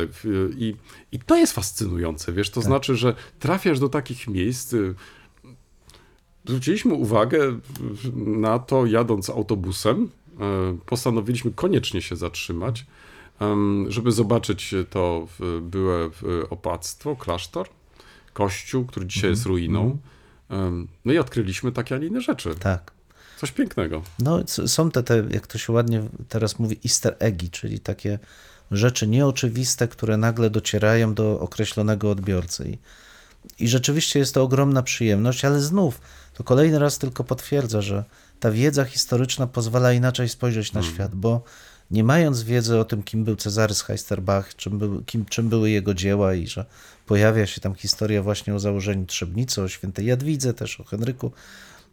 I, 0.57 0.75
i 1.11 1.19
to 1.19 1.35
jest 1.35 1.53
fascynujące, 1.53 2.33
wiesz, 2.33 2.49
to 2.49 2.61
tak. 2.61 2.63
znaczy, 2.63 2.95
że 2.95 3.15
trafiasz 3.39 3.79
do 3.79 3.89
takich 3.89 4.27
miejsc. 4.27 4.75
Zwróciliśmy 6.47 6.93
uwagę 6.93 7.59
na 8.15 8.59
to, 8.59 8.85
jadąc 8.85 9.29
autobusem, 9.29 10.09
e, 10.39 10.77
postanowiliśmy 10.85 11.51
koniecznie 11.51 12.01
się 12.01 12.15
zatrzymać, 12.15 12.85
żeby 13.87 14.11
zobaczyć 14.11 14.75
to 14.89 15.27
byłe 15.61 16.09
opactwo, 16.49 17.15
klasztor, 17.15 17.67
kościół, 18.33 18.85
który 18.85 19.05
dzisiaj 19.05 19.29
jest 19.29 19.41
mhm. 19.41 19.53
ruiną. 19.53 19.97
Mhm. 20.49 20.87
No 21.05 21.13
i 21.13 21.17
odkryliśmy 21.17 21.71
takie, 21.71 21.95
a 21.95 21.97
nie 21.97 22.07
inne 22.07 22.21
rzeczy. 22.21 22.55
Tak. 22.59 22.91
Coś 23.37 23.51
pięknego. 23.51 24.01
No, 24.19 24.39
są 24.47 24.91
te, 24.91 25.03
te, 25.03 25.23
jak 25.31 25.47
to 25.47 25.57
się 25.57 25.73
ładnie 25.73 26.03
teraz 26.29 26.59
mówi, 26.59 26.79
easter 26.85 27.15
eggi, 27.19 27.49
czyli 27.49 27.79
takie 27.79 28.19
rzeczy 28.71 29.07
nieoczywiste, 29.07 29.87
które 29.87 30.17
nagle 30.17 30.49
docierają 30.49 31.13
do 31.13 31.39
określonego 31.39 32.11
odbiorcy. 32.11 32.69
I, 32.69 32.77
I 33.63 33.67
rzeczywiście 33.67 34.19
jest 34.19 34.33
to 34.33 34.43
ogromna 34.43 34.83
przyjemność, 34.83 35.45
ale 35.45 35.61
znów 35.61 36.01
to 36.37 36.43
kolejny 36.43 36.79
raz 36.79 36.97
tylko 36.97 37.23
potwierdza, 37.23 37.81
że 37.81 38.03
ta 38.39 38.51
wiedza 38.51 38.85
historyczna 38.85 39.47
pozwala 39.47 39.93
inaczej 39.93 40.29
spojrzeć 40.29 40.73
na 40.73 40.81
hmm. 40.81 40.95
świat, 40.95 41.15
bo 41.15 41.41
nie 41.91 42.03
mając 42.03 42.43
wiedzy 42.43 42.79
o 42.79 42.85
tym, 42.85 43.03
kim 43.03 43.23
był 43.23 43.35
Cezary 43.35 43.73
Heisterbach, 43.73 44.55
czym, 44.55 44.77
był, 44.79 45.03
kim, 45.03 45.25
czym 45.25 45.49
były 45.49 45.69
jego 45.69 45.93
dzieła 45.93 46.33
i 46.33 46.47
że 46.47 46.65
pojawia 47.05 47.45
się 47.45 47.61
tam 47.61 47.75
historia 47.75 48.23
właśnie 48.23 48.55
o 48.55 48.59
założeniu 48.59 49.05
Trzebnicy, 49.05 49.61
o 49.61 49.67
świętej 49.67 50.05
Jadwidze, 50.05 50.53
też 50.53 50.79
o 50.79 50.83
Henryku, 50.83 51.31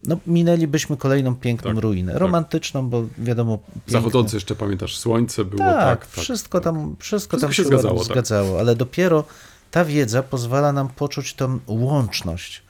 no, 0.05 0.17
minęlibyśmy 0.27 0.97
kolejną 0.97 1.35
piękną 1.35 1.75
tak, 1.75 1.83
ruinę. 1.83 2.13
Tak. 2.13 2.21
Romantyczną, 2.21 2.81
tak. 2.81 2.91
bo 2.91 3.05
wiadomo. 3.19 3.59
Piękne. 3.59 3.93
Zachodzące 3.93 4.37
jeszcze 4.37 4.55
pamiętasz, 4.55 4.97
słońce 4.97 5.45
było 5.45 5.59
tak. 5.59 5.77
tak. 5.77 6.07
tak 6.07 6.25
wszystko 6.25 6.61
tak. 6.61 6.65
tam, 6.65 6.97
wszystko, 6.99 7.37
tam 7.37 7.53
się 7.53 7.65
zgadzało, 7.65 7.99
tak. 7.99 8.13
zgadzało, 8.13 8.61
ale 8.61 8.77
dopiero 8.77 9.25
ta 9.71 9.85
wiedza 9.85 10.23
pozwala 10.23 10.73
nam 10.73 10.89
poczuć 10.89 11.35
tą 11.35 11.59
łączność. 11.67 12.63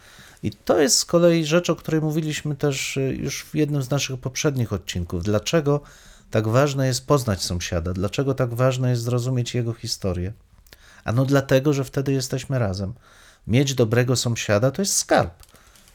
I 0.42 0.50
to 0.50 0.80
jest 0.80 0.98
z 0.98 1.04
kolei 1.04 1.44
rzecz, 1.44 1.70
o 1.70 1.76
której 1.76 2.00
mówiliśmy 2.00 2.56
też 2.56 2.96
y, 2.96 3.16
już 3.20 3.42
w 3.44 3.54
jednym 3.54 3.82
z 3.82 3.90
naszych 3.90 4.20
poprzednich 4.20 4.72
odcinków. 4.72 5.22
Dlaczego 5.22 5.80
tak 6.30 6.48
ważne 6.48 6.86
jest 6.86 7.06
poznać 7.06 7.42
sąsiada? 7.42 7.92
Dlaczego 7.92 8.34
tak 8.34 8.54
ważne 8.54 8.90
jest 8.90 9.02
zrozumieć 9.02 9.54
jego 9.54 9.72
historię? 9.72 10.32
Ano 11.04 11.24
dlatego, 11.24 11.72
że 11.72 11.84
wtedy 11.84 12.12
jesteśmy 12.12 12.58
razem. 12.58 12.92
Mieć 13.46 13.74
dobrego 13.74 14.16
sąsiada 14.16 14.70
to 14.70 14.82
jest 14.82 14.94
skarb 14.94 15.42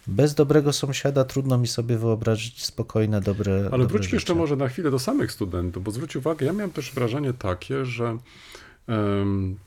bez 0.07 0.33
dobrego 0.33 0.73
sąsiada 0.73 1.23
trudno 1.23 1.57
mi 1.57 1.67
sobie 1.67 1.97
wyobrazić 1.97 2.65
spokojne, 2.65 3.21
dobre 3.21 3.53
Ale 3.55 3.69
dobre 3.69 3.87
wróćmy 3.87 4.15
jeszcze 4.15 4.33
życie. 4.33 4.35
może 4.39 4.55
na 4.55 4.67
chwilę 4.67 4.91
do 4.91 4.99
samych 4.99 5.31
studentów, 5.31 5.83
bo 5.83 5.91
zwróć 5.91 6.15
uwagę, 6.15 6.45
ja 6.45 6.53
miałem 6.53 6.71
też 6.71 6.91
wrażenie 6.91 7.33
takie, 7.33 7.85
że 7.85 8.17
em, 8.87 9.57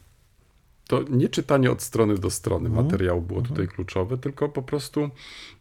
to 0.90 1.02
nie 1.10 1.28
czytanie 1.28 1.70
od 1.70 1.82
strony 1.82 2.14
do 2.18 2.30
strony 2.30 2.68
Mhm. 2.68 2.84
materiału 2.86 3.22
było 3.22 3.42
tutaj 3.42 3.68
kluczowe, 3.68 4.18
tylko 4.18 4.48
po 4.48 4.62
prostu 4.62 5.10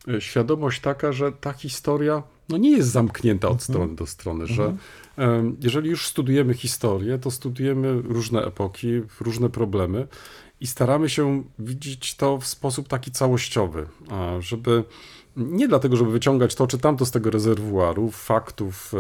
e, 0.08 0.22
świadomość 0.22 0.82
taka, 0.82 1.12
że 1.12 1.32
ta 1.32 1.54
historia 1.54 2.24
no 2.50 2.58
nie 2.58 2.72
jest 2.72 2.90
zamknięta 2.90 3.48
Mhm. 3.48 3.56
od 3.58 3.64
strony 3.64 3.96
do 3.96 4.06
strony, 4.06 4.48
że 4.48 4.76
em, 5.18 5.56
jeżeli 5.62 5.90
już 5.90 6.08
studujemy 6.08 6.54
historię, 6.54 7.20
to 7.20 7.32
studujemy 7.32 8.02
różne 8.02 8.42
epoki, 8.46 8.88
różne 9.22 9.50
problemy 9.50 10.08
i 10.62 10.68
staramy 10.68 11.10
się 11.10 11.44
widzieć 11.60 12.16
to 12.16 12.38
w 12.38 12.48
sposób 12.48 12.88
taki 12.88 13.12
całościowy, 13.12 13.88
a 14.10 14.36
żeby 14.40 14.84
nie 15.38 15.68
dlatego, 15.68 15.96
żeby 15.96 16.12
wyciągać 16.12 16.56
to 16.56 16.68
czy 16.68 16.78
tamto 16.78 17.06
z 17.06 17.12
tego 17.12 17.30
rezerwuaru, 17.30 18.12
faktów, 18.12 18.94
e, 18.94 18.98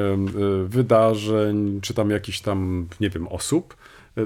e, 0.00 0.16
wydarzeń, 0.66 1.80
czy 1.80 1.94
tam 1.94 2.10
jakichś 2.10 2.40
tam, 2.40 2.88
nie 3.00 3.10
wiem, 3.10 3.28
osób, 3.28 3.76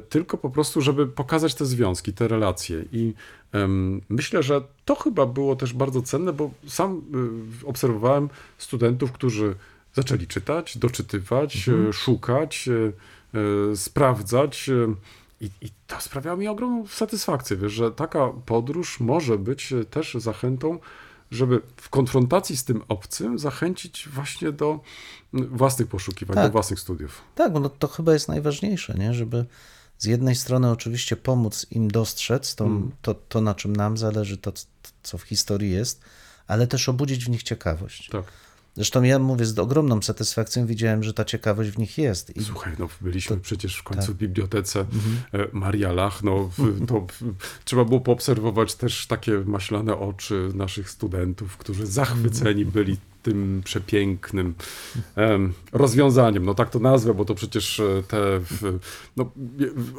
tylko 0.09 0.39
po 0.39 0.51
prostu, 0.51 0.81
żeby 0.81 1.07
pokazać 1.07 1.55
te 1.55 1.67
związki, 1.67 2.13
te 2.13 2.29
relacje. 2.29 2.85
I 2.93 3.15
myślę, 4.09 4.43
że 4.43 4.61
to 4.85 4.95
chyba 4.95 5.27
było 5.27 5.57
też 5.57 5.73
bardzo 5.73 6.03
cenne, 6.03 6.33
bo 6.33 6.51
sam 6.67 7.03
y, 7.63 7.67
obserwowałem 7.67 8.29
studentów, 8.59 9.13
którzy 9.13 9.55
zaczęli 9.95 10.27
czytać, 10.27 10.79
doczytywać, 10.79 11.69
e, 11.89 11.93
szukać, 11.93 12.69
e, 12.69 12.93
e, 13.73 13.77
sprawdzać. 13.77 14.69
e, 14.69 14.95
I, 15.41 15.51
I 15.61 15.71
to 15.87 16.01
sprawiało 16.01 16.37
mi 16.37 16.49
ogromną 16.49 16.87
satysfakcję, 16.87 17.57
wiesz, 17.57 17.73
że 17.73 17.91
taka 17.93 18.29
podróż 18.47 19.01
może 19.01 19.39
być 19.39 19.73
e, 19.73 19.85
też 19.85 20.15
zachętą, 20.15 20.79
żeby 21.31 21.61
w 21.77 21.89
konfrontacji 21.89 22.57
z 22.57 22.65
tym 22.65 22.83
obcym 22.89 23.39
zachęcić 23.39 24.09
właśnie 24.13 24.53
do 24.53 24.81
własnych 25.33 25.89
poszukiwań, 25.89 26.35
Tak. 26.35 26.47
do 26.47 26.53
własnych 26.53 26.81
studiów. 26.81 27.23
Tak, 27.35 27.53
bo 27.53 27.61
no 27.61 27.69
to 27.69 27.89
chyba 27.89 28.13
jest 28.13 28.29
najważniejsze, 28.29 28.95
nie? 28.99 29.15
żeby 29.15 29.45
z 30.01 30.05
jednej 30.05 30.35
strony 30.37 30.71
oczywiście 30.71 31.17
pomóc 31.17 31.67
im 31.71 31.91
dostrzec 31.91 32.55
to, 32.55 32.65
Mm. 32.65 32.91
to, 33.03 33.15
to 33.15 33.41
na 33.41 33.55
czym 33.55 33.77
nam 33.77 33.97
zależy, 33.99 34.37
to, 34.39 34.53
co 35.03 35.19
w 35.19 35.23
historii 35.23 35.71
jest, 35.71 36.01
ale 36.47 36.67
też 36.67 36.89
obudzić 36.89 37.25
w 37.25 37.29
nich 37.29 37.43
ciekawość. 37.43 38.09
Tak. 38.09 38.25
Zresztą 38.77 39.03
ja 39.03 39.19
mówię, 39.19 39.45
z 39.47 39.59
ogromną 39.59 40.03
satysfakcją 40.03 40.67
widziałem, 40.67 41.03
że 41.03 41.15
ta 41.15 41.25
ciekawość 41.25 41.71
w 41.71 41.79
nich 41.79 41.99
jest. 41.99 42.37
I 42.37 42.45
Słuchaj, 42.45 42.73
no 42.79 42.89
byliśmy 43.01 43.37
przecież 43.37 43.77
w 43.77 43.83
końcu 43.83 44.07
tak. 44.07 44.17
w 44.17 44.19
bibliotece 44.19 44.81
Mhm. 44.81 45.17
e, 45.33 45.49
Maria 45.53 45.93
Lach, 45.93 46.23
no 46.23 46.51
w, 46.59 46.87
to 46.87 47.07
trzeba 47.65 47.85
było 47.85 48.01
poobserwować 48.01 48.75
też 48.75 49.07
takie 49.07 49.33
maślane 49.47 49.97
oczy 49.99 50.51
naszych 50.55 50.91
studentów, 50.91 51.57
którzy 51.57 51.87
zachwyceni 51.87 52.63
Mhm. 52.63 52.71
byli 52.71 52.97
tym 53.23 53.63
przepięknym 53.65 54.55
em, 55.17 55.53
rozwiązaniem, 55.73 56.45
no 56.45 56.55
tak 56.55 56.71
to 56.71 56.79
nazwę, 56.79 57.15
bo 57.15 57.25
to 57.25 57.35
przecież 57.35 57.81
e, 57.81 58.03
te, 58.09 58.41
w, 58.41 58.79
no, 59.17 59.31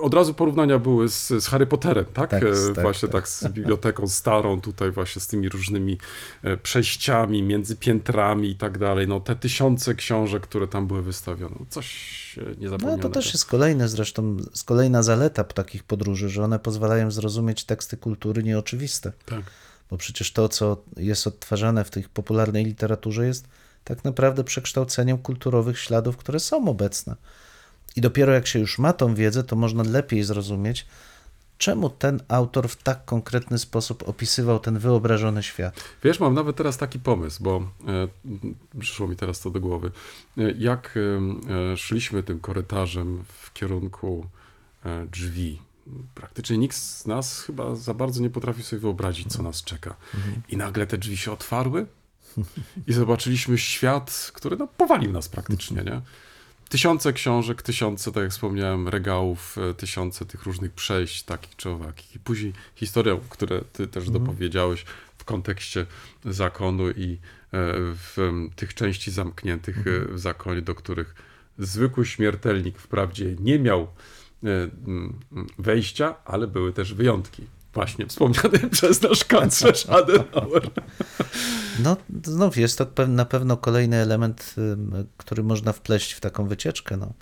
od 0.01 0.13
razu 0.13 0.33
porównania 0.33 0.79
były 0.79 1.09
z, 1.09 1.27
z 1.27 1.47
Harry 1.47 1.65
Potterem, 1.67 2.05
tak? 2.13 2.29
Tak, 2.29 2.43
E, 2.43 2.73
tak, 2.73 2.83
właśnie 2.83 3.09
tak. 3.09 3.21
tak 3.21 3.29
z 3.29 3.47
biblioteką 3.47 4.07
starą 4.07 4.61
tutaj 4.61 4.91
właśnie 4.91 5.21
z 5.21 5.27
tymi 5.27 5.49
różnymi 5.49 5.97
e, 6.43 6.57
przejściami 6.57 7.43
między 7.43 7.75
piętrami 7.75 8.49
i 8.49 8.55
tak 8.55 8.77
dalej, 8.77 9.07
no 9.07 9.19
te 9.19 9.35
tysiące 9.35 9.95
książek, 9.95 10.43
które 10.43 10.67
tam 10.67 10.87
były 10.87 11.01
wystawione, 11.01 11.55
coś 11.69 12.37
e, 12.37 12.41
no, 12.41 12.51
niezapomnianego. 12.57 13.09
to 13.09 13.13
też 13.13 13.33
jest 13.33 13.45
kolejne 13.45 13.89
zresztą, 13.89 14.37
kolejna 14.65 15.03
zaleta 15.03 15.43
takich 15.43 15.83
podróży, 15.83 16.29
że 16.29 16.43
one 16.43 16.59
pozwalają 16.59 17.11
zrozumieć 17.11 17.63
teksty 17.63 17.97
kultury 17.97 18.43
nieoczywiste. 18.43 19.11
Tak. 19.25 19.41
Bo 19.91 19.97
przecież 19.97 20.31
to, 20.33 20.49
co 20.49 20.77
jest 20.97 21.27
odtwarzane 21.27 21.83
w 21.83 21.89
tej 21.89 22.03
popularnej 22.03 22.65
literaturze, 22.65 23.25
jest 23.25 23.47
tak 23.83 24.03
naprawdę 24.03 24.43
przekształceniem 24.43 25.17
kulturowych 25.17 25.79
śladów, 25.79 26.17
które 26.17 26.39
są 26.39 26.67
obecne. 26.67 27.15
I 27.95 28.01
dopiero 28.01 28.33
jak 28.33 28.47
się 28.47 28.59
już 28.59 28.79
ma 28.79 28.93
tą 28.93 29.15
wiedzę, 29.15 29.43
to 29.43 29.55
można 29.55 29.83
lepiej 29.83 30.23
zrozumieć, 30.23 30.85
czemu 31.57 31.89
ten 31.89 32.21
autor 32.27 32.69
w 32.69 32.83
tak 32.83 33.05
konkretny 33.05 33.57
sposób 33.57 34.09
opisywał 34.09 34.59
ten 34.59 34.79
wyobrażony 34.79 35.43
świat. 35.43 35.83
Wiesz, 36.03 36.19
mam 36.19 36.33
nawet 36.33 36.55
teraz 36.55 36.77
taki 36.77 36.99
pomysł, 36.99 37.43
bo 37.43 37.71
e, 37.87 38.07
przyszło 38.79 39.07
mi 39.07 39.15
teraz 39.15 39.39
to 39.39 39.49
do 39.49 39.59
głowy. 39.59 39.91
E, 40.37 40.41
jak 40.51 40.97
e, 40.97 41.71
e, 41.73 41.77
szliśmy 41.77 42.23
tym 42.23 42.39
korytarzem 42.39 43.23
w 43.27 43.53
kierunku 43.53 44.25
e, 44.85 45.05
drzwi, 45.05 45.59
praktycznie 46.15 46.57
nikt 46.57 46.75
z 46.75 47.05
nas 47.05 47.41
chyba 47.41 47.75
za 47.75 47.93
bardzo 47.93 48.21
nie 48.21 48.29
potrafi 48.29 48.63
sobie 48.63 48.79
wyobrazić, 48.79 49.27
co 49.27 49.43
nas 49.43 49.63
czeka. 49.63 49.95
I 50.49 50.57
nagle 50.57 50.87
te 50.87 50.97
drzwi 50.97 51.17
się 51.17 51.31
otwarły 51.31 51.85
i 52.87 52.93
zobaczyliśmy 52.93 53.57
świat, 53.57 54.31
który 54.33 54.57
no, 54.57 54.67
powalił 54.67 55.11
nas 55.11 55.29
praktycznie, 55.29 55.83
nie? 55.83 56.01
Tysiące 56.69 57.13
książek, 57.13 57.61
tysiące, 57.61 58.11
tak 58.11 58.23
jak 58.23 58.31
wspomniałem, 58.31 58.87
regałów, 58.87 59.57
e, 59.57 59.73
tysiące 59.73 60.25
tych 60.25 60.43
różnych 60.43 60.71
przejść, 60.71 61.23
takich 61.23 61.55
czy 61.55 61.69
owakich. 61.69 62.15
I 62.15 62.19
później 62.19 62.53
historia, 62.75 63.17
które 63.29 63.61
ty 63.73 63.87
też 63.87 64.09
dopowiedziałeś 64.09 64.85
w 65.17 65.23
kontekście 65.23 65.85
zakonu 66.25 66.91
i 66.91 67.13
e, 67.13 67.17
w 67.93 68.17
tych 68.55 68.73
części 68.73 69.11
zamkniętych 69.11 69.77
e, 69.77 70.13
w 70.13 70.19
zakonie, 70.19 70.61
do 70.61 70.75
których 70.75 71.15
zwykły 71.57 72.05
śmiertelnik 72.05 72.77
wprawdzie 72.77 73.35
nie 73.39 73.59
miał 73.59 73.87
wejścia, 75.59 76.15
ale 76.25 76.47
były 76.47 76.73
też 76.73 76.93
wyjątki. 76.93 77.43
Właśnie 77.73 78.07
wspomniany 78.07 78.59
przez 78.71 79.01
nasz 79.01 79.25
kanclerz 79.25 79.89
Adenauer. 79.89 80.69
No, 81.83 81.97
znów 82.25 82.57
jest 82.57 82.77
to 82.77 83.07
na 83.07 83.25
pewno 83.25 83.57
kolejny 83.57 83.97
element, 83.97 84.55
który 85.17 85.43
można 85.43 85.73
wpleść 85.73 86.13
w 86.13 86.19
taką 86.19 86.47
wycieczkę. 86.47 86.97
No. 86.97 87.13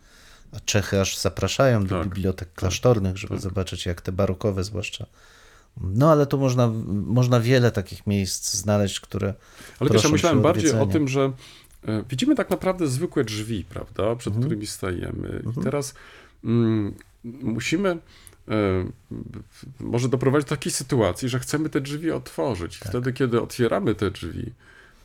A 0.51 0.59
Czechy 0.59 1.01
aż 1.01 1.17
zapraszają 1.17 1.85
do 1.85 1.99
Tak. 1.99 2.07
bibliotek 2.07 2.53
klasztornych, 2.53 3.17
żeby 3.17 3.39
zobaczyć, 3.39 3.85
jak 3.85 4.01
te 4.01 4.11
barokowe 4.11 4.63
zwłaszcza. 4.63 5.05
No, 5.81 6.11
ale 6.11 6.25
tu 6.25 6.37
można, 6.37 6.67
można 6.87 7.39
wiele 7.39 7.71
takich 7.71 8.07
miejsc 8.07 8.53
znaleźć, 8.53 8.99
które. 8.99 9.33
Ale 9.79 9.89
wiesz, 9.89 10.03
ja 10.03 10.09
myślałem 10.09 10.41
bardziej 10.41 10.71
o 10.71 10.85
tym, 10.85 11.07
że 11.07 11.31
e, 11.87 12.03
widzimy 12.09 12.35
tak 12.35 12.49
naprawdę 12.49 12.87
zwykłe 12.87 13.23
drzwi, 13.23 13.65
prawda, 13.69 14.15
przed 14.15 14.33
Mhm. 14.33 14.43
którymi 14.43 14.67
stajemy. 14.67 15.43
I 15.59 15.63
teraz 15.63 15.93
mm, 16.43 16.93
musimy 17.41 17.89
e, 17.89 17.97
może 19.79 20.09
doprowadzić 20.09 20.49
do 20.49 20.55
takiej 20.55 20.71
sytuacji, 20.71 21.29
że 21.29 21.39
chcemy 21.39 21.69
te 21.69 21.81
drzwi 21.81 22.11
otworzyć. 22.11 22.77
I 22.77 22.79
Tak. 22.79 22.89
wtedy, 22.89 23.13
kiedy 23.13 23.41
otwieramy 23.41 23.95
te 23.95 24.11
drzwi, 24.11 24.51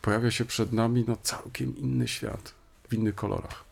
pojawia 0.03 0.31
się 0.31 0.45
przed 0.45 0.73
nami 0.73 1.05
no, 1.09 1.17
całkiem 1.23 1.77
inny 1.77 2.09
świat, 2.09 2.53
w 2.89 2.95
innych 2.95 3.15
kolorach. 3.15 3.65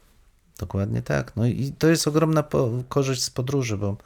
Dokładnie 0.59 1.03
tak. 1.03 1.33
No 1.37 1.47
i 1.47 1.73
to 1.79 1.89
jest 1.89 2.09
ogromna 2.09 2.45
korzyść 2.89 3.23
z 3.23 3.31
podróży, 3.31 3.77
bo 3.79 3.97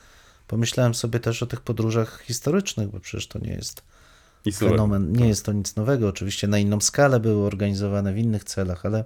pomyślałem 0.49 0.95
sobie 0.95 1.21
też 1.21 1.43
o 1.43 1.47
tych 1.47 1.61
podróżach 1.61 2.23
historycznych, 2.23 2.89
bo 2.89 3.01
przecież 3.01 3.27
to 3.27 3.39
nie 3.39 3.53
jest 3.53 3.83
Nic 4.47 4.61
nowego. 4.61 4.77
fenomen, 4.77 5.13
nie 5.13 5.29
jest 5.29 5.45
to 5.45 5.53
nic 5.53 5.77
nowego. 5.77 6.09
Oczywiście 6.09 6.49
na 6.49 6.59
inną 6.59 6.81
skalę 6.81 7.21
były 7.21 7.47
organizowane 7.47 8.13
w 8.13 8.19
innych 8.19 8.45
celach, 8.45 8.87
ale 8.87 9.05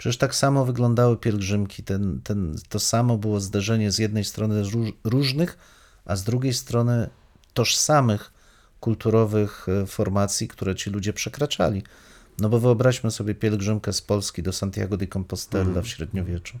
przecież 0.00 0.16
tak 0.16 0.34
samo 0.34 0.64
wyglądały 0.64 1.16
pielgrzymki. 1.16 1.82
Ten, 1.82 2.20
ten, 2.24 2.56
to 2.68 2.78
samo 2.80 3.18
było 3.18 3.40
zderzenie 3.40 3.92
z 3.92 3.98
jednej 3.98 4.24
strony 4.24 4.62
róż, 4.62 4.92
różnych, 5.04 5.58
a 6.04 6.16
z 6.16 6.24
drugiej 6.24 6.54
strony 6.54 7.10
tożsamych 7.54 8.32
kulturowych 8.80 9.66
e, 9.68 9.86
formacji, 9.86 10.48
które 10.48 10.74
ci 10.74 10.90
ludzie 10.90 11.12
przekraczali. 11.12 11.82
No 12.38 12.48
bo 12.48 12.60
wyobraźmy 12.60 13.10
sobie 13.10 13.34
pielgrzymkę 13.34 13.92
z 13.92 14.02
Polski 14.02 14.42
do 14.42 14.52
Santiago 14.52 14.96
de 14.96 15.06
Compostela 15.06 15.82
w 15.82 15.88
średniowieczu, 15.88 16.58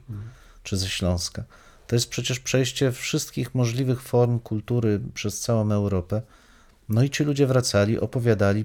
czy 0.62 0.76
ze 0.76 0.88
Śląska. 0.88 1.44
To 1.86 1.96
jest 1.96 2.08
przecież 2.08 2.40
przejście 2.40 2.92
wszystkich 2.92 3.54
możliwych 3.54 4.02
form 4.02 4.38
kultury 4.38 5.00
przez 5.14 5.40
całą 5.40 5.72
Europę. 5.72 6.22
No 6.88 7.02
i 7.02 7.10
ci 7.10 7.24
ludzie 7.24 7.46
wracali, 7.46 8.00
opowiadali, 8.00 8.64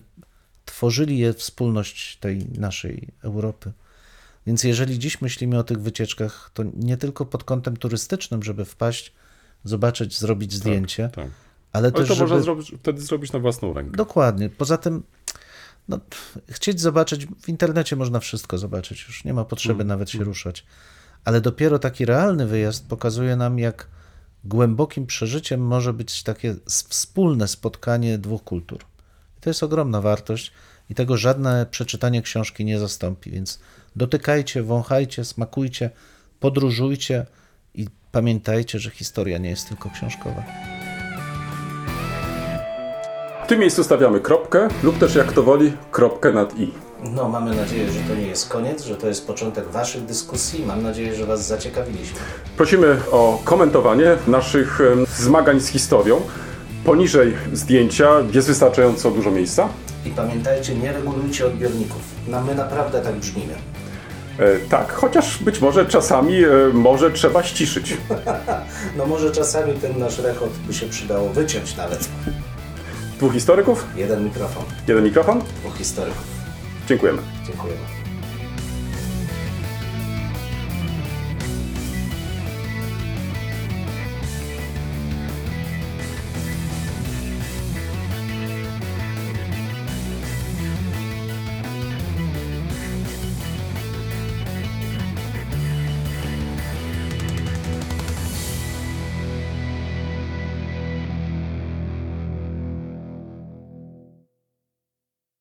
tworzyli 0.66 1.18
je 1.18 1.34
wspólność 1.34 2.18
tej 2.18 2.46
naszej 2.46 3.08
Europy. 3.24 3.72
Więc 4.48 4.64
jeżeli 4.64 5.00
dziś 5.00 5.22
myślimy 5.22 5.60
o 5.60 5.64
tych 5.64 5.82
wycieczkach, 5.82 6.52
to 6.54 6.64
nie 6.76 6.98
tylko 6.98 7.26
pod 7.26 7.44
kątem 7.44 7.78
turystycznym, 7.78 8.44
żeby 8.44 8.66
wpaść, 8.66 9.14
zobaczyć, 9.64 10.20
zrobić 10.20 10.54
zdjęcie, 10.54 11.10
Tak. 11.10 11.26
ale 11.26 11.32
Ale 11.72 11.92
też, 11.92 12.08
to 12.08 12.16
żeby... 12.16 12.30
można 12.30 12.44
zrobić, 12.44 12.74
wtedy 12.80 13.02
zrobić 13.02 13.32
na 13.34 13.40
własną 13.40 13.74
rękę. 13.74 13.98
Dokładnie. 13.98 14.50
Poza 14.50 14.78
tym, 14.78 15.04
no, 15.88 16.00
chcieć 16.50 16.82
zobaczyć, 16.82 17.26
w 17.26 17.50
internecie 17.50 17.96
można 17.96 18.20
wszystko 18.20 18.58
zobaczyć, 18.58 19.06
już 19.08 19.24
nie 19.24 19.34
ma 19.34 19.46
potrzeby 19.46 19.82
Mm, 19.82 19.88
nawet 19.88 20.10
się 20.10 20.24
ruszać. 20.24 20.66
Ale 21.26 21.42
dopiero 21.42 21.80
taki 21.80 22.06
realny 22.06 22.48
wyjazd 22.48 22.88
pokazuje 22.88 23.36
nam, 23.36 23.60
jak 23.60 23.88
głębokim 24.44 25.06
przeżyciem 25.06 25.62
może 25.62 25.94
być 25.94 26.24
takie 26.24 26.56
wspólne 26.66 27.48
spotkanie 27.48 28.18
dwóch 28.18 28.44
kultur. 28.44 28.80
I 29.38 29.42
to 29.42 29.50
jest 29.50 29.64
ogromna 29.64 30.02
wartość 30.02 30.52
i 30.90 30.96
tego 30.96 31.18
żadne 31.18 31.66
przeczytanie 31.72 32.22
książki 32.22 32.66
nie 32.66 32.80
zastąpi. 32.80 33.32
Więc 33.32 33.60
dotykajcie, 33.96 34.64
wąchajcie, 34.64 35.26
smakujcie, 35.26 35.90
podróżujcie 36.40 37.26
i 37.76 37.88
pamiętajcie, 38.12 38.80
że 38.80 38.90
historia 38.90 39.38
nie 39.38 39.50
jest 39.50 39.68
tylko 39.68 39.90
książkowa. 39.90 40.44
W 43.46 43.48
tym 43.48 43.60
miejscu 43.60 43.84
stawiamy 43.84 44.20
kropkę 44.20 44.68
lub 44.84 44.98
też 44.98 45.16
jak 45.16 45.34
to 45.34 45.44
woli 45.44 45.74
kropkę 45.92 46.32
nad 46.32 46.60
i. 46.60 46.72
No, 47.04 47.30
mamy 47.30 47.56
nadzieję, 47.56 47.92
że 47.92 48.00
to 48.00 48.16
nie 48.16 48.28
jest 48.28 48.50
koniec, 48.50 48.84
że 48.84 48.96
to 48.96 49.08
jest 49.08 49.28
początek 49.28 49.68
Waszych 49.68 50.06
dyskusji. 50.06 50.66
Mam 50.66 50.84
nadzieję, 50.84 51.16
że 51.16 51.26
Was 51.26 51.48
zaciekawiliśmy. 51.48 52.20
Prosimy 52.58 52.98
o 53.12 53.42
komentowanie 53.44 54.18
naszych 54.28 54.80
zmagań 55.18 55.60
z 55.60 55.68
historią. 55.68 56.22
Poniżej 56.86 57.34
zdjęcia 57.54 58.12
jest 58.34 58.48
wystarczająco 58.48 59.12
dużo 59.12 59.32
miejsca. 59.32 59.70
I 60.06 60.10
pamiętajcie, 60.10 60.76
nie 60.76 60.92
regulujcie 60.94 61.46
odbiorników. 61.46 62.02
No, 62.28 62.42
my 62.42 62.56
naprawdę 62.56 63.02
tak 63.02 63.16
brzmimy. 63.16 63.54
E, 64.40 64.60
tak, 64.70 64.92
chociaż 64.94 65.44
być 65.44 65.62
może 65.62 65.86
czasami 65.86 66.44
e, 66.44 66.50
może 66.74 67.12
trzeba 67.12 67.44
ściszyć. 67.44 67.94
No 68.98 69.06
może 69.06 69.32
czasami 69.32 69.74
ten 69.74 70.00
nasz 70.00 70.20
rekord 70.20 70.54
by 70.54 70.74
się 70.74 70.86
przydało 70.86 71.30
wyciąć 71.30 71.78
nawet. 71.78 72.10
Dwóch 73.18 73.34
historyków, 73.34 73.86
Jeden 73.96 74.24
mikrofon, 74.24 74.64
jeden 74.88 75.04
mikrofon. 75.04 75.42
dwóch 75.62 75.78
historyków. 75.78 76.24
Dziękujemy. 76.88 77.22
Dziękujemy. 77.48 77.95